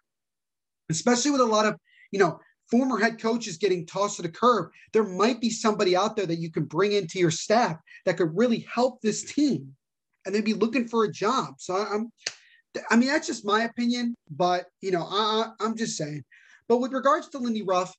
especially 0.90 1.30
with 1.30 1.40
a 1.40 1.46
lot 1.46 1.66
of, 1.66 1.76
you 2.10 2.18
know, 2.18 2.38
former 2.70 2.98
head 2.98 3.20
coaches 3.20 3.58
getting 3.58 3.86
tossed 3.86 4.16
to 4.16 4.22
the 4.22 4.28
curb. 4.28 4.70
There 4.92 5.04
might 5.04 5.40
be 5.40 5.50
somebody 5.50 5.96
out 5.96 6.16
there 6.16 6.26
that 6.26 6.38
you 6.38 6.50
can 6.50 6.64
bring 6.64 6.92
into 6.92 7.18
your 7.18 7.30
staff 7.30 7.76
that 8.06 8.16
could 8.16 8.36
really 8.36 8.66
help 8.72 9.00
this 9.00 9.24
team 9.24 9.74
and 10.24 10.34
they'd 10.34 10.44
be 10.44 10.54
looking 10.54 10.88
for 10.88 11.04
a 11.04 11.12
job. 11.12 11.54
So 11.58 11.74
I'm, 11.74 12.10
I 12.90 12.96
mean, 12.96 13.08
that's 13.08 13.26
just 13.26 13.44
my 13.44 13.64
opinion, 13.64 14.14
but 14.30 14.66
you 14.80 14.90
know, 14.90 15.06
I, 15.08 15.50
I'm 15.60 15.76
just 15.76 15.96
saying. 15.96 16.24
But 16.68 16.78
with 16.78 16.92
regards 16.92 17.28
to 17.30 17.38
Lindy 17.38 17.62
Ruff, 17.62 17.94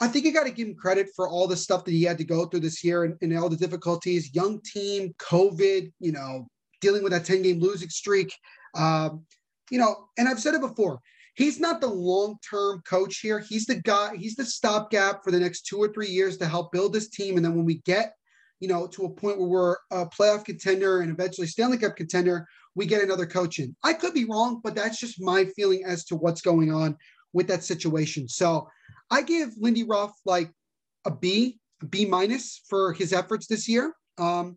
I 0.00 0.08
think 0.08 0.24
you 0.24 0.32
got 0.32 0.44
to 0.44 0.50
give 0.50 0.68
him 0.68 0.74
credit 0.74 1.08
for 1.16 1.28
all 1.28 1.46
the 1.46 1.56
stuff 1.56 1.84
that 1.84 1.92
he 1.92 2.02
had 2.02 2.18
to 2.18 2.24
go 2.24 2.46
through 2.46 2.60
this 2.60 2.84
year 2.84 3.04
and, 3.04 3.16
and 3.22 3.36
all 3.38 3.48
the 3.48 3.56
difficulties, 3.56 4.34
young 4.34 4.60
team, 4.60 5.14
COVID, 5.18 5.92
you 6.00 6.12
know, 6.12 6.46
dealing 6.84 7.02
with 7.02 7.12
that 7.12 7.24
10 7.24 7.40
game 7.40 7.60
losing 7.60 7.88
streak. 7.88 8.34
Um, 8.74 9.24
you 9.70 9.78
know, 9.78 10.08
and 10.18 10.28
I've 10.28 10.40
said 10.40 10.54
it 10.54 10.60
before, 10.60 11.00
he's 11.34 11.58
not 11.58 11.80
the 11.80 11.88
long 11.88 12.36
term 12.48 12.82
coach 12.86 13.20
here. 13.20 13.40
He's 13.40 13.64
the 13.64 13.76
guy, 13.76 14.16
he's 14.16 14.36
the 14.36 14.44
stopgap 14.44 15.24
for 15.24 15.30
the 15.30 15.40
next 15.40 15.62
two 15.62 15.78
or 15.78 15.88
three 15.88 16.08
years 16.08 16.36
to 16.38 16.46
help 16.46 16.72
build 16.72 16.92
this 16.92 17.08
team. 17.08 17.36
And 17.36 17.44
then 17.44 17.54
when 17.54 17.64
we 17.64 17.76
get, 17.86 18.14
you 18.60 18.68
know, 18.68 18.86
to 18.88 19.06
a 19.06 19.10
point 19.10 19.38
where 19.38 19.48
we're 19.48 19.76
a 19.90 20.06
playoff 20.06 20.44
contender 20.44 21.00
and 21.00 21.10
eventually 21.10 21.46
Stanley 21.46 21.78
Cup 21.78 21.96
contender, 21.96 22.46
we 22.74 22.84
get 22.84 23.02
another 23.02 23.26
coach 23.26 23.58
in. 23.58 23.74
I 23.82 23.94
could 23.94 24.12
be 24.12 24.26
wrong, 24.26 24.60
but 24.62 24.74
that's 24.74 25.00
just 25.00 25.22
my 25.22 25.46
feeling 25.56 25.84
as 25.86 26.04
to 26.06 26.16
what's 26.16 26.42
going 26.42 26.70
on 26.70 26.96
with 27.32 27.46
that 27.48 27.64
situation. 27.64 28.28
So 28.28 28.68
I 29.10 29.22
give 29.22 29.50
Lindy 29.56 29.84
Ruff 29.84 30.12
like 30.26 30.50
a 31.06 31.10
B, 31.10 31.58
a 31.82 31.86
B 31.86 32.04
minus 32.04 32.60
for 32.68 32.92
his 32.92 33.12
efforts 33.12 33.46
this 33.46 33.68
year. 33.68 33.94
Um, 34.18 34.56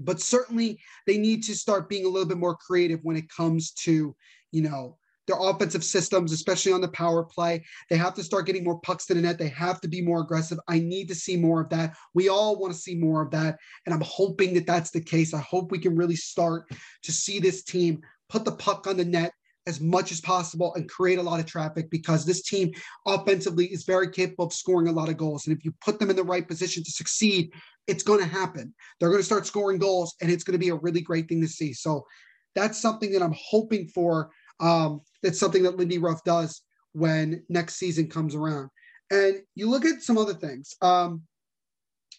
but 0.00 0.20
certainly 0.20 0.80
they 1.06 1.18
need 1.18 1.44
to 1.44 1.54
start 1.54 1.88
being 1.88 2.04
a 2.04 2.08
little 2.08 2.28
bit 2.28 2.38
more 2.38 2.56
creative 2.56 3.00
when 3.02 3.16
it 3.16 3.28
comes 3.28 3.72
to 3.72 4.14
you 4.50 4.62
know 4.62 4.96
their 5.26 5.38
offensive 5.38 5.84
systems 5.84 6.32
especially 6.32 6.72
on 6.72 6.80
the 6.80 6.88
power 6.88 7.22
play. 7.22 7.64
They 7.88 7.96
have 7.96 8.14
to 8.14 8.24
start 8.24 8.46
getting 8.46 8.64
more 8.64 8.80
pucks 8.80 9.06
to 9.06 9.14
the 9.14 9.20
net. 9.20 9.38
They 9.38 9.48
have 9.48 9.80
to 9.82 9.88
be 9.88 10.02
more 10.02 10.22
aggressive. 10.22 10.58
I 10.66 10.80
need 10.80 11.06
to 11.08 11.14
see 11.14 11.36
more 11.36 11.60
of 11.60 11.68
that. 11.68 11.94
We 12.14 12.28
all 12.28 12.58
want 12.58 12.72
to 12.72 12.78
see 12.80 12.96
more 12.96 13.22
of 13.22 13.30
that 13.30 13.58
and 13.86 13.94
i'm 13.94 14.02
hoping 14.04 14.54
that 14.54 14.66
that's 14.66 14.90
the 14.90 15.00
case. 15.00 15.32
I 15.32 15.40
hope 15.40 15.70
we 15.70 15.78
can 15.78 15.96
really 15.96 16.16
start 16.16 16.68
to 17.04 17.12
see 17.12 17.38
this 17.38 17.62
team 17.62 18.00
put 18.28 18.44
the 18.44 18.52
puck 18.52 18.86
on 18.86 18.96
the 18.96 19.04
net 19.04 19.32
as 19.66 19.80
much 19.80 20.10
as 20.10 20.20
possible 20.20 20.74
and 20.74 20.88
create 20.88 21.18
a 21.18 21.22
lot 21.22 21.40
of 21.40 21.46
traffic 21.46 21.90
because 21.90 22.24
this 22.24 22.42
team 22.42 22.72
offensively 23.06 23.66
is 23.66 23.84
very 23.84 24.10
capable 24.10 24.46
of 24.46 24.52
scoring 24.52 24.88
a 24.88 24.92
lot 24.92 25.08
of 25.08 25.16
goals. 25.16 25.46
And 25.46 25.56
if 25.56 25.64
you 25.64 25.72
put 25.84 25.98
them 25.98 26.10
in 26.10 26.16
the 26.16 26.24
right 26.24 26.46
position 26.46 26.82
to 26.82 26.90
succeed, 26.90 27.52
it's 27.86 28.02
going 28.02 28.20
to 28.20 28.26
happen. 28.26 28.74
They're 28.98 29.10
going 29.10 29.20
to 29.20 29.26
start 29.26 29.46
scoring 29.46 29.78
goals 29.78 30.14
and 30.20 30.30
it's 30.30 30.44
going 30.44 30.52
to 30.52 30.58
be 30.58 30.70
a 30.70 30.76
really 30.76 31.02
great 31.02 31.28
thing 31.28 31.40
to 31.42 31.48
see. 31.48 31.72
So 31.72 32.06
that's 32.54 32.80
something 32.80 33.12
that 33.12 33.22
I'm 33.22 33.36
hoping 33.36 33.86
for. 33.88 34.30
Um, 34.60 35.02
that's 35.22 35.38
something 35.38 35.62
that 35.64 35.76
Lindy 35.76 35.98
Ruff 35.98 36.24
does 36.24 36.62
when 36.92 37.44
next 37.48 37.76
season 37.76 38.08
comes 38.08 38.34
around. 38.34 38.70
And 39.10 39.40
you 39.54 39.68
look 39.68 39.84
at 39.84 40.02
some 40.02 40.18
other 40.18 40.34
things. 40.34 40.74
Um, 40.80 41.22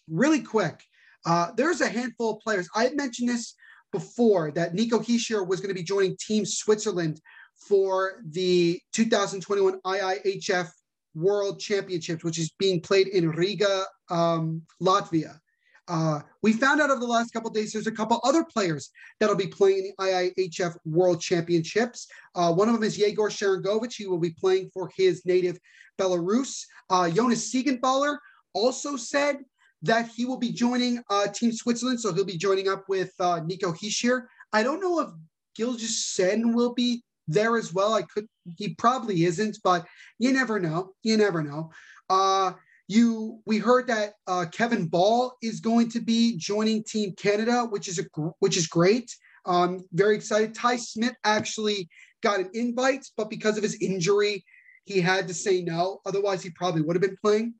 really 0.09 0.41
quick, 0.41 0.83
uh, 1.25 1.51
there's 1.55 1.81
a 1.81 1.87
handful 1.87 2.31
of 2.33 2.39
players. 2.41 2.67
I 2.75 2.89
mentioned 2.89 3.29
this 3.29 3.55
before 3.91 4.51
that 4.51 4.73
Nico 4.73 4.99
Hischier 4.99 5.45
was 5.45 5.59
going 5.59 5.69
to 5.69 5.79
be 5.79 5.83
joining 5.83 6.17
Team 6.17 6.45
Switzerland 6.45 7.21
for 7.67 8.21
the 8.29 8.79
2021 8.93 9.79
IIHF 9.81 10.69
World 11.13 11.59
Championships, 11.59 12.23
which 12.23 12.39
is 12.39 12.51
being 12.57 12.81
played 12.81 13.07
in 13.07 13.29
Riga, 13.29 13.85
um, 14.09 14.61
Latvia. 14.81 15.39
Uh, 15.87 16.21
we 16.41 16.53
found 16.53 16.79
out 16.79 16.89
over 16.89 16.99
the 16.99 17.05
last 17.05 17.33
couple 17.33 17.49
days 17.49 17.73
there's 17.73 17.87
a 17.87 17.91
couple 17.91 18.19
other 18.23 18.45
players 18.45 18.91
that'll 19.19 19.35
be 19.35 19.47
playing 19.47 19.79
in 19.79 19.93
the 19.97 20.33
IIHF 20.37 20.77
World 20.85 21.19
Championships. 21.19 22.07
Uh, 22.33 22.53
one 22.53 22.69
of 22.69 22.73
them 22.73 22.83
is 22.83 22.97
Yegor 22.97 23.29
Sharangovich. 23.29 23.95
He 23.95 24.07
will 24.07 24.19
be 24.19 24.29
playing 24.29 24.69
for 24.73 24.89
his 24.95 25.25
native 25.25 25.57
Belarus. 25.99 26.63
Uh, 26.89 27.09
Jonas 27.09 27.53
Siegenthaler 27.53 28.17
also 28.53 28.95
said 28.95 29.37
that 29.83 30.09
he 30.15 30.25
will 30.25 30.37
be 30.37 30.51
joining 30.51 31.01
uh, 31.09 31.27
Team 31.27 31.51
Switzerland, 31.51 31.99
so 31.99 32.13
he'll 32.13 32.25
be 32.25 32.37
joining 32.37 32.67
up 32.67 32.85
with 32.87 33.11
uh, 33.19 33.41
Nico 33.45 33.71
Hischier. 33.71 34.25
I 34.53 34.63
don't 34.63 34.79
know 34.79 34.99
if 34.99 35.09
Gilles 35.57 36.13
Senn 36.15 36.53
will 36.53 36.73
be 36.73 37.03
there 37.27 37.57
as 37.57 37.73
well. 37.73 37.93
I 37.93 38.03
could, 38.03 38.27
he 38.57 38.75
probably 38.75 39.25
isn't, 39.25 39.57
but 39.63 39.85
you 40.19 40.31
never 40.31 40.59
know. 40.59 40.93
You 41.03 41.17
never 41.17 41.41
know. 41.41 41.71
Uh, 42.09 42.53
you, 42.87 43.39
we 43.45 43.57
heard 43.57 43.87
that 43.87 44.13
uh, 44.27 44.45
Kevin 44.51 44.87
Bahl 44.87 45.37
is 45.41 45.61
going 45.61 45.89
to 45.91 46.01
be 46.01 46.37
joining 46.37 46.83
Team 46.83 47.13
Canada, 47.15 47.65
which 47.65 47.87
is 47.87 47.99
a 47.99 48.03
which 48.39 48.57
is 48.57 48.67
great. 48.67 49.09
Um, 49.45 49.85
very 49.93 50.15
excited. 50.15 50.53
Ty 50.53 50.75
Smith 50.75 51.15
actually 51.23 51.89
got 52.21 52.39
an 52.39 52.49
invite, 52.53 53.05
but 53.15 53.29
because 53.29 53.57
of 53.57 53.63
his 53.63 53.77
injury, 53.81 54.43
he 54.85 54.99
had 54.99 55.27
to 55.29 55.33
say 55.33 55.61
no. 55.61 56.01
Otherwise, 56.05 56.43
he 56.43 56.49
probably 56.51 56.81
would 56.81 56.95
have 56.95 57.01
been 57.01 57.17
playing. 57.23 57.53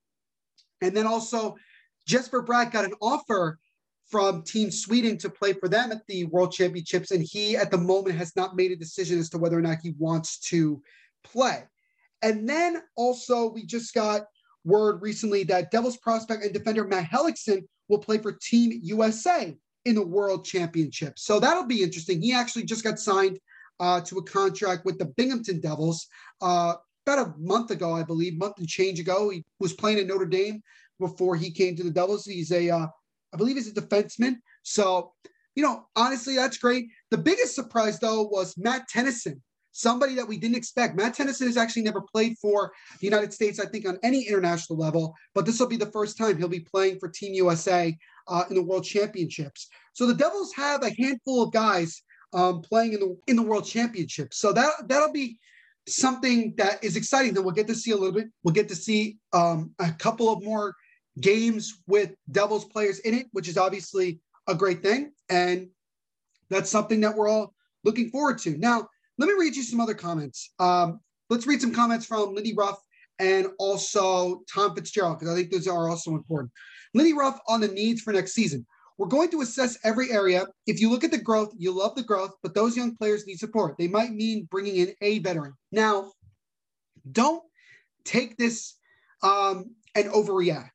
And 0.81 0.95
then 0.95 1.07
also, 1.07 1.55
Jesper 2.11 2.43
Bratt 2.43 2.73
got 2.73 2.83
an 2.83 2.93
offer 3.01 3.57
from 4.09 4.43
Team 4.43 4.69
Sweden 4.69 5.17
to 5.19 5.29
play 5.29 5.53
for 5.53 5.69
them 5.69 5.93
at 5.93 6.05
the 6.07 6.25
World 6.25 6.51
Championships, 6.51 7.11
and 7.11 7.23
he 7.23 7.55
at 7.55 7.71
the 7.71 7.77
moment 7.77 8.17
has 8.17 8.35
not 8.35 8.57
made 8.57 8.73
a 8.73 8.75
decision 8.75 9.17
as 9.17 9.29
to 9.29 9.37
whether 9.37 9.57
or 9.57 9.61
not 9.61 9.77
he 9.81 9.93
wants 9.97 10.37
to 10.49 10.83
play. 11.23 11.63
And 12.21 12.49
then 12.49 12.83
also, 12.97 13.49
we 13.49 13.65
just 13.65 13.93
got 13.93 14.23
word 14.65 15.01
recently 15.01 15.45
that 15.45 15.71
Devils 15.71 15.95
prospect 15.95 16.43
and 16.43 16.53
defender 16.53 16.85
Matt 16.85 17.09
Hellickson 17.09 17.63
will 17.87 17.99
play 17.99 18.17
for 18.17 18.33
Team 18.33 18.77
USA 18.83 19.57
in 19.85 19.95
the 19.95 20.05
World 20.05 20.43
Championship. 20.43 21.17
So 21.17 21.39
that'll 21.39 21.65
be 21.65 21.81
interesting. 21.81 22.21
He 22.21 22.33
actually 22.33 22.65
just 22.65 22.83
got 22.83 22.99
signed 22.99 23.39
uh, 23.79 24.01
to 24.01 24.17
a 24.17 24.23
contract 24.23 24.83
with 24.83 24.99
the 24.99 25.05
Binghamton 25.05 25.61
Devils 25.61 26.07
uh, 26.41 26.73
about 27.07 27.27
a 27.27 27.33
month 27.39 27.71
ago, 27.71 27.93
I 27.93 28.03
believe, 28.03 28.37
month 28.37 28.59
and 28.59 28.67
change 28.67 28.99
ago. 28.99 29.29
He 29.29 29.45
was 29.61 29.71
playing 29.71 29.99
at 29.99 30.07
Notre 30.07 30.25
Dame 30.25 30.61
before 31.01 31.35
he 31.35 31.51
came 31.51 31.75
to 31.75 31.83
the 31.83 31.91
Devils. 31.91 32.23
He's 32.25 32.51
a, 32.51 32.69
uh, 32.69 32.87
I 33.33 33.37
believe, 33.37 33.57
he's 33.57 33.67
a 33.67 33.73
defenseman. 33.73 34.37
So, 34.63 35.11
you 35.55 35.63
know, 35.63 35.85
honestly, 35.97 36.35
that's 36.35 36.57
great. 36.57 36.85
The 37.09 37.17
biggest 37.17 37.55
surprise 37.55 37.99
though 37.99 38.23
was 38.23 38.57
Matt 38.57 38.87
Tennyson 38.87 39.41
somebody 39.71 40.15
that 40.15 40.27
we 40.27 40.37
didn't 40.37 40.57
expect. 40.57 40.95
Matt 40.95 41.13
Tennyson 41.13 41.47
has 41.47 41.57
actually 41.57 41.83
never 41.83 42.01
played 42.01 42.37
for 42.41 42.71
the 42.99 43.07
United 43.07 43.33
States, 43.33 43.59
I 43.59 43.65
think, 43.65 43.87
on 43.87 43.97
any 44.03 44.27
international 44.27 44.77
level, 44.77 45.15
but 45.33 45.45
this 45.45 45.59
will 45.59 45.67
be 45.67 45.77
the 45.77 45.91
first 45.91 46.17
time 46.17 46.37
he'll 46.37 46.47
be 46.47 46.59
playing 46.59 46.99
for 46.99 47.09
Team 47.09 47.33
USA 47.33 47.97
uh, 48.27 48.43
in 48.49 48.55
the 48.55 48.63
World 48.63 48.83
Championships. 48.83 49.67
So 49.93 50.05
the 50.05 50.13
Devils 50.13 50.53
have 50.55 50.83
a 50.83 50.93
handful 51.01 51.43
of 51.43 51.53
guys 51.53 52.01
um, 52.33 52.61
playing 52.61 52.93
in 52.93 52.99
the 52.99 53.17
in 53.27 53.35
the 53.35 53.43
World 53.43 53.65
Championships. 53.65 54.37
So 54.37 54.53
that 54.53 54.71
that'll 54.87 55.11
be 55.11 55.37
something 55.87 56.53
that 56.57 56.83
is 56.83 56.95
exciting. 56.95 57.33
That 57.33 57.41
we'll 57.41 57.53
get 57.53 57.67
to 57.67 57.75
see 57.75 57.91
a 57.91 57.97
little 57.97 58.13
bit. 58.13 58.27
We'll 58.43 58.53
get 58.53 58.69
to 58.69 58.75
see 58.75 59.17
um, 59.33 59.71
a 59.79 59.91
couple 59.91 60.31
of 60.31 60.43
more 60.43 60.75
games 61.19 61.81
with 61.87 62.11
Devils 62.31 62.65
players 62.65 62.99
in 62.99 63.13
it, 63.13 63.27
which 63.31 63.47
is 63.47 63.57
obviously 63.57 64.19
a 64.47 64.55
great 64.55 64.81
thing, 64.81 65.11
and 65.29 65.67
that's 66.49 66.69
something 66.69 67.01
that 67.01 67.15
we're 67.15 67.27
all 67.27 67.53
looking 67.83 68.09
forward 68.09 68.37
to. 68.39 68.57
Now, 68.57 68.87
let 69.17 69.27
me 69.27 69.35
read 69.37 69.55
you 69.55 69.63
some 69.63 69.79
other 69.79 69.93
comments. 69.93 70.53
Um, 70.59 70.99
let's 71.29 71.47
read 71.47 71.61
some 71.61 71.73
comments 71.73 72.05
from 72.05 72.33
Lindy 72.33 72.53
Ruff 72.53 72.79
and 73.19 73.47
also 73.59 74.41
Tom 74.51 74.75
Fitzgerald, 74.75 75.19
because 75.19 75.33
I 75.33 75.37
think 75.37 75.51
those 75.51 75.67
are 75.67 75.89
also 75.89 76.11
important. 76.11 76.51
Lindy 76.93 77.13
Ruff 77.13 77.39
on 77.47 77.61
the 77.61 77.67
needs 77.67 78.01
for 78.01 78.13
next 78.13 78.33
season. 78.33 78.65
We're 78.97 79.07
going 79.07 79.29
to 79.31 79.41
assess 79.41 79.77
every 79.83 80.11
area. 80.11 80.45
If 80.67 80.79
you 80.79 80.89
look 80.89 81.03
at 81.03 81.11
the 81.11 81.17
growth, 81.17 81.53
you 81.57 81.71
love 81.71 81.95
the 81.95 82.03
growth, 82.03 82.33
but 82.43 82.53
those 82.53 82.77
young 82.77 82.95
players 82.95 83.25
need 83.25 83.39
support. 83.39 83.75
They 83.77 83.87
might 83.87 84.11
mean 84.11 84.47
bringing 84.51 84.75
in 84.75 84.93
a 85.01 85.19
veteran. 85.19 85.53
Now, 85.71 86.11
don't 87.11 87.43
take 88.05 88.37
this 88.37 88.75
um, 89.23 89.75
and 89.95 90.09
overreact 90.11 90.69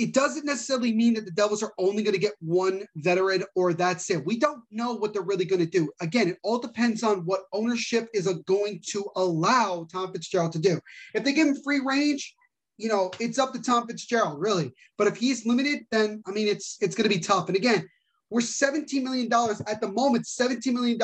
it 0.00 0.14
doesn't 0.14 0.46
necessarily 0.46 0.94
mean 0.94 1.12
that 1.12 1.26
the 1.26 1.30
Devils 1.30 1.62
are 1.62 1.74
only 1.76 2.02
going 2.02 2.14
to 2.14 2.20
get 2.20 2.32
one 2.40 2.86
veteran 2.96 3.44
or 3.54 3.74
that's 3.74 4.08
it. 4.08 4.24
We 4.24 4.38
don't 4.38 4.62
know 4.70 4.94
what 4.94 5.12
they're 5.12 5.20
really 5.20 5.44
going 5.44 5.60
to 5.60 5.66
do. 5.66 5.90
Again, 6.00 6.28
it 6.28 6.38
all 6.42 6.58
depends 6.58 7.02
on 7.02 7.26
what 7.26 7.42
ownership 7.52 8.08
is 8.14 8.26
going 8.46 8.80
to 8.92 9.04
allow 9.16 9.86
Tom 9.92 10.10
Fitzgerald 10.10 10.52
to 10.52 10.58
do. 10.58 10.80
If 11.12 11.22
they 11.22 11.34
give 11.34 11.48
him 11.48 11.62
free 11.62 11.80
range, 11.84 12.34
you 12.78 12.88
know, 12.88 13.10
it's 13.20 13.38
up 13.38 13.52
to 13.52 13.60
Tom 13.60 13.86
Fitzgerald, 13.86 14.40
really. 14.40 14.72
But 14.96 15.06
if 15.06 15.18
he's 15.18 15.44
limited, 15.44 15.80
then 15.90 16.22
I 16.26 16.30
mean, 16.30 16.48
it's 16.48 16.78
it's 16.80 16.94
going 16.94 17.08
to 17.08 17.14
be 17.14 17.20
tough. 17.20 17.48
And 17.48 17.56
again, 17.56 17.86
we're 18.30 18.40
$17 18.40 19.02
million 19.02 19.30
at 19.66 19.82
the 19.82 19.92
moment, 19.92 20.24
$17 20.24 20.72
million 20.72 20.98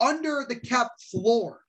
under 0.00 0.44
the 0.48 0.56
cap 0.56 0.88
floor. 1.12 1.60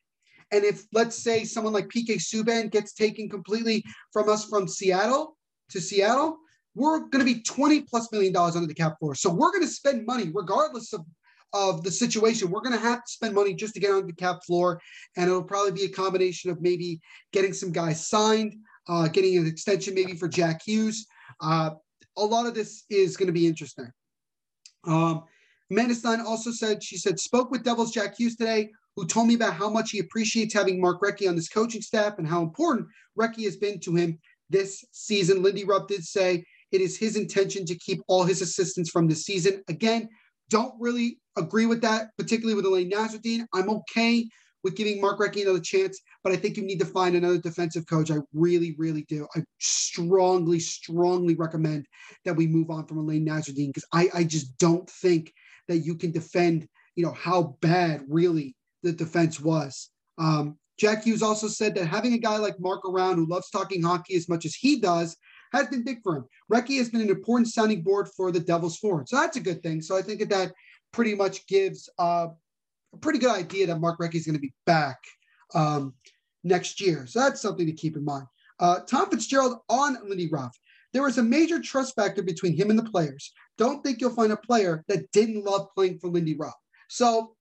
And 0.52 0.64
if 0.64 0.86
let's 0.92 1.22
say 1.24 1.44
someone 1.44 1.74
like 1.74 1.90
PK 1.90 2.16
Subban 2.16 2.72
gets 2.72 2.94
taken 2.94 3.30
completely 3.30 3.84
from 4.12 4.28
us 4.28 4.46
from 4.46 4.68
Seattle 4.68 5.38
to 5.70 5.80
Seattle, 5.80 6.40
we're 6.76 7.00
going 7.00 7.26
to 7.26 7.34
be 7.34 7.42
20 7.42 7.82
plus 7.82 8.12
million 8.12 8.34
dollars 8.34 8.56
under 8.56 8.68
the 8.68 8.74
cap 8.74 8.98
floor. 9.00 9.16
So 9.16 9.30
we're 9.32 9.52
going 9.52 9.64
to 9.64 9.68
spend 9.68 10.06
money 10.06 10.32
regardless 10.34 10.94
of, 10.94 11.06
of 11.54 11.84
the 11.84 11.92
situation. 11.92 12.50
We're 12.50 12.62
going 12.62 12.78
to 12.78 12.80
have 12.80 13.04
to 13.04 13.12
spend 13.12 13.36
money 13.36 13.54
just 13.54 13.74
to 13.76 13.80
get 13.80 13.92
on 13.92 14.08
the 14.08 14.14
cap 14.14 14.40
floor. 14.46 14.82
And 15.16 15.30
it'll 15.30 15.44
probably 15.44 15.72
be 15.72 15.86
a 15.86 15.90
combination 15.90 16.50
of 16.50 16.62
maybe 16.62 17.00
getting 17.32 17.54
some 17.54 17.72
guys 17.72 18.08
signed, 18.08 18.56
uh, 18.88 19.08
getting 19.08 19.38
an 19.38 19.48
extension 19.48 19.94
maybe 19.94 20.14
for 20.14 20.28
Jack 20.28 20.62
Hughes. 20.66 21.06
Uh, 21.42 21.72
a 22.18 22.26
lot 22.26 22.46
of 22.46 22.56
this 22.56 22.84
is 22.90 23.18
going 23.18 23.28
to 23.28 23.34
be 23.34 23.48
interesting. 23.48 23.92
Um, 24.86 25.24
Amanda 25.72 25.96
Stein 25.96 26.22
also 26.22 26.52
said, 26.52 26.84
she 26.84 26.98
said, 26.98 27.20
spoke 27.20 27.50
with 27.50 27.64
Devils 27.64 27.92
Jack 27.92 28.18
Hughes 28.18 28.36
today, 28.36 28.70
who 28.96 29.08
told 29.08 29.28
me 29.28 29.36
about 29.36 29.54
how 29.54 29.70
much 29.70 29.92
he 29.92 30.00
appreciates 30.00 30.54
having 30.54 30.80
Mark 30.80 31.02
Recchi 31.02 31.28
on 31.28 31.36
this 31.36 31.50
coaching 31.50 31.82
staff 31.82 32.20
and 32.20 32.28
how 32.28 32.42
important 32.42 32.88
Recchi 33.20 33.46
has 33.46 33.58
been 33.58 33.80
to 33.82 33.96
him 33.96 34.20
this 34.50 34.84
season. 34.92 35.42
Lindy 35.42 35.64
Ruff 35.64 35.88
did 35.88 36.04
say 36.04 36.46
it 36.74 36.82
is 36.82 36.98
his 36.98 37.16
intention 37.16 37.66
to 37.66 37.76
keep 37.76 38.02
all 38.08 38.24
his 38.24 38.42
assistants 38.42 38.90
from 38.90 39.08
the 39.08 39.16
season. 39.16 39.64
Again, 39.70 40.10
don't 40.50 40.74
really 40.80 41.20
agree 41.38 41.68
with 41.68 41.82
that, 41.82 42.08
particularly 42.18 42.56
with 42.56 42.66
Alain 42.66 42.92
Nasreddine. 42.92 43.46
I'm 43.54 43.70
okay 43.70 44.28
with 44.64 44.76
giving 44.76 45.00
Mark 45.00 45.20
Recchi 45.20 45.44
another 45.44 45.60
chance, 45.60 46.00
but 46.24 46.34
I 46.34 46.36
think 46.36 46.58
you 46.58 46.64
need 46.64 46.80
to 46.80 46.86
find 46.86 47.16
another 47.16 47.38
defensive 47.38 47.86
coach. 47.86 48.10
I 48.10 48.18
really, 48.34 48.76
really 48.78 49.06
do. 49.08 49.28
I 49.36 49.44
strongly, 49.60 50.60
strongly 50.60 51.36
recommend 51.36 51.86
that 52.26 52.36
we 52.36 52.48
move 52.48 52.70
on 52.70 52.88
from 52.88 52.98
Alain 52.98 53.26
Nasreddine 53.26 53.68
because 53.68 53.86
I, 53.94 54.10
I 54.14 54.24
just 54.24 54.58
don't 54.58 54.90
think 54.90 55.32
that 55.68 55.80
you 55.80 55.96
can 55.96 56.12
defend, 56.12 56.68
you 56.96 57.06
know, 57.06 57.14
how 57.14 57.58
bad 57.62 58.04
really 58.08 58.56
the 58.84 58.94
defense 58.94 59.40
was. 59.40 59.90
Um, 60.18 60.58
Jack 60.80 61.04
Hughes 61.04 61.22
also 61.22 61.48
said 61.48 61.76
that 61.76 61.86
having 61.86 62.14
a 62.14 62.18
guy 62.18 62.38
like 62.38 62.60
Mark 62.60 62.82
around 62.88 63.18
who 63.18 63.28
loves 63.28 63.50
talking 63.50 63.84
hockey 63.84 64.16
as 64.16 64.28
much 64.28 64.46
as 64.46 64.56
he 64.56 64.80
does 64.80 65.16
has 65.54 65.68
been 65.68 65.84
big 65.84 66.02
for 66.04 66.18
him. 66.18 66.26
Recchi 66.52 66.78
has 66.78 66.90
been 66.90 67.02
an 67.02 67.10
important 67.10 67.48
sounding 67.48 67.82
board 67.82 68.10
for 68.16 68.32
the 68.32 68.40
Devils 68.40 68.78
forward. 68.78 69.08
So 69.08 69.16
that's 69.16 69.38
a 69.38 69.42
good 69.42 69.62
thing. 69.64 69.82
So 69.82 69.98
I 69.98 70.02
think 70.02 70.20
that 70.20 70.30
that 70.30 70.52
pretty 70.92 71.16
much 71.16 71.46
gives 71.48 71.90
uh, 72.00 72.28
a 72.94 72.98
pretty 72.98 73.20
good 73.20 73.32
idea 73.32 73.68
that 73.68 73.80
Mark 73.80 74.00
Recchi 74.00 74.16
is 74.16 74.26
going 74.26 74.36
to 74.36 74.42
be 74.42 74.54
back 74.66 74.98
um, 75.54 75.94
next 76.44 76.82
year. 76.82 77.06
So 77.08 77.20
that's 77.20 77.42
something 77.42 77.66
to 77.66 77.72
keep 77.74 77.96
in 77.96 78.04
mind. 78.04 78.26
Uh, 78.60 78.80
Tom 78.82 79.10
Fitzgerald 79.10 79.60
on 79.70 79.98
Lindy 80.08 80.30
Ruff. 80.32 80.58
There 80.94 81.04
was 81.04 81.18
a 81.18 81.24
major 81.24 81.60
trust 81.60 81.96
factor 81.96 82.22
between 82.22 82.56
him 82.56 82.70
and 82.70 82.78
the 82.78 82.84
players. 82.84 83.34
Don't 83.58 83.84
think 83.84 84.00
you'll 84.00 84.12
find 84.12 84.32
a 84.32 84.38
player 84.38 84.84
that 84.88 85.12
didn't 85.12 85.44
love 85.44 85.68
playing 85.76 86.00
for 86.00 86.08
Lindy 86.08 86.36
Ruff. 86.36 86.54
So, 86.88 87.36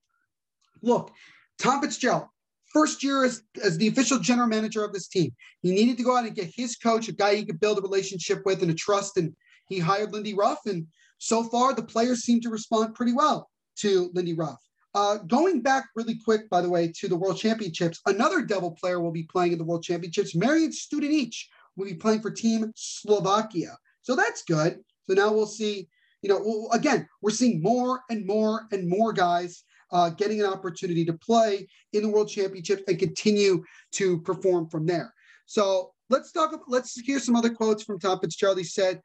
look, 0.81 1.11
Tom 1.59 1.81
Fitzgerald, 1.81 2.25
first 2.73 3.03
year 3.03 3.23
as, 3.23 3.43
as 3.63 3.77
the 3.77 3.87
official 3.87 4.19
general 4.19 4.47
manager 4.47 4.83
of 4.83 4.93
this 4.93 5.07
team. 5.07 5.31
He 5.61 5.71
needed 5.71 5.97
to 5.97 6.03
go 6.03 6.17
out 6.17 6.25
and 6.25 6.35
get 6.35 6.51
his 6.53 6.75
coach, 6.75 7.07
a 7.07 7.13
guy 7.13 7.35
he 7.35 7.45
could 7.45 7.59
build 7.59 7.77
a 7.77 7.81
relationship 7.81 8.41
with 8.45 8.61
and 8.61 8.71
a 8.71 8.75
trust. 8.75 9.17
And 9.17 9.35
he 9.67 9.79
hired 9.79 10.11
Lindy 10.11 10.33
Ruff. 10.33 10.59
And 10.65 10.87
so 11.19 11.43
far, 11.43 11.73
the 11.73 11.83
players 11.83 12.21
seem 12.21 12.41
to 12.41 12.49
respond 12.49 12.95
pretty 12.95 13.13
well 13.13 13.49
to 13.77 14.11
Lindy 14.13 14.33
Ruff. 14.33 14.59
Uh, 14.95 15.17
going 15.17 15.61
back 15.61 15.85
really 15.95 16.19
quick, 16.23 16.49
by 16.49 16.61
the 16.61 16.69
way, 16.69 16.91
to 16.99 17.07
the 17.07 17.15
World 17.15 17.37
Championships, 17.37 17.99
another 18.05 18.41
Devil 18.41 18.71
player 18.71 18.99
will 18.99 19.11
be 19.11 19.23
playing 19.23 19.51
in 19.51 19.57
the 19.57 19.63
World 19.63 19.83
Championships. 19.83 20.35
Marian 20.35 20.71
Studenic 20.71 21.33
will 21.75 21.85
be 21.85 21.95
playing 21.95 22.21
for 22.21 22.29
Team 22.29 22.71
Slovakia. 22.75 23.75
So 24.03 24.15
that's 24.15 24.43
good. 24.43 24.79
So 25.07 25.15
now 25.15 25.33
we'll 25.33 25.47
see, 25.47 25.87
you 26.21 26.29
know, 26.29 26.69
again, 26.71 27.07
we're 27.21 27.31
seeing 27.31 27.61
more 27.61 28.01
and 28.09 28.25
more 28.25 28.67
and 28.71 28.87
more 28.87 29.13
guys 29.13 29.63
uh, 29.93 30.09
getting 30.09 30.41
an 30.41 30.47
opportunity 30.47 31.05
to 31.05 31.13
play 31.13 31.67
in 31.93 32.01
the 32.03 32.09
World 32.09 32.27
Championships 32.27 32.83
and 32.87 32.99
continue 32.99 33.63
to 33.93 34.19
perform 34.21 34.67
from 34.67 34.85
there. 34.85 35.13
So 35.45 35.91
let's 36.09 36.31
talk. 36.31 36.59
Let's 36.67 36.99
hear 36.99 37.19
some 37.19 37.35
other 37.35 37.53
quotes 37.53 37.83
from 37.83 37.99
Tom 37.99 38.19
Fitzgerald. 38.19 38.57
He 38.57 38.63
said, 38.63 38.99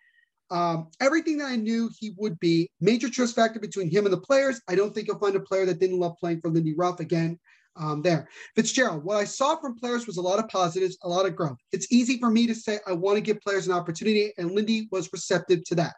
um, 0.50 0.88
"Everything 1.00 1.38
that 1.38 1.48
I 1.48 1.56
knew 1.56 1.90
he 1.98 2.14
would 2.16 2.38
be. 2.40 2.70
Major 2.80 3.10
trust 3.10 3.36
factor 3.36 3.60
between 3.60 3.90
him 3.90 4.06
and 4.06 4.12
the 4.12 4.20
players. 4.20 4.60
I 4.66 4.74
don't 4.74 4.94
think 4.94 5.06
you'll 5.06 5.18
find 5.18 5.36
a 5.36 5.40
player 5.40 5.66
that 5.66 5.78
didn't 5.78 6.00
love 6.00 6.16
playing 6.18 6.40
for 6.40 6.50
Lindy 6.50 6.74
Ruff 6.74 7.00
again." 7.00 7.38
Um, 7.76 8.02
there, 8.02 8.28
Fitzgerald. 8.56 9.04
What 9.04 9.18
I 9.18 9.24
saw 9.24 9.54
from 9.60 9.78
players 9.78 10.08
was 10.08 10.16
a 10.16 10.22
lot 10.22 10.40
of 10.40 10.48
positives, 10.48 10.98
a 11.04 11.08
lot 11.08 11.26
of 11.26 11.36
growth. 11.36 11.58
It's 11.70 11.86
easy 11.92 12.18
for 12.18 12.28
me 12.28 12.48
to 12.48 12.54
say 12.54 12.80
I 12.88 12.92
want 12.92 13.18
to 13.18 13.20
give 13.20 13.40
players 13.40 13.68
an 13.68 13.72
opportunity, 13.72 14.32
and 14.36 14.50
Lindy 14.50 14.88
was 14.90 15.12
receptive 15.12 15.62
to 15.64 15.76
that. 15.76 15.94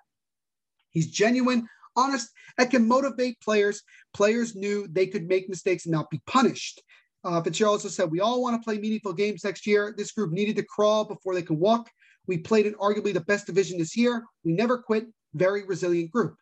He's 0.91 1.11
genuine, 1.11 1.67
honest, 1.97 2.31
and 2.59 2.71
can 2.71 2.87
motivate 2.87 3.41
players. 3.41 3.83
Players 4.15 4.55
knew 4.55 4.87
they 4.89 5.07
could 5.07 5.29
make 5.29 5.49
mistakes 5.49 5.87
and 5.87 5.93
not 5.93 6.11
be 6.11 6.21
punished. 6.27 6.83
Uh, 7.23 7.43
Fitzgerald 7.43 7.75
also 7.75 7.89
said, 7.89 8.11
We 8.11 8.21
all 8.21 8.43
want 8.43 8.61
to 8.61 8.65
play 8.65 8.79
meaningful 8.79 9.13
games 9.13 9.45
next 9.45 9.67
year. 9.67 9.95
This 9.97 10.13
group 10.13 10.33
needed 10.33 10.57
to 10.57 10.63
crawl 10.63 11.05
before 11.05 11.35
they 11.35 11.43
can 11.43 11.59
walk. 11.59 11.91
We 12.27 12.39
played 12.39 12.67
in 12.67 12.75
arguably 12.75 13.13
the 13.13 13.21
best 13.21 13.47
division 13.47 13.79
this 13.79 13.97
year. 13.97 14.25
We 14.45 14.53
never 14.53 14.79
quit. 14.79 15.07
Very 15.35 15.65
resilient 15.65 16.11
group. 16.11 16.37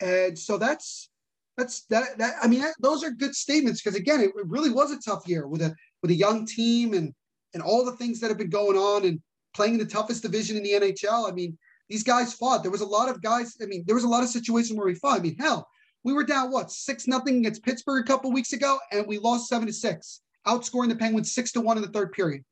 And 0.00 0.38
so 0.38 0.58
that's 0.58 1.10
that's 1.56 1.84
that, 1.86 2.18
that 2.18 2.36
I 2.42 2.48
mean 2.48 2.60
that, 2.60 2.74
those 2.80 3.04
are 3.04 3.10
good 3.10 3.34
statements 3.34 3.82
because 3.82 3.98
again 3.98 4.20
it, 4.20 4.30
it, 4.36 4.46
really 4.46 4.70
was 4.70 4.90
a 4.90 4.98
tough 4.98 5.28
year 5.28 5.46
with 5.46 5.62
a 5.62 5.74
with 6.00 6.10
a 6.10 6.14
young 6.14 6.46
team 6.46 6.94
and 6.94 7.12
and 7.54 7.62
all 7.62 7.84
the 7.84 7.96
things 7.96 8.18
that 8.20 8.28
have 8.28 8.38
been 8.38 8.50
going 8.50 8.76
on 8.76 9.04
and 9.04 9.20
playing 9.54 9.74
in 9.74 9.78
the 9.78 9.84
toughest 9.84 10.22
division 10.22 10.56
in 10.56 10.62
the 10.62 10.72
NHL. 10.72 11.30
I 11.30 11.32
mean 11.32 11.56
these 11.92 12.04
guys 12.04 12.34
fought. 12.34 12.62
There 12.62 12.70
was 12.70 12.80
a 12.80 12.86
lot 12.86 13.08
of 13.08 13.22
guys. 13.22 13.56
I 13.62 13.66
mean 13.66 13.84
there 13.86 13.94
was 13.94 14.04
a 14.04 14.08
lot 14.08 14.22
of 14.22 14.28
situations 14.28 14.76
where 14.76 14.86
we 14.86 14.94
fought. 14.96 15.20
I 15.20 15.22
mean 15.22 15.36
hell 15.38 15.68
we 16.04 16.12
were 16.12 16.24
down 16.24 16.50
what 16.50 16.70
six 16.70 17.06
nothing 17.06 17.38
against 17.38 17.62
Pittsburgh 17.62 18.04
a 18.04 18.06
couple 18.06 18.32
weeks 18.32 18.52
ago, 18.52 18.78
and 18.90 19.06
we 19.06 19.18
lost 19.18 19.48
seven 19.48 19.66
to 19.66 19.72
six, 19.72 20.20
outscoring 20.46 20.88
the 20.88 20.96
Penguins 20.96 21.34
six 21.34 21.52
to 21.52 21.60
one 21.60 21.76
in 21.76 21.82
the 21.82 21.90
third 21.90 22.12
period. 22.12 22.42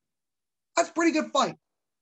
That's 0.77 0.91
pretty 0.91 1.13
good 1.13 1.31
fight. 1.33 1.57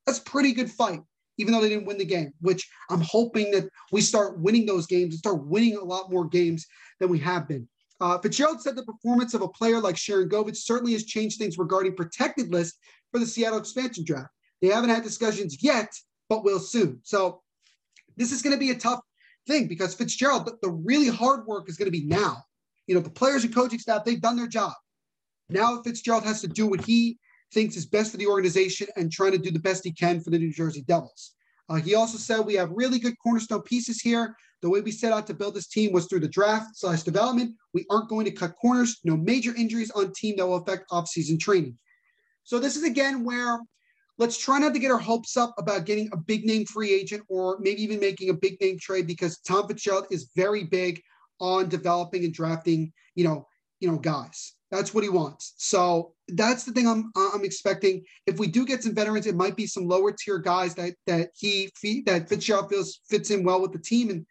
That's 0.06 0.18
pretty 0.18 0.52
good 0.52 0.70
fight, 0.70 1.00
even 1.38 1.52
though 1.52 1.60
they 1.60 1.68
didn't 1.68 1.86
win 1.86 1.98
the 1.98 2.04
game. 2.04 2.32
Which 2.40 2.68
I'm 2.90 3.00
hoping 3.00 3.50
that 3.52 3.68
we 3.92 4.00
start 4.00 4.38
winning 4.38 4.66
those 4.66 4.86
games 4.86 5.14
and 5.14 5.18
start 5.18 5.46
winning 5.46 5.76
a 5.76 5.84
lot 5.84 6.10
more 6.10 6.26
games 6.26 6.66
than 7.00 7.08
we 7.08 7.18
have 7.20 7.48
been. 7.48 7.68
Uh, 8.00 8.18
Fitzgerald 8.18 8.62
said 8.62 8.76
the 8.76 8.84
performance 8.84 9.34
of 9.34 9.42
a 9.42 9.48
player 9.48 9.80
like 9.80 9.96
Sharangovich 9.96 10.56
certainly 10.56 10.92
has 10.92 11.04
changed 11.04 11.38
things 11.38 11.58
regarding 11.58 11.96
protected 11.96 12.52
list 12.52 12.78
for 13.10 13.18
the 13.18 13.26
Seattle 13.26 13.58
expansion 13.58 14.04
draft. 14.04 14.28
They 14.62 14.68
haven't 14.68 14.90
had 14.90 15.02
discussions 15.02 15.62
yet, 15.62 15.92
but 16.28 16.44
will 16.44 16.58
soon. 16.58 17.00
So 17.02 17.42
this 18.16 18.32
is 18.32 18.42
going 18.42 18.54
to 18.54 18.60
be 18.60 18.70
a 18.70 18.74
tough 18.74 19.00
thing 19.46 19.66
because 19.66 19.94
Fitzgerald, 19.94 20.46
the, 20.46 20.58
the 20.62 20.70
really 20.70 21.08
hard 21.08 21.46
work 21.46 21.68
is 21.68 21.76
going 21.76 21.90
to 21.90 21.98
be 21.98 22.06
now. 22.06 22.42
You 22.86 22.94
know, 22.94 23.00
the 23.00 23.10
players 23.10 23.44
and 23.44 23.54
coaching 23.54 23.78
staff, 23.78 24.04
they've 24.04 24.20
done 24.20 24.36
their 24.36 24.46
job. 24.46 24.72
Now 25.50 25.82
Fitzgerald 25.82 26.24
has 26.24 26.40
to 26.42 26.48
do 26.48 26.66
what 26.66 26.84
he 26.84 27.18
thinks 27.52 27.76
is 27.76 27.86
best 27.86 28.10
for 28.10 28.18
the 28.18 28.26
organization 28.26 28.88
and 28.96 29.10
trying 29.10 29.32
to 29.32 29.38
do 29.38 29.50
the 29.50 29.58
best 29.58 29.84
he 29.84 29.92
can 29.92 30.20
for 30.20 30.30
the 30.30 30.38
New 30.38 30.52
Jersey 30.52 30.82
Devils. 30.82 31.34
Uh, 31.68 31.76
he 31.76 31.94
also 31.94 32.18
said 32.18 32.40
we 32.40 32.54
have 32.54 32.70
really 32.70 32.98
good 32.98 33.14
cornerstone 33.22 33.62
pieces 33.62 34.00
here. 34.00 34.34
The 34.60 34.68
way 34.68 34.80
we 34.80 34.90
set 34.90 35.12
out 35.12 35.26
to 35.28 35.34
build 35.34 35.54
this 35.54 35.68
team 35.68 35.92
was 35.92 36.06
through 36.06 36.20
the 36.20 36.28
draft 36.28 36.76
slash 36.76 37.02
development. 37.02 37.54
We 37.74 37.86
aren't 37.90 38.08
going 38.08 38.24
to 38.24 38.30
cut 38.30 38.54
corners. 38.60 38.98
No 39.04 39.16
major 39.16 39.54
injuries 39.54 39.90
on 39.92 40.12
team 40.12 40.36
that 40.36 40.46
will 40.46 40.56
affect 40.56 40.90
offseason 40.90 41.38
training. 41.38 41.78
So 42.44 42.58
this 42.58 42.76
is 42.76 42.84
again 42.84 43.24
where 43.24 43.60
let's 44.18 44.36
try 44.36 44.58
not 44.58 44.74
to 44.74 44.80
get 44.80 44.90
our 44.90 44.98
hopes 44.98 45.36
up 45.36 45.54
about 45.58 45.86
getting 45.86 46.10
a 46.12 46.16
big 46.16 46.44
name 46.44 46.66
free 46.66 46.92
agent 46.92 47.22
or 47.28 47.58
maybe 47.60 47.82
even 47.82 48.00
making 48.00 48.30
a 48.30 48.34
big 48.34 48.60
name 48.60 48.78
trade 48.78 49.06
because 49.06 49.38
Tom 49.38 49.66
Fitzgerald 49.66 50.06
is 50.10 50.30
very 50.36 50.64
big 50.64 51.00
on 51.40 51.68
developing 51.68 52.24
and 52.24 52.34
drafting, 52.34 52.92
you 53.14 53.24
know, 53.24 53.46
you 53.80 53.90
know, 53.90 53.96
guys. 53.96 54.54
That's 54.70 54.92
what 54.92 55.04
he 55.04 55.08
wants. 55.08 55.54
So 55.56 56.12
that's 56.28 56.64
the 56.64 56.72
thing 56.72 56.86
I'm 56.86 57.10
I'm 57.16 57.44
expecting. 57.44 58.04
If 58.26 58.38
we 58.38 58.48
do 58.48 58.66
get 58.66 58.82
some 58.82 58.94
veterans, 58.94 59.26
it 59.26 59.34
might 59.34 59.56
be 59.56 59.66
some 59.66 59.88
lower 59.88 60.12
tier 60.12 60.38
guys 60.38 60.74
that 60.74 60.94
that 61.06 61.30
he 61.34 61.70
that 62.04 62.28
Fitzgerald 62.28 62.68
feels 62.68 63.00
fits 63.08 63.30
in 63.30 63.44
well 63.44 63.62
with 63.62 63.72
the 63.72 63.78
team 63.78 64.10
and, 64.10 64.26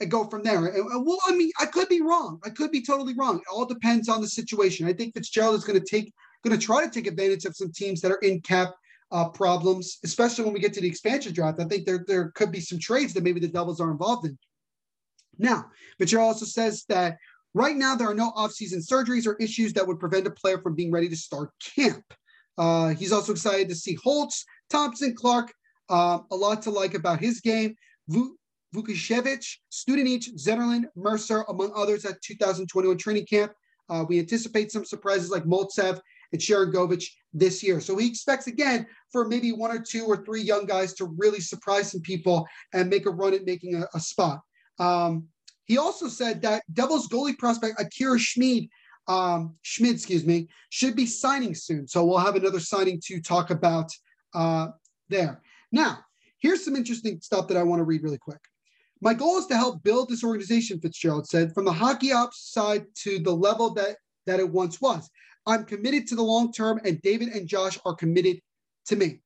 and 0.00 0.10
go 0.10 0.24
from 0.24 0.42
there. 0.42 0.66
And, 0.66 1.06
well, 1.06 1.18
I 1.26 1.36
mean, 1.36 1.52
I 1.60 1.66
could 1.66 1.88
be 1.88 2.00
wrong. 2.00 2.40
I 2.44 2.50
could 2.50 2.72
be 2.72 2.82
totally 2.82 3.14
wrong. 3.14 3.36
It 3.36 3.44
all 3.52 3.66
depends 3.66 4.08
on 4.08 4.20
the 4.20 4.26
situation. 4.26 4.88
I 4.88 4.92
think 4.94 5.14
Fitzgerald 5.14 5.54
is 5.54 5.64
going 5.64 5.78
to 5.78 5.86
take 5.86 6.12
going 6.44 6.58
to 6.58 6.64
try 6.64 6.84
to 6.84 6.90
take 6.90 7.06
advantage 7.06 7.44
of 7.44 7.54
some 7.54 7.70
teams 7.70 8.00
that 8.00 8.10
are 8.10 8.18
in 8.22 8.40
cap 8.40 8.74
uh, 9.10 9.28
problems, 9.28 9.98
especially 10.04 10.44
when 10.44 10.54
we 10.54 10.60
get 10.60 10.72
to 10.74 10.80
the 10.80 10.88
expansion 10.88 11.32
draft. 11.32 11.60
I 11.60 11.64
think 11.64 11.86
there, 11.86 12.04
there 12.06 12.30
could 12.34 12.52
be 12.52 12.60
some 12.60 12.78
trades 12.78 13.14
that 13.14 13.24
maybe 13.24 13.40
the 13.40 13.48
Devils 13.48 13.80
are 13.80 13.90
involved 13.90 14.26
in. 14.26 14.38
Now, 15.38 15.66
Mitchell 15.98 16.20
also 16.22 16.44
says 16.44 16.84
that 16.88 17.18
right 17.54 17.76
now 17.76 17.94
there 17.94 18.10
are 18.10 18.14
no 18.14 18.32
offseason 18.32 18.86
surgeries 18.86 19.26
or 19.26 19.36
issues 19.36 19.72
that 19.74 19.86
would 19.86 20.00
prevent 20.00 20.26
a 20.26 20.30
player 20.30 20.58
from 20.58 20.74
being 20.74 20.90
ready 20.90 21.08
to 21.08 21.16
start 21.16 21.50
camp. 21.76 22.04
Uh, 22.56 22.88
he's 22.88 23.12
also 23.12 23.32
excited 23.32 23.68
to 23.68 23.74
see 23.74 23.96
Holtz, 24.02 24.44
Thompson, 24.68 25.14
Clarke. 25.14 25.52
Uh, 25.88 26.18
a 26.30 26.36
lot 26.36 26.60
to 26.62 26.70
like 26.70 26.94
about 26.94 27.20
his 27.20 27.40
game. 27.40 27.74
Vukojevic, 28.74 29.46
Studenic, 29.72 30.28
Zetterlund, 30.36 30.84
Mercer, 30.96 31.44
among 31.48 31.72
others 31.74 32.04
at 32.04 32.20
2021 32.22 32.98
training 32.98 33.24
camp. 33.24 33.52
Uh, 33.88 34.04
we 34.06 34.18
anticipate 34.18 34.70
some 34.70 34.84
surprises 34.84 35.30
like 35.30 35.44
Maltsev 35.44 35.98
and 36.32 36.40
Sharangovich 36.40 37.04
this 37.32 37.62
year. 37.62 37.80
So 37.80 37.96
he 37.96 38.08
expects 38.08 38.46
again 38.46 38.86
for 39.12 39.26
maybe 39.26 39.52
one 39.52 39.70
or 39.70 39.80
two 39.80 40.04
or 40.04 40.24
three 40.24 40.42
young 40.42 40.66
guys 40.66 40.94
to 40.94 41.06
really 41.16 41.40
surprise 41.40 41.90
some 41.90 42.00
people 42.00 42.46
and 42.72 42.90
make 42.90 43.06
a 43.06 43.10
run 43.10 43.34
at 43.34 43.44
making 43.44 43.74
a, 43.74 43.86
a 43.94 44.00
spot. 44.00 44.40
Um, 44.78 45.28
he 45.64 45.78
also 45.78 46.08
said 46.08 46.42
that 46.42 46.62
Devils 46.72 47.08
goalie 47.08 47.36
prospect 47.36 47.80
Akira 47.80 48.18
Schmid, 48.18 48.68
um, 49.06 49.54
Schmid, 49.62 49.94
excuse 49.94 50.24
me, 50.24 50.48
should 50.70 50.96
be 50.96 51.06
signing 51.06 51.54
soon. 51.54 51.86
So 51.86 52.04
we'll 52.04 52.18
have 52.18 52.36
another 52.36 52.60
signing 52.60 53.00
to 53.06 53.20
talk 53.20 53.50
about 53.50 53.90
uh, 54.34 54.68
there. 55.08 55.42
Now, 55.72 55.98
here's 56.38 56.64
some 56.64 56.76
interesting 56.76 57.20
stuff 57.20 57.48
that 57.48 57.56
I 57.56 57.62
want 57.62 57.80
to 57.80 57.84
read 57.84 58.02
really 58.02 58.18
quick. 58.18 58.40
My 59.00 59.14
goal 59.14 59.38
is 59.38 59.46
to 59.46 59.56
help 59.56 59.82
build 59.82 60.08
this 60.08 60.24
organization, 60.24 60.80
Fitzgerald 60.80 61.28
said, 61.28 61.52
from 61.54 61.64
the 61.64 61.72
hockey 61.72 62.12
ops 62.12 62.50
side 62.52 62.86
to 63.02 63.18
the 63.20 63.34
level 63.34 63.72
that 63.74 63.96
that 64.26 64.40
it 64.40 64.50
once 64.50 64.80
was. 64.80 65.08
I'm 65.48 65.64
committed 65.64 66.06
to 66.08 66.14
the 66.14 66.22
long 66.22 66.52
term, 66.52 66.78
and 66.84 67.00
David 67.00 67.28
and 67.28 67.48
Josh 67.48 67.78
are 67.86 67.94
committed 67.94 68.38
to 68.86 68.96
me. 68.96 69.20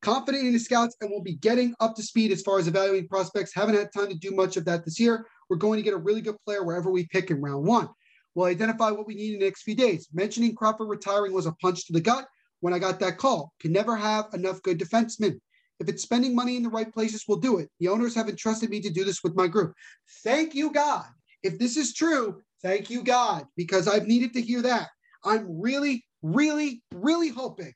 Confident 0.00 0.46
in 0.46 0.54
the 0.54 0.58
scouts, 0.58 0.96
and 1.00 1.10
we'll 1.10 1.22
be 1.22 1.34
getting 1.34 1.74
up 1.80 1.94
to 1.96 2.02
speed 2.02 2.32
as 2.32 2.40
far 2.40 2.58
as 2.58 2.66
evaluating 2.66 3.08
prospects. 3.08 3.54
Haven't 3.54 3.76
had 3.76 3.92
time 3.92 4.08
to 4.08 4.14
do 4.14 4.30
much 4.30 4.56
of 4.56 4.64
that 4.64 4.86
this 4.86 4.98
year. 4.98 5.26
We're 5.50 5.56
going 5.56 5.78
to 5.78 5.82
get 5.82 5.92
a 5.92 5.98
really 5.98 6.22
good 6.22 6.36
player 6.46 6.64
wherever 6.64 6.90
we 6.90 7.06
pick 7.08 7.30
in 7.30 7.42
round 7.42 7.66
one. 7.66 7.90
We'll 8.34 8.46
identify 8.46 8.90
what 8.90 9.06
we 9.06 9.14
need 9.14 9.34
in 9.34 9.40
the 9.40 9.44
next 9.44 9.62
few 9.62 9.74
days. 9.74 10.08
Mentioning 10.14 10.54
Crawford 10.54 10.88
retiring 10.88 11.34
was 11.34 11.46
a 11.46 11.52
punch 11.52 11.86
to 11.86 11.92
the 11.92 12.00
gut 12.00 12.26
when 12.60 12.72
I 12.72 12.78
got 12.78 12.98
that 13.00 13.18
call. 13.18 13.52
Can 13.60 13.72
never 13.72 13.96
have 13.96 14.26
enough 14.32 14.62
good 14.62 14.78
defensemen. 14.78 15.38
If 15.78 15.88
it's 15.88 16.02
spending 16.02 16.34
money 16.34 16.56
in 16.56 16.62
the 16.62 16.70
right 16.70 16.92
places, 16.92 17.24
we'll 17.28 17.38
do 17.38 17.58
it. 17.58 17.68
The 17.80 17.88
owners 17.88 18.14
have 18.14 18.30
entrusted 18.30 18.70
me 18.70 18.80
to 18.80 18.90
do 18.90 19.04
this 19.04 19.22
with 19.22 19.36
my 19.36 19.46
group. 19.46 19.74
Thank 20.22 20.54
you, 20.54 20.72
God. 20.72 21.04
If 21.42 21.58
this 21.58 21.76
is 21.76 21.92
true, 21.92 22.40
thank 22.62 22.88
you, 22.88 23.02
God, 23.02 23.46
because 23.56 23.86
I've 23.86 24.06
needed 24.06 24.32
to 24.34 24.40
hear 24.40 24.62
that. 24.62 24.88
I'm 25.24 25.60
really, 25.60 26.04
really, 26.22 26.82
really 26.92 27.28
hoping 27.28 27.72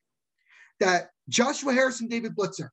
that 0.80 1.10
Joshua 1.28 1.72
Harrison, 1.72 2.08
David 2.08 2.36
Blitzer, 2.36 2.68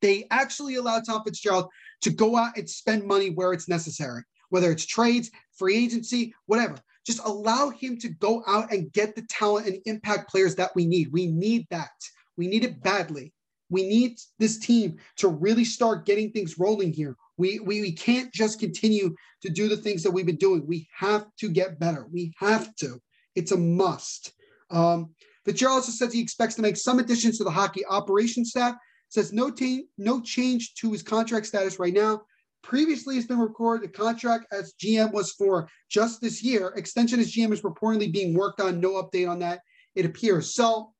they 0.00 0.26
actually 0.30 0.74
allow 0.74 1.00
Tom 1.00 1.22
Fitzgerald 1.24 1.68
to 2.02 2.10
go 2.10 2.36
out 2.36 2.56
and 2.56 2.68
spend 2.68 3.04
money 3.04 3.30
where 3.30 3.52
it's 3.52 3.68
necessary, 3.68 4.22
whether 4.50 4.70
it's 4.70 4.86
trades, 4.86 5.30
free 5.56 5.76
agency, 5.76 6.34
whatever. 6.46 6.76
Just 7.06 7.20
allow 7.24 7.70
him 7.70 7.98
to 7.98 8.08
go 8.08 8.42
out 8.46 8.72
and 8.72 8.92
get 8.92 9.14
the 9.14 9.26
talent 9.28 9.66
and 9.66 9.78
impact 9.86 10.30
players 10.30 10.54
that 10.56 10.74
we 10.74 10.86
need. 10.86 11.12
We 11.12 11.26
need 11.26 11.66
that. 11.70 11.90
We 12.36 12.46
need 12.46 12.64
it 12.64 12.82
badly. 12.82 13.32
We 13.70 13.86
need 13.86 14.18
this 14.38 14.58
team 14.58 14.98
to 15.16 15.28
really 15.28 15.64
start 15.64 16.06
getting 16.06 16.30
things 16.30 16.58
rolling 16.58 16.92
here. 16.92 17.16
We, 17.36 17.58
we, 17.60 17.80
we 17.80 17.92
can't 17.92 18.32
just 18.32 18.60
continue 18.60 19.14
to 19.42 19.50
do 19.50 19.68
the 19.68 19.76
things 19.76 20.02
that 20.02 20.10
we've 20.10 20.26
been 20.26 20.36
doing. 20.36 20.66
We 20.66 20.88
have 20.96 21.26
to 21.38 21.48
get 21.48 21.80
better. 21.80 22.06
We 22.12 22.32
have 22.38 22.74
to. 22.76 23.00
It's 23.34 23.52
a 23.52 23.56
must. 23.56 24.32
Um, 24.70 25.10
Fitzgerald 25.44 25.76
also 25.76 25.92
says 25.92 26.12
he 26.12 26.20
expects 26.20 26.54
to 26.54 26.62
make 26.62 26.76
some 26.76 26.98
additions 26.98 27.38
to 27.38 27.44
the 27.44 27.50
hockey 27.50 27.84
operations 27.86 28.50
staff. 28.50 28.76
Says 29.08 29.32
no, 29.32 29.50
t- 29.50 29.86
no 29.98 30.20
change 30.20 30.74
to 30.76 30.90
his 30.90 31.02
contract 31.02 31.46
status 31.46 31.78
right 31.78 31.92
now. 31.92 32.22
Previously, 32.62 33.16
it's 33.16 33.26
been 33.26 33.38
recorded 33.38 33.88
the 33.88 33.92
contract 33.92 34.46
as 34.50 34.72
GM 34.82 35.12
was 35.12 35.32
for 35.32 35.68
just 35.90 36.20
this 36.20 36.42
year. 36.42 36.68
Extension 36.76 37.20
as 37.20 37.32
GM 37.32 37.52
is 37.52 37.60
reportedly 37.60 38.10
being 38.10 38.34
worked 38.34 38.60
on. 38.60 38.80
No 38.80 39.02
update 39.02 39.28
on 39.28 39.38
that, 39.40 39.60
it 39.94 40.06
appears. 40.06 40.54
So 40.54 40.94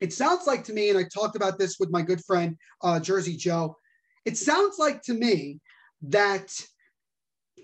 it 0.00 0.12
sounds 0.12 0.46
like 0.46 0.64
to 0.64 0.72
me, 0.72 0.88
and 0.88 0.98
I 0.98 1.04
talked 1.04 1.36
about 1.36 1.58
this 1.58 1.76
with 1.78 1.90
my 1.90 2.02
good 2.02 2.22
friend 2.24 2.56
uh, 2.82 2.98
Jersey 2.98 3.36
Joe. 3.36 3.76
It 4.24 4.36
sounds 4.36 4.78
like 4.78 5.02
to 5.02 5.14
me 5.14 5.60
that 6.02 6.52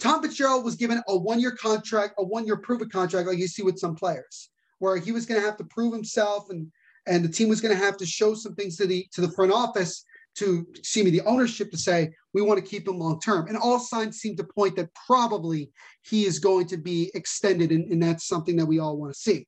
Tom 0.01 0.23
Fitzgerald 0.23 0.65
was 0.65 0.77
given 0.77 1.03
a 1.09 1.17
one-year 1.17 1.53
contract, 1.53 2.15
a 2.19 2.25
one-year 2.25 2.59
proven 2.59 2.89
contract, 2.89 3.29
like 3.29 3.39
you 3.39 3.49
see 3.49 3.63
with 3.63 3.79
some 3.79 3.95
players, 3.95 4.51
where 4.79 4.97
he 4.97 5.13
was 5.13 5.27
going 5.27 5.41
to 5.41 5.47
have 5.47 5.57
to 5.59 5.65
prove 5.65 5.93
himself, 5.93 6.51
and 6.51 6.71
and 7.07 7.25
the 7.25 7.29
team 7.29 7.49
was 7.49 7.61
going 7.61 7.77
to 7.77 7.85
have 7.85 7.97
to 7.97 8.07
show 8.07 8.35
some 8.35 8.55
things 8.55 8.77
to 8.77 8.87
the 8.87 9.07
to 9.13 9.21
the 9.21 9.31
front 9.33 9.53
office 9.53 10.05
to 10.37 10.67
see 10.83 11.03
me 11.03 11.11
the 11.11 11.23
ownership 11.23 11.71
to 11.71 11.79
say 11.79 12.11
we 12.35 12.43
want 12.43 12.63
to 12.63 12.71
keep 12.71 12.87
him 12.87 12.99
long 12.99 13.19
term. 13.21 13.47
And 13.49 13.57
all 13.57 13.79
signs 13.79 14.19
seem 14.19 14.37
to 14.37 14.45
point 14.45 14.77
that 14.77 14.91
probably 15.07 15.71
he 16.03 16.27
is 16.27 16.39
going 16.39 16.67
to 16.69 16.77
be 16.77 17.11
extended, 17.15 17.71
and, 17.73 17.91
and 17.91 18.03
that's 18.03 18.27
something 18.27 18.57
that 18.57 18.67
we 18.67 18.79
all 18.79 18.97
want 18.97 19.15
to 19.15 19.19
see. 19.19 19.47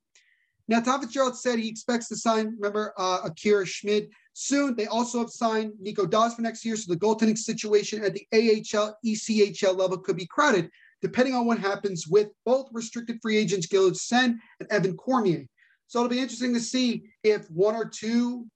Now, 0.67 0.81
Tom 0.81 1.01
Fitzgerald 1.01 1.39
said 1.39 1.59
he 1.59 1.69
expects 1.69 2.09
to 2.09 2.17
sign, 2.17 2.55
remember, 2.59 2.93
uh, 2.99 3.21
Akira 3.25 3.65
Schmid 3.65 4.11
soon. 4.39 4.77
They 4.77 4.87
also 4.87 5.19
have 5.19 5.31
signed 5.31 5.73
Nico 5.81 6.07
Daws 6.07 6.35
for 6.35 6.43
next 6.43 6.65
year. 6.65 6.77
So 6.77 6.93
the 6.93 7.01
goaltending 7.01 7.37
situation 7.37 8.05
at 8.05 8.15
the 8.15 8.27
AHL, 8.33 8.97
ECHL 9.05 9.77
level 9.77 9.99
could 9.99 10.17
be 10.17 10.27
crowded, 10.27 10.71
depending 11.03 11.35
on 11.35 11.47
what 11.47 11.59
happens 11.59 12.07
with 12.07 12.29
both 12.45 12.69
restricted 12.73 13.19
free 13.21 13.37
agents, 13.37 13.67
Gilles 13.69 14.03
Senn 14.03 14.41
and 14.61 14.71
Evan 14.71 14.97
Cormier. 14.97 15.45
So 15.89 15.99
it'll 15.99 16.11
be 16.11 16.21
interesting 16.21 16.55
to 16.55 16.61
see 16.61 17.05
if 17.25 17.51
one 17.51 17.75
or 17.75 17.87
two 17.87 18.47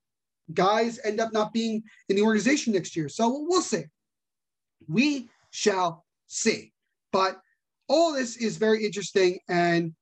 guys 0.53 0.99
end 1.03 1.19
up 1.19 1.33
not 1.33 1.51
being 1.51 1.83
in 2.09 2.15
the 2.15 2.21
organization 2.21 2.73
next 2.73 2.95
year. 2.95 3.09
So 3.09 3.45
we'll 3.47 3.61
see. 3.61 3.83
We 4.87 5.29
shall 5.51 6.05
see. 6.27 6.71
But 7.11 7.39
all 7.89 8.13
this 8.13 8.37
is 8.37 8.57
very 8.57 8.85
interesting. 8.85 9.39
And 9.49 9.93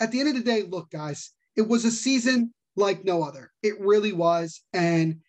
at 0.00 0.10
the 0.10 0.20
end 0.20 0.28
of 0.28 0.34
the 0.34 0.42
day, 0.42 0.62
look, 0.62 0.90
guys, 0.90 1.32
it 1.56 1.66
was 1.66 1.84
a 1.84 1.90
season 1.90 2.52
like 2.76 3.04
no 3.04 3.22
other. 3.22 3.50
It 3.62 3.80
really 3.80 4.12
was. 4.12 4.62
And 4.72 5.20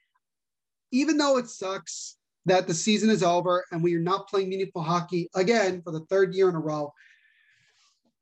even 0.91 1.17
though 1.17 1.37
it 1.37 1.49
sucks 1.49 2.17
that 2.45 2.67
the 2.67 2.73
season 2.73 3.09
is 3.09 3.23
over 3.23 3.65
and 3.71 3.83
we 3.83 3.95
are 3.95 4.01
not 4.01 4.27
playing 4.27 4.49
meaningful 4.49 4.83
hockey 4.83 5.29
again 5.35 5.81
for 5.81 5.91
the 5.91 6.05
third 6.09 6.33
year 6.33 6.49
in 6.49 6.55
a 6.55 6.59
row, 6.59 6.93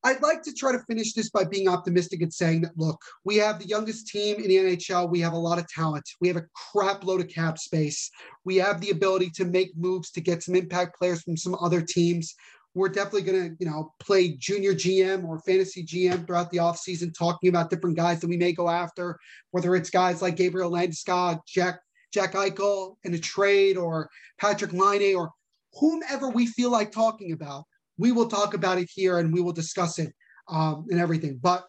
I'd 0.04 0.22
like 0.24 0.42
to 0.44 0.54
try 0.54 0.72
to 0.72 0.80
finish 0.80 1.14
this 1.14 1.30
by 1.30 1.44
being 1.44 1.68
optimistic 1.68 2.22
and 2.24 2.34
saying 2.34 2.62
that, 2.62 2.76
look, 2.76 3.00
we 3.24 3.36
have 3.38 3.60
the 3.60 3.68
youngest 3.68 4.08
team 4.08 4.38
in 4.38 4.48
the 4.48 4.58
NHL. 4.58 5.12
We 5.12 5.20
have 5.20 5.34
a 5.34 5.38
lot 5.38 5.60
of 5.60 5.68
talent. 5.68 6.10
We 6.20 6.28
have 6.28 6.38
a 6.38 6.46
crap 6.72 7.04
load 7.04 7.22
of 7.22 7.28
cap 7.28 7.60
space. 7.60 8.10
We 8.44 8.56
have 8.58 8.82
the 8.82 8.90
ability 8.90 9.30
to 9.36 9.46
make 9.46 9.78
moves 9.78 10.10
to 10.12 10.22
get 10.22 10.42
some 10.42 10.56
impact 10.56 10.98
players 10.98 11.22
from 11.22 11.38
some 11.38 11.56
other 11.62 11.82
teams 11.82 12.34
we're 12.74 12.90
definitely 12.90 13.24
going 13.24 13.50
to, 13.50 13.56
you 13.60 13.70
know, 13.70 13.94
play 14.00 14.30
junior 14.30 14.74
GM 14.74 15.26
or 15.26 15.40
fantasy 15.40 15.84
GM 15.84 16.26
throughout 16.26 16.50
the 16.52 16.58
offseason, 16.58 17.14
talking 17.18 17.50
about 17.50 17.70
different 17.70 17.98
guys 17.98 18.22
that 18.22 18.30
we 18.30 18.38
may 18.38 18.54
go 18.54 18.70
after, 18.70 19.20
whether 19.52 19.76
it's 19.76 19.90
guys 19.90 20.22
like 20.22 20.38
Gabriel 20.38 20.72
Landeskog, 20.72 21.40
Jack 21.46 21.82
Jack 22.14 22.34
Eichel 22.34 22.96
in 23.04 23.14
a 23.14 23.20
trade, 23.20 23.78
or 23.78 24.10
Patrick 24.40 24.74
Laine, 24.74 25.16
or 25.16 25.32
whomever 25.80 26.30
we 26.30 26.46
feel 26.46 26.70
like 26.70 26.92
talking 26.92 27.32
about. 27.32 27.66
We 27.98 28.12
will 28.12 28.28
talk 28.28 28.54
about 28.54 28.78
it 28.80 28.90
here 28.94 29.20
and 29.20 29.34
we 29.34 29.42
will 29.42 29.54
discuss 29.54 30.00
it 30.00 30.14
um, 30.50 30.88
and 30.90 31.00
everything. 31.00 31.40
But 31.42 31.66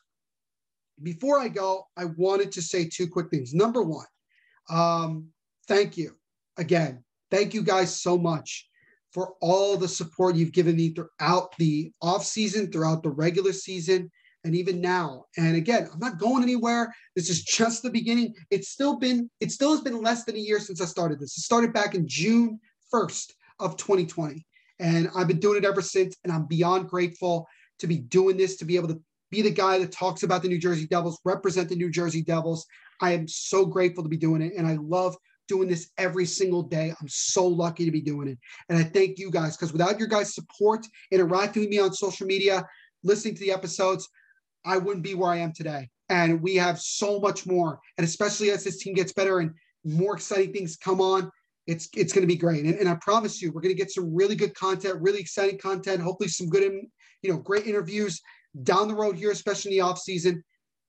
before 1.03 1.39
I 1.39 1.49
go, 1.49 1.85
I 1.97 2.07
wanted 2.17 2.53
to 2.53 2.63
say 2.63 2.89
two 2.89 3.09
quick 3.09 3.29
things. 3.31 3.55
Number 3.55 3.83
one, 3.83 4.07
um, 4.71 5.29
thank 5.69 5.97
you 5.97 6.17
again. 6.57 7.05
Thank 7.31 7.55
you 7.55 7.63
guys 7.63 7.95
so 7.95 8.19
much 8.19 8.69
for 9.13 9.35
all 9.41 9.77
the 9.77 9.89
support 9.89 10.37
you've 10.37 10.53
given 10.53 10.77
me 10.77 10.95
throughout 10.95 11.57
the 11.59 11.93
off 12.01 12.25
season, 12.25 12.71
throughout 12.71 13.03
the 13.03 13.11
regular 13.11 13.53
season, 13.53 14.11
and 14.45 14.55
even 14.57 14.81
now. 14.81 15.25
And 15.37 15.57
again, 15.57 15.89
I'm 15.93 16.01
not 16.01 16.19
going 16.19 16.43
anywhere. 16.43 16.93
This 17.15 17.31
is 17.31 17.43
just 17.43 17.83
the 17.83 17.91
beginning. 17.91 18.35
It's 18.51 18.69
still 18.69 18.99
been, 18.99 19.31
it 19.41 19.53
still 19.53 19.73
has 19.73 19.81
been 19.81 20.03
less 20.03 20.25
than 20.25 20.37
a 20.37 20.41
year 20.41 20.59
since 20.59 20.81
I 20.81 20.87
started 20.87 21.21
this. 21.21 21.37
It 21.37 21.43
started 21.43 21.73
back 21.73 21.95
in 21.95 22.09
June 22.09 22.59
1st 22.93 23.33
of 23.61 23.77
2020. 23.77 24.45
And 24.81 25.11
I've 25.15 25.29
been 25.29 25.39
doing 25.39 25.59
it 25.59 25.65
ever 25.65 25.83
since. 25.83 26.17
And 26.25 26.33
I'm 26.33 26.47
beyond 26.47 26.89
grateful 26.89 27.47
to 27.79 27.87
be 27.87 27.99
doing 27.99 28.37
this, 28.37 28.57
to 28.57 28.65
be 28.65 28.77
able 28.77 28.89
to 28.89 29.01
be 29.31 29.43
the 29.43 29.51
guy 29.51 29.79
that 29.79 29.93
talks 29.93 30.25
about 30.25 30.43
the 30.43 30.49
New 30.49 30.59
Jersey 30.59 30.87
Devils, 30.87 31.21
represent 31.25 31.69
the 31.69 31.77
New 31.77 31.91
Jersey 31.91 32.23
Devils. 32.23 32.67
I 33.01 33.13
am 33.13 33.29
so 33.29 33.65
grateful 33.65 34.03
to 34.03 34.09
be 34.09 34.17
doing 34.17 34.43
it. 34.43 34.55
And 34.57 34.67
I 34.67 34.77
love 34.81 35.17
doing 35.49 35.69
this 35.69 35.91
every 35.99 36.27
single 36.27 36.63
day. 36.63 36.93
I'm 37.01 37.09
so 37.09 37.47
lucky 37.47 37.85
to 37.85 37.91
be 37.91 38.01
doing 38.01 38.29
it. 38.29 38.39
And 38.69 38.79
I 38.79 38.85
thank 38.85 39.19
you 39.19 39.31
guys 39.31 39.57
because 39.57 39.73
without 39.73 39.99
your 39.99 40.09
guys' 40.09 40.35
support, 40.35 40.87
interacting 41.11 41.63
with 41.63 41.71
me 41.71 41.79
on 41.79 41.93
social 41.93 42.27
media, 42.27 42.67
listening 43.03 43.35
to 43.35 43.41
the 43.41 43.53
episodes, 43.53 44.09
I 44.65 44.79
wouldn't 44.79 45.05
be 45.05 45.15
where 45.15 45.31
I 45.31 45.39
am 45.39 45.53
today. 45.53 45.89
And 46.09 46.43
we 46.43 46.57
have 46.57 46.81
so 46.81 47.19
much 47.21 47.47
more. 47.47 47.81
And 47.99 48.05
especially 48.05 48.51
as 48.51 48.65
this 48.65 48.79
team 48.79 48.95
gets 48.95 49.13
better 49.13 49.41
and 49.41 49.53
more 49.85 50.15
exciting 50.15 50.53
things 50.53 50.77
come 50.77 51.01
on, 51.01 51.31
it's 51.67 51.89
it's 51.95 52.13
going 52.13 52.23
to 52.23 52.33
be 52.33 52.37
great. 52.37 52.65
And, 52.65 52.75
and 52.75 52.89
I 52.89 52.97
promise 52.97 53.41
you, 53.41 53.53
we're 53.53 53.61
going 53.61 53.75
to 53.75 53.81
get 53.81 53.91
some 53.91 54.15
really 54.15 54.35
good 54.35 54.55
content, 54.55 55.01
really 55.01 55.21
exciting 55.21 55.59
content, 55.59 56.03
hopefully 56.03 56.29
some 56.29 56.49
good, 56.49 56.63
you 57.23 57.33
know, 57.33 57.39
great 57.39 57.67
interviews 57.67 58.21
down 58.65 58.89
the 58.89 58.95
road 58.95 59.17
here, 59.17 59.31
especially 59.31 59.73
in 59.73 59.79
the 59.79 59.89
off 59.89 59.99
season 59.99 60.43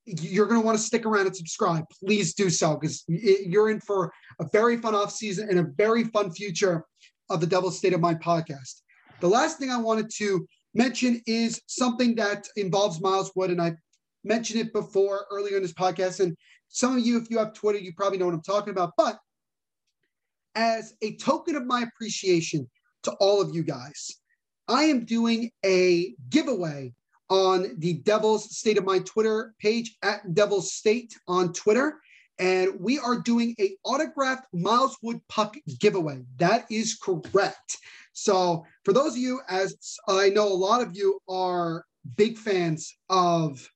you're 0.06 0.48
going 0.48 0.60
to 0.60 0.66
want 0.66 0.78
to 0.78 0.84
stick 0.84 1.06
around 1.06 1.28
and 1.28 1.36
subscribe. 1.36 1.86
Please 2.04 2.34
do 2.34 2.50
so 2.50 2.76
because 2.76 3.04
you're 3.08 3.70
in 3.70 3.80
for 3.80 4.12
a 4.40 4.46
very 4.52 4.78
fun 4.78 4.96
off 4.96 5.12
season 5.12 5.50
and 5.50 5.60
a 5.60 5.68
very 5.78 6.04
fun 6.06 6.32
future 6.32 6.84
of 7.30 7.40
the 7.40 7.48
Devil 7.48 7.72
State 7.72 7.94
of 7.94 8.02
Mind 8.02 8.22
podcast. 8.22 8.82
The 9.22 9.30
last 9.30 9.58
thing 9.58 9.70
I 9.70 9.78
wanted 9.78 10.10
to 10.18 10.46
mention 10.74 11.22
is 11.26 11.62
something 11.68 12.16
that 12.16 12.48
involves 12.58 13.02
Miles 13.02 13.32
Wood, 13.36 13.52
and 13.52 13.62
I 13.62 13.74
mentioned 14.24 14.60
it 14.60 14.74
before 14.74 15.26
earlier 15.32 15.58
in 15.58 15.64
this 15.64 15.74
podcast. 15.74 16.20
And 16.20 16.36
some 16.68 16.98
of 16.98 17.06
you, 17.06 17.18
if 17.18 17.30
you 17.30 17.38
have 17.38 17.54
Twitter, 17.54 17.80
you 17.80 17.94
probably 17.94 18.18
know 18.18 18.26
what 18.26 18.34
I'm 18.34 18.42
talking 18.42 18.72
about. 18.72 18.92
But 18.98 19.18
as 20.56 20.94
a 21.02 21.16
token 21.16 21.56
of 21.56 21.66
my 21.66 21.82
appreciation 21.84 22.70
to 23.04 23.12
all 23.14 23.42
of 23.42 23.56
you 23.56 23.64
guys, 23.64 24.12
I 24.68 24.84
am 24.86 25.06
doing 25.06 25.52
a 25.66 26.16
giveaway 26.30 26.94
on 27.34 27.74
the 27.80 27.96
Devil's 27.96 28.56
State 28.56 28.78
of 28.78 28.86
Mind 28.86 29.08
Twitter 29.08 29.56
page 29.60 29.98
at 30.04 30.36
Devil's 30.36 30.72
State 30.72 31.18
on 31.28 31.52
Twitter. 31.52 32.00
And 32.38 32.80
we 32.80 33.00
are 33.00 33.20
doing 33.20 33.56
a 33.60 33.76
autographed 33.84 34.46
Miles 34.54 34.96
Wood 35.02 35.20
puck 35.30 35.56
giveaway. 35.80 36.22
That 36.38 36.68
is 36.70 36.94
correct. 36.94 37.80
So 38.14 38.64
for 38.86 38.94
those 38.94 39.14
of 39.14 39.18
you, 39.18 39.42
as 39.50 39.76
I 40.08 40.30
know 40.30 40.48
a 40.48 40.54
lot 40.54 40.82
of 40.82 40.96
you 40.96 41.20
are 41.28 41.86
big 42.18 42.38
fans 42.38 42.96
of 43.10 43.68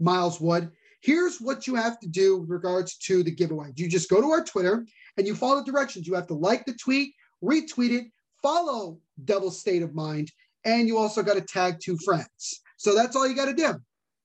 Miles 0.00 0.40
Wood, 0.40 0.70
here's 1.02 1.38
what 1.38 1.66
you 1.66 1.74
have 1.74 2.00
to 2.00 2.08
do 2.08 2.38
with 2.38 2.48
regards 2.48 2.96
to 2.96 3.22
the 3.22 3.30
giveaway. 3.30 3.72
You 3.76 3.90
just 3.90 4.08
go 4.08 4.22
to 4.22 4.30
our 4.30 4.42
Twitter 4.42 4.86
and 5.18 5.26
you 5.26 5.34
follow 5.34 5.62
the 5.62 5.70
directions. 5.70 6.06
You 6.06 6.14
have 6.14 6.28
to 6.28 6.34
like 6.34 6.64
the 6.64 6.72
tweet, 6.82 7.12
retweet 7.44 7.90
it, 7.90 8.06
follow 8.40 9.00
Devil's 9.22 9.60
State 9.60 9.82
of 9.82 9.94
Mind, 9.94 10.32
and 10.64 10.88
you 10.88 10.96
also 10.96 11.22
got 11.22 11.34
to 11.34 11.42
tag 11.42 11.76
two 11.78 11.98
friends. 11.98 12.62
So 12.82 12.96
that's 12.96 13.14
all 13.14 13.28
you 13.28 13.36
got 13.36 13.44
to 13.44 13.54
do. 13.54 13.74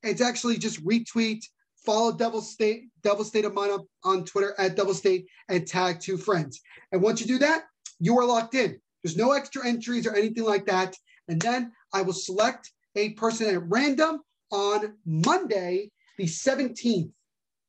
It's 0.02 0.20
actually 0.20 0.58
just 0.58 0.84
retweet, 0.84 1.44
follow 1.86 2.12
Devil 2.12 2.42
State, 2.42 2.86
Devil 3.04 3.24
State 3.24 3.46
of 3.46 3.54
Mind 3.54 3.72
on, 3.72 3.88
on 4.04 4.26
Twitter 4.26 4.56
at 4.58 4.76
Devil 4.76 4.96
State, 4.96 5.28
and 5.48 5.68
tag 5.68 6.00
two 6.00 6.18
friends. 6.18 6.60
And 6.92 7.04
once 7.04 7.22
you 7.22 7.28
do 7.28 7.38
that, 7.38 7.66
you 8.00 8.18
are 8.18 8.26
locked 8.26 8.56
in. 8.56 8.80
There's 9.04 9.16
no 9.16 9.34
extra 9.34 9.64
entries 9.64 10.08
or 10.08 10.16
anything 10.16 10.44
like 10.44 10.66
that. 10.66 10.96
And 11.28 11.40
then 11.40 11.72
I 11.94 12.02
will 12.02 12.14
select 12.14 12.72
a 12.96 13.12
person 13.12 13.54
at 13.54 13.70
random 13.70 14.22
on 14.52 14.96
Monday, 15.06 15.92
the 16.18 16.26
17th 16.26 17.12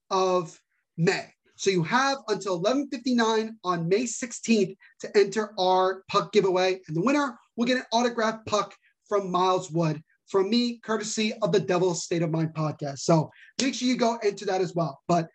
of 0.08 0.58
May. 0.96 1.26
So 1.56 1.68
you 1.68 1.82
have 1.82 2.16
until 2.28 2.62
11:59 2.62 3.58
on 3.62 3.88
May 3.88 4.04
16th 4.04 4.74
to 5.00 5.18
enter 5.18 5.52
our 5.60 6.02
puck 6.08 6.32
giveaway, 6.32 6.80
and 6.86 6.96
the 6.96 7.02
winner 7.02 7.38
will 7.56 7.66
get 7.66 7.76
an 7.76 7.84
autographed 7.92 8.46
puck 8.46 8.74
from 9.06 9.30
Miles 9.30 9.70
Wood 9.70 10.02
from 10.28 10.50
me, 10.50 10.78
courtesy 10.78 11.32
of 11.42 11.52
the 11.52 11.60
Devil's 11.60 12.04
State 12.04 12.22
of 12.22 12.30
Mind 12.30 12.54
podcast. 12.54 13.00
So 13.00 13.30
make 13.60 13.74
sure 13.74 13.88
you 13.88 13.96
go 13.96 14.18
into 14.22 14.44
that 14.46 14.60
as 14.60 14.74
well. 14.74 15.00
But 15.08 15.28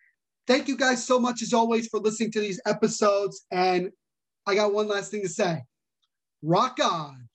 thank 0.46 0.68
you 0.68 0.76
guys 0.76 1.04
so 1.04 1.18
much, 1.18 1.42
as 1.42 1.52
always, 1.52 1.88
for 1.88 2.00
listening 2.00 2.32
to 2.32 2.40
these 2.40 2.60
episodes. 2.66 3.44
And 3.50 3.90
I 4.46 4.54
got 4.54 4.74
one 4.74 4.88
last 4.88 5.10
thing 5.10 5.22
to 5.22 5.28
say 5.28 5.62
rock 6.42 6.78
on. 6.82 7.28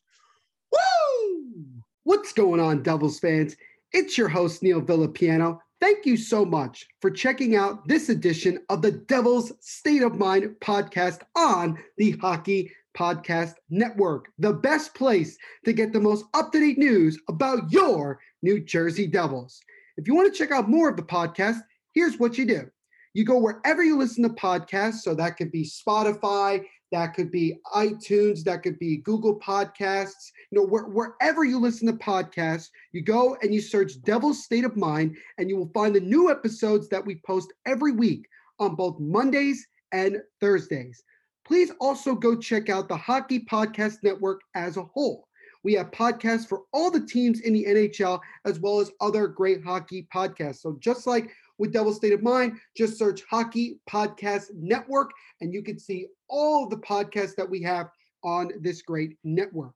Woo! 0.72 1.66
What's 2.03 2.34
going 2.34 2.60
on, 2.60 2.84
Devils 2.84 3.20
fans? 3.20 3.55
It's 3.91 4.18
your 4.18 4.30
host, 4.30 4.64
Neil 4.64 4.82
Villapiano. 4.82 5.60
Thank 5.82 6.05
you 6.05 6.18
so 6.18 6.45
much 6.45 6.86
for 7.01 7.10
checking 7.10 7.55
out 7.55 7.88
this 7.88 8.10
edition 8.10 8.60
of 8.70 8.82
the 8.82 8.91
Devil's 8.91 9.53
State 9.62 10.03
of 10.03 10.18
Mind 10.18 10.55
podcast 10.60 11.22
on 11.36 11.78
the 11.97 12.12
Hockey 12.12 12.72
Podcast 12.98 13.54
Network, 13.70 14.30
the 14.38 14.54
best 14.54 14.94
place 14.94 15.38
to 15.66 15.74
get 15.74 15.94
the 15.94 16.00
most 16.00 16.26
up 16.34 16.52
to 16.52 16.60
date 16.60 16.78
news 16.78 17.20
about 17.28 17.72
your 17.72 18.20
New 18.42 18.60
Jersey 18.60 19.08
Devils. 19.08 19.60
If 19.98 20.08
you 20.08 20.16
want 20.16 20.32
to 20.32 20.38
check 20.38 20.52
out 20.52 20.70
more 20.70 20.90
of 20.90 20.96
the 20.96 21.04
podcast, 21.04 21.60
here's 21.94 22.20
what 22.20 22.38
you 22.38 22.46
do 22.46 22.70
you 23.14 23.26
go 23.26 23.40
wherever 23.40 23.84
you 23.84 23.98
listen 23.98 24.24
to 24.24 24.30
podcasts. 24.30 25.00
So 25.00 25.16
that 25.16 25.36
could 25.36 25.52
be 25.52 25.64
Spotify, 25.64 26.64
that 26.92 27.14
could 27.14 27.32
be 27.32 27.58
iTunes, 27.74 28.44
that 28.44 28.64
could 28.64 28.80
be 28.80 28.98
Google 28.98 29.40
Podcasts. 29.40 30.32
You 30.52 30.60
know, 30.60 30.66
where, 30.66 30.86
wherever 30.86 31.44
you 31.44 31.60
listen 31.60 31.88
to 31.88 31.94
podcasts, 31.94 32.70
you 32.92 33.02
go 33.02 33.36
and 33.42 33.54
you 33.54 33.62
search 33.62 34.02
Devil's 34.04 34.44
State 34.44 34.64
of 34.64 34.78
Mind, 34.78 35.18
and 35.38 35.50
you 35.50 35.58
will 35.58 35.72
find 35.74 35.96
the 35.96 36.00
new 36.00 36.32
episodes 36.32 36.88
that 36.90 37.06
we 37.06 37.22
post 37.26 37.52
every 37.66 37.92
week 37.92 38.28
on 38.60 38.76
both 38.76 39.00
Mondays 39.00 39.68
and 39.92 40.18
Thursdays. 40.40 41.04
Please 41.50 41.72
also 41.80 42.14
go 42.14 42.36
check 42.36 42.70
out 42.70 42.88
the 42.88 42.95
Hockey 42.95 43.39
Podcast 43.39 44.04
Network 44.04 44.41
as 44.54 44.78
a 44.78 44.84
whole. 44.84 45.28
We 45.64 45.74
have 45.74 45.89
podcasts 45.89 46.47
for 46.47 46.62
all 46.72 46.91
the 46.91 47.08
teams 47.08 47.39
in 47.39 47.54
the 47.54 47.66
NHL, 47.66 48.20
as 48.45 48.60
well 48.60 48.80
as 48.80 48.91
other 49.02 49.28
great 49.28 49.64
hockey 49.64 50.08
podcasts. 50.14 50.60
So 50.60 50.78
just 50.80 51.08
like 51.08 51.32
with 51.58 51.74
Devil 51.74 51.91
State 51.91 52.14
of 52.14 52.22
Mind, 52.22 52.60
just 52.78 53.00
search 53.00 53.24
Hockey 53.28 53.80
Podcast 53.89 54.54
Network 54.54 55.10
and 55.41 55.52
you 55.52 55.64
can 55.64 55.80
see 55.80 56.06
all 56.30 56.70
the 56.70 56.78
podcasts 56.78 57.36
that 57.38 57.50
we 57.50 57.64
have 57.64 57.88
on 58.24 58.52
this 58.62 58.84
great 58.84 59.18
network. 59.24 59.74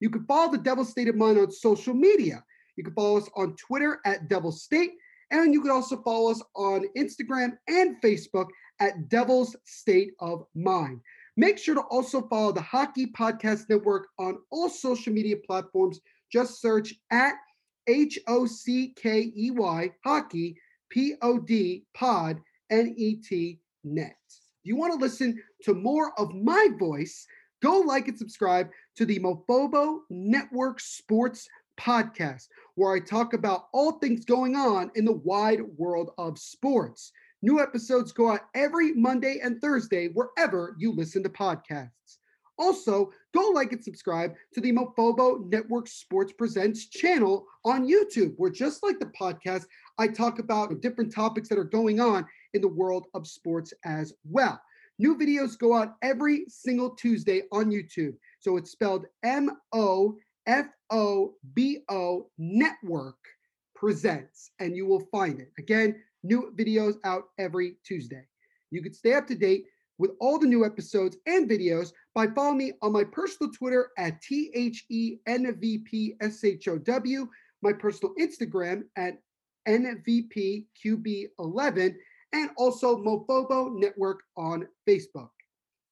You 0.00 0.10
can 0.10 0.24
follow 0.24 0.50
the 0.50 0.58
Devil 0.58 0.84
State 0.84 1.06
of 1.06 1.14
Mind 1.14 1.38
on 1.38 1.52
social 1.52 1.94
media. 1.94 2.42
You 2.74 2.82
can 2.82 2.94
follow 2.94 3.18
us 3.18 3.30
on 3.36 3.54
Twitter 3.54 4.00
at 4.04 4.28
Devil 4.28 4.50
State, 4.50 4.90
and 5.30 5.54
you 5.54 5.62
can 5.62 5.70
also 5.70 6.02
follow 6.02 6.32
us 6.32 6.42
on 6.56 6.84
Instagram 6.98 7.56
and 7.68 7.94
Facebook 8.02 8.48
at 8.82 9.08
Devil's 9.08 9.54
State 9.64 10.12
of 10.18 10.44
Mind. 10.56 11.00
Make 11.36 11.56
sure 11.56 11.76
to 11.76 11.82
also 11.82 12.26
follow 12.26 12.50
the 12.50 12.60
Hockey 12.60 13.06
Podcast 13.06 13.68
Network 13.70 14.08
on 14.18 14.38
all 14.50 14.68
social 14.68 15.12
media 15.12 15.36
platforms. 15.46 16.00
Just 16.32 16.60
search 16.60 16.92
at 17.12 17.34
H 17.86 18.18
O 18.26 18.44
C 18.44 18.92
K 18.96 19.32
E 19.36 19.52
Y 19.52 19.90
Hockey 20.04 20.56
P 20.90 21.14
O 21.22 21.38
D 21.38 21.84
Pod 21.94 22.40
N 22.70 22.92
E 22.96 23.14
T 23.14 23.60
Net. 23.84 24.16
If 24.28 24.64
you 24.64 24.74
want 24.74 24.92
to 24.94 24.98
listen 24.98 25.40
to 25.62 25.74
more 25.74 26.12
of 26.18 26.34
my 26.34 26.68
voice, 26.76 27.24
go 27.62 27.78
like 27.78 28.08
and 28.08 28.18
subscribe 28.18 28.68
to 28.96 29.06
the 29.06 29.20
Mofobo 29.20 30.00
Network 30.10 30.80
Sports 30.80 31.48
Podcast, 31.78 32.48
where 32.74 32.92
I 32.92 32.98
talk 32.98 33.32
about 33.32 33.66
all 33.72 33.92
things 33.92 34.24
going 34.24 34.56
on 34.56 34.90
in 34.96 35.04
the 35.04 35.12
wide 35.12 35.62
world 35.76 36.10
of 36.18 36.36
sports. 36.36 37.12
New 37.42 37.60
episodes 37.60 38.12
go 38.12 38.30
out 38.30 38.42
every 38.54 38.92
Monday 38.92 39.40
and 39.42 39.60
Thursday, 39.60 40.08
wherever 40.08 40.76
you 40.78 40.92
listen 40.92 41.22
to 41.24 41.28
podcasts. 41.28 42.18
Also, 42.56 43.10
go 43.34 43.50
like 43.50 43.72
and 43.72 43.82
subscribe 43.82 44.34
to 44.54 44.60
the 44.60 44.72
Mofobo 44.72 45.50
Network 45.50 45.88
Sports 45.88 46.32
Presents 46.32 46.86
channel 46.86 47.46
on 47.64 47.88
YouTube, 47.88 48.34
where 48.36 48.50
just 48.50 48.84
like 48.84 49.00
the 49.00 49.06
podcast, 49.06 49.64
I 49.98 50.06
talk 50.06 50.38
about 50.38 50.80
different 50.80 51.12
topics 51.12 51.48
that 51.48 51.58
are 51.58 51.64
going 51.64 51.98
on 51.98 52.24
in 52.54 52.60
the 52.60 52.68
world 52.68 53.06
of 53.14 53.26
sports 53.26 53.72
as 53.84 54.12
well. 54.24 54.60
New 55.00 55.16
videos 55.16 55.58
go 55.58 55.74
out 55.74 55.96
every 56.02 56.44
single 56.46 56.90
Tuesday 56.90 57.42
on 57.50 57.72
YouTube. 57.72 58.14
So 58.38 58.56
it's 58.56 58.70
spelled 58.70 59.06
M 59.24 59.50
O 59.72 60.16
F 60.46 60.66
O 60.90 61.34
B 61.54 61.80
O 61.88 62.28
Network 62.38 63.18
Presents, 63.74 64.52
and 64.60 64.76
you 64.76 64.86
will 64.86 65.08
find 65.10 65.40
it. 65.40 65.50
Again, 65.58 65.96
new 66.22 66.52
videos 66.56 66.94
out 67.04 67.24
every 67.38 67.76
Tuesday. 67.84 68.24
You 68.70 68.82
can 68.82 68.94
stay 68.94 69.14
up 69.14 69.26
to 69.28 69.34
date 69.34 69.64
with 69.98 70.12
all 70.20 70.38
the 70.38 70.46
new 70.46 70.64
episodes 70.64 71.16
and 71.26 71.48
videos 71.48 71.92
by 72.14 72.26
following 72.28 72.58
me 72.58 72.72
on 72.82 72.92
my 72.92 73.04
personal 73.04 73.50
Twitter 73.52 73.90
at 73.98 74.20
T 74.22 74.50
H 74.54 74.84
E 74.90 75.16
N 75.26 75.56
V 75.60 75.78
P 75.78 76.14
S 76.20 76.44
H 76.44 76.68
O 76.68 76.78
W, 76.78 77.28
my 77.62 77.72
personal 77.72 78.14
Instagram 78.20 78.82
at 78.96 79.18
NVPQB11, 79.68 81.94
and 82.32 82.50
also 82.56 82.96
Mofobo 82.96 83.78
Network 83.78 84.20
on 84.36 84.66
Facebook. 84.88 85.30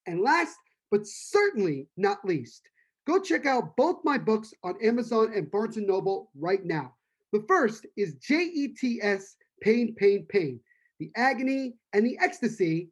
And 0.06 0.22
last 0.22 0.56
but 0.90 1.06
certainly 1.06 1.86
not 1.96 2.24
least, 2.24 2.62
go 3.06 3.20
check 3.20 3.46
out 3.46 3.76
both 3.76 4.00
my 4.04 4.18
books 4.18 4.52
on 4.64 4.74
Amazon 4.82 5.32
and 5.34 5.50
Barnes 5.50 5.76
& 5.76 5.78
Noble 5.78 6.30
right 6.34 6.64
now. 6.64 6.94
The 7.32 7.44
first 7.46 7.86
is 7.96 8.16
JETS 8.16 9.36
Pain, 9.60 9.94
Pain, 9.94 10.26
Pain, 10.28 10.60
the 10.98 11.10
agony 11.16 11.74
and 11.92 12.04
the 12.04 12.18
ecstasy, 12.20 12.88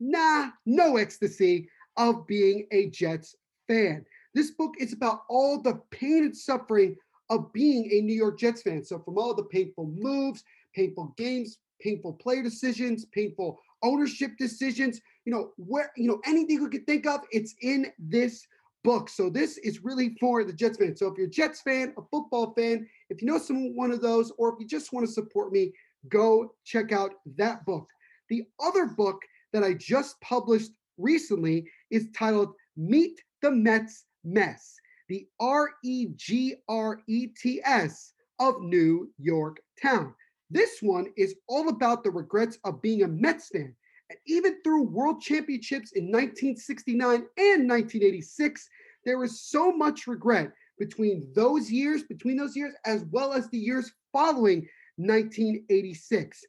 nah, 0.00 0.50
no 0.66 0.96
ecstasy, 0.96 1.68
of 1.96 2.26
being 2.26 2.66
a 2.72 2.90
Jets 2.90 3.36
fan. 3.68 4.04
This 4.34 4.50
book 4.50 4.74
is 4.78 4.92
about 4.92 5.22
all 5.28 5.60
the 5.60 5.80
pain 5.90 6.24
and 6.24 6.36
suffering 6.36 6.96
of 7.30 7.52
being 7.52 7.90
a 7.92 8.00
New 8.00 8.14
York 8.14 8.38
Jets 8.38 8.62
fan. 8.62 8.84
So, 8.84 8.98
from 8.98 9.16
all 9.16 9.34
the 9.34 9.44
painful 9.44 9.86
moves, 9.96 10.42
painful 10.74 11.14
games, 11.16 11.58
painful 11.80 12.14
player 12.14 12.42
decisions, 12.42 13.04
painful 13.06 13.60
ownership 13.82 14.32
decisions, 14.38 15.00
you 15.24 15.32
know, 15.32 15.52
where, 15.56 15.92
you 15.96 16.08
know, 16.08 16.20
anything 16.26 16.56
you 16.56 16.68
could 16.68 16.86
think 16.86 17.06
of, 17.06 17.20
it's 17.30 17.54
in 17.62 17.92
this 17.98 18.46
book. 18.82 19.08
So 19.08 19.30
this 19.30 19.58
is 19.58 19.82
really 19.82 20.16
for 20.20 20.44
the 20.44 20.52
Jets 20.52 20.78
fan. 20.78 20.96
So 20.96 21.08
if 21.08 21.16
you're 21.16 21.26
a 21.26 21.30
Jets 21.30 21.60
fan, 21.60 21.94
a 21.96 22.02
football 22.10 22.52
fan, 22.54 22.86
if 23.10 23.20
you 23.20 23.28
know 23.28 23.38
someone 23.38 23.76
one 23.76 23.90
of 23.90 24.00
those, 24.00 24.32
or 24.38 24.52
if 24.52 24.60
you 24.60 24.66
just 24.66 24.92
want 24.92 25.06
to 25.06 25.12
support 25.12 25.52
me, 25.52 25.72
go 26.08 26.54
check 26.64 26.92
out 26.92 27.14
that 27.36 27.64
book. 27.64 27.88
The 28.28 28.44
other 28.60 28.86
book 28.86 29.22
that 29.52 29.62
I 29.62 29.74
just 29.74 30.20
published 30.20 30.72
recently 30.98 31.70
is 31.90 32.08
titled 32.16 32.54
Meet 32.76 33.20
the 33.42 33.50
Mets 33.50 34.04
Mess, 34.24 34.76
the 35.08 35.26
R 35.38 35.70
E 35.84 36.08
G 36.16 36.56
R 36.68 37.00
E 37.06 37.28
T 37.28 37.60
S 37.64 38.12
of 38.38 38.60
New 38.62 39.12
York 39.18 39.60
Town. 39.80 40.14
This 40.50 40.78
one 40.80 41.06
is 41.16 41.34
all 41.48 41.68
about 41.68 42.04
the 42.04 42.10
regrets 42.10 42.58
of 42.64 42.82
being 42.82 43.02
a 43.02 43.08
Mets 43.08 43.48
fan. 43.48 43.74
And 44.10 44.18
even 44.26 44.62
through 44.62 44.84
world 44.84 45.20
championships 45.20 45.92
in 45.92 46.04
1969 46.04 47.14
and 47.14 47.68
1986, 47.68 48.68
there 49.04 49.18
was 49.18 49.40
so 49.40 49.72
much 49.72 50.06
regret 50.06 50.52
between 50.78 51.26
those 51.34 51.70
years, 51.70 52.02
between 52.02 52.36
those 52.36 52.56
years, 52.56 52.74
as 52.84 53.04
well 53.10 53.32
as 53.32 53.48
the 53.50 53.58
years 53.58 53.92
following 54.12 54.68
1986. 54.96 56.44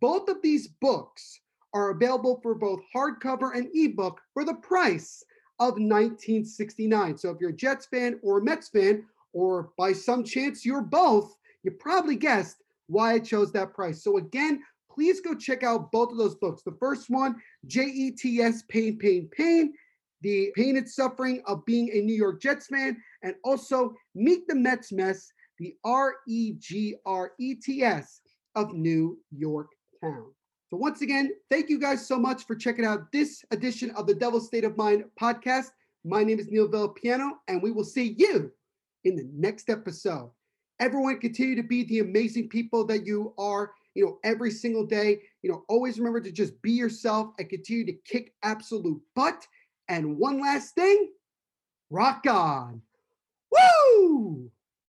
Both 0.00 0.28
of 0.28 0.42
these 0.42 0.68
books 0.68 1.40
are 1.72 1.90
available 1.90 2.40
for 2.42 2.54
both 2.54 2.80
hardcover 2.94 3.54
and 3.54 3.68
ebook 3.74 4.20
for 4.32 4.44
the 4.44 4.54
price 4.54 5.22
of 5.58 5.74
1969. 5.74 7.18
So 7.18 7.30
if 7.30 7.40
you're 7.40 7.50
a 7.50 7.56
Jets 7.56 7.86
fan 7.86 8.18
or 8.22 8.38
a 8.38 8.42
Mets 8.44 8.68
fan, 8.68 9.04
or 9.32 9.70
by 9.76 9.92
some 9.92 10.24
chance 10.24 10.64
you're 10.64 10.82
both, 10.82 11.36
you 11.62 11.70
probably 11.70 12.16
guessed 12.16 12.62
why 12.86 13.14
I 13.14 13.18
chose 13.18 13.52
that 13.52 13.74
price. 13.74 14.02
So 14.02 14.16
again, 14.16 14.62
please 14.90 15.20
go 15.20 15.34
check 15.34 15.62
out 15.62 15.92
both 15.92 16.10
of 16.12 16.18
those 16.18 16.36
books. 16.36 16.62
The 16.62 16.76
first 16.80 17.10
one, 17.10 17.36
JETS 17.66 18.62
Pain, 18.68 18.98
Pain, 18.98 19.28
Pain, 19.30 19.74
the 20.22 20.52
pain 20.56 20.76
and 20.76 20.88
suffering 20.88 21.42
of 21.46 21.64
being 21.64 21.90
a 21.92 22.00
New 22.00 22.14
York 22.14 22.40
Jets 22.40 22.66
fan, 22.66 22.96
and 23.22 23.34
also 23.44 23.94
Meet 24.14 24.48
the 24.48 24.54
Mets 24.54 24.92
Mess, 24.92 25.30
the 25.58 25.74
R 25.84 26.16
E 26.28 26.54
G 26.58 26.96
R 27.04 27.32
E 27.38 27.54
T 27.54 27.82
S 27.82 28.20
of 28.54 28.74
New 28.74 29.18
York 29.30 29.68
Town. 30.02 30.26
So, 30.68 30.76
once 30.76 31.02
again, 31.02 31.32
thank 31.50 31.68
you 31.68 31.78
guys 31.78 32.06
so 32.06 32.18
much 32.18 32.44
for 32.44 32.56
checking 32.56 32.84
out 32.84 33.12
this 33.12 33.44
edition 33.52 33.90
of 33.92 34.06
the 34.06 34.14
Devil 34.14 34.40
State 34.40 34.64
of 34.64 34.76
Mind 34.76 35.04
podcast. 35.20 35.66
My 36.04 36.24
name 36.24 36.40
is 36.40 36.48
Neil 36.48 36.68
Villapiano, 36.68 37.32
and 37.48 37.62
we 37.62 37.70
will 37.70 37.84
see 37.84 38.16
you 38.18 38.50
in 39.04 39.14
the 39.14 39.28
next 39.32 39.70
episode. 39.70 40.30
Everyone, 40.80 41.18
continue 41.18 41.54
to 41.54 41.62
be 41.62 41.84
the 41.84 42.00
amazing 42.00 42.48
people 42.48 42.84
that 42.86 43.06
you 43.06 43.32
are, 43.38 43.72
you 43.94 44.04
know, 44.04 44.18
every 44.24 44.50
single 44.50 44.84
day. 44.84 45.20
You 45.42 45.50
know, 45.52 45.64
always 45.68 45.98
remember 45.98 46.20
to 46.20 46.32
just 46.32 46.60
be 46.62 46.72
yourself 46.72 47.30
and 47.38 47.48
continue 47.48 47.86
to 47.86 47.94
kick 48.04 48.34
absolute 48.42 49.00
butt. 49.14 49.46
And 49.88 50.18
one 50.18 50.40
last 50.40 50.74
thing 50.74 51.10
rock 51.90 52.24
on. 52.28 52.82
Woo! 53.50 54.50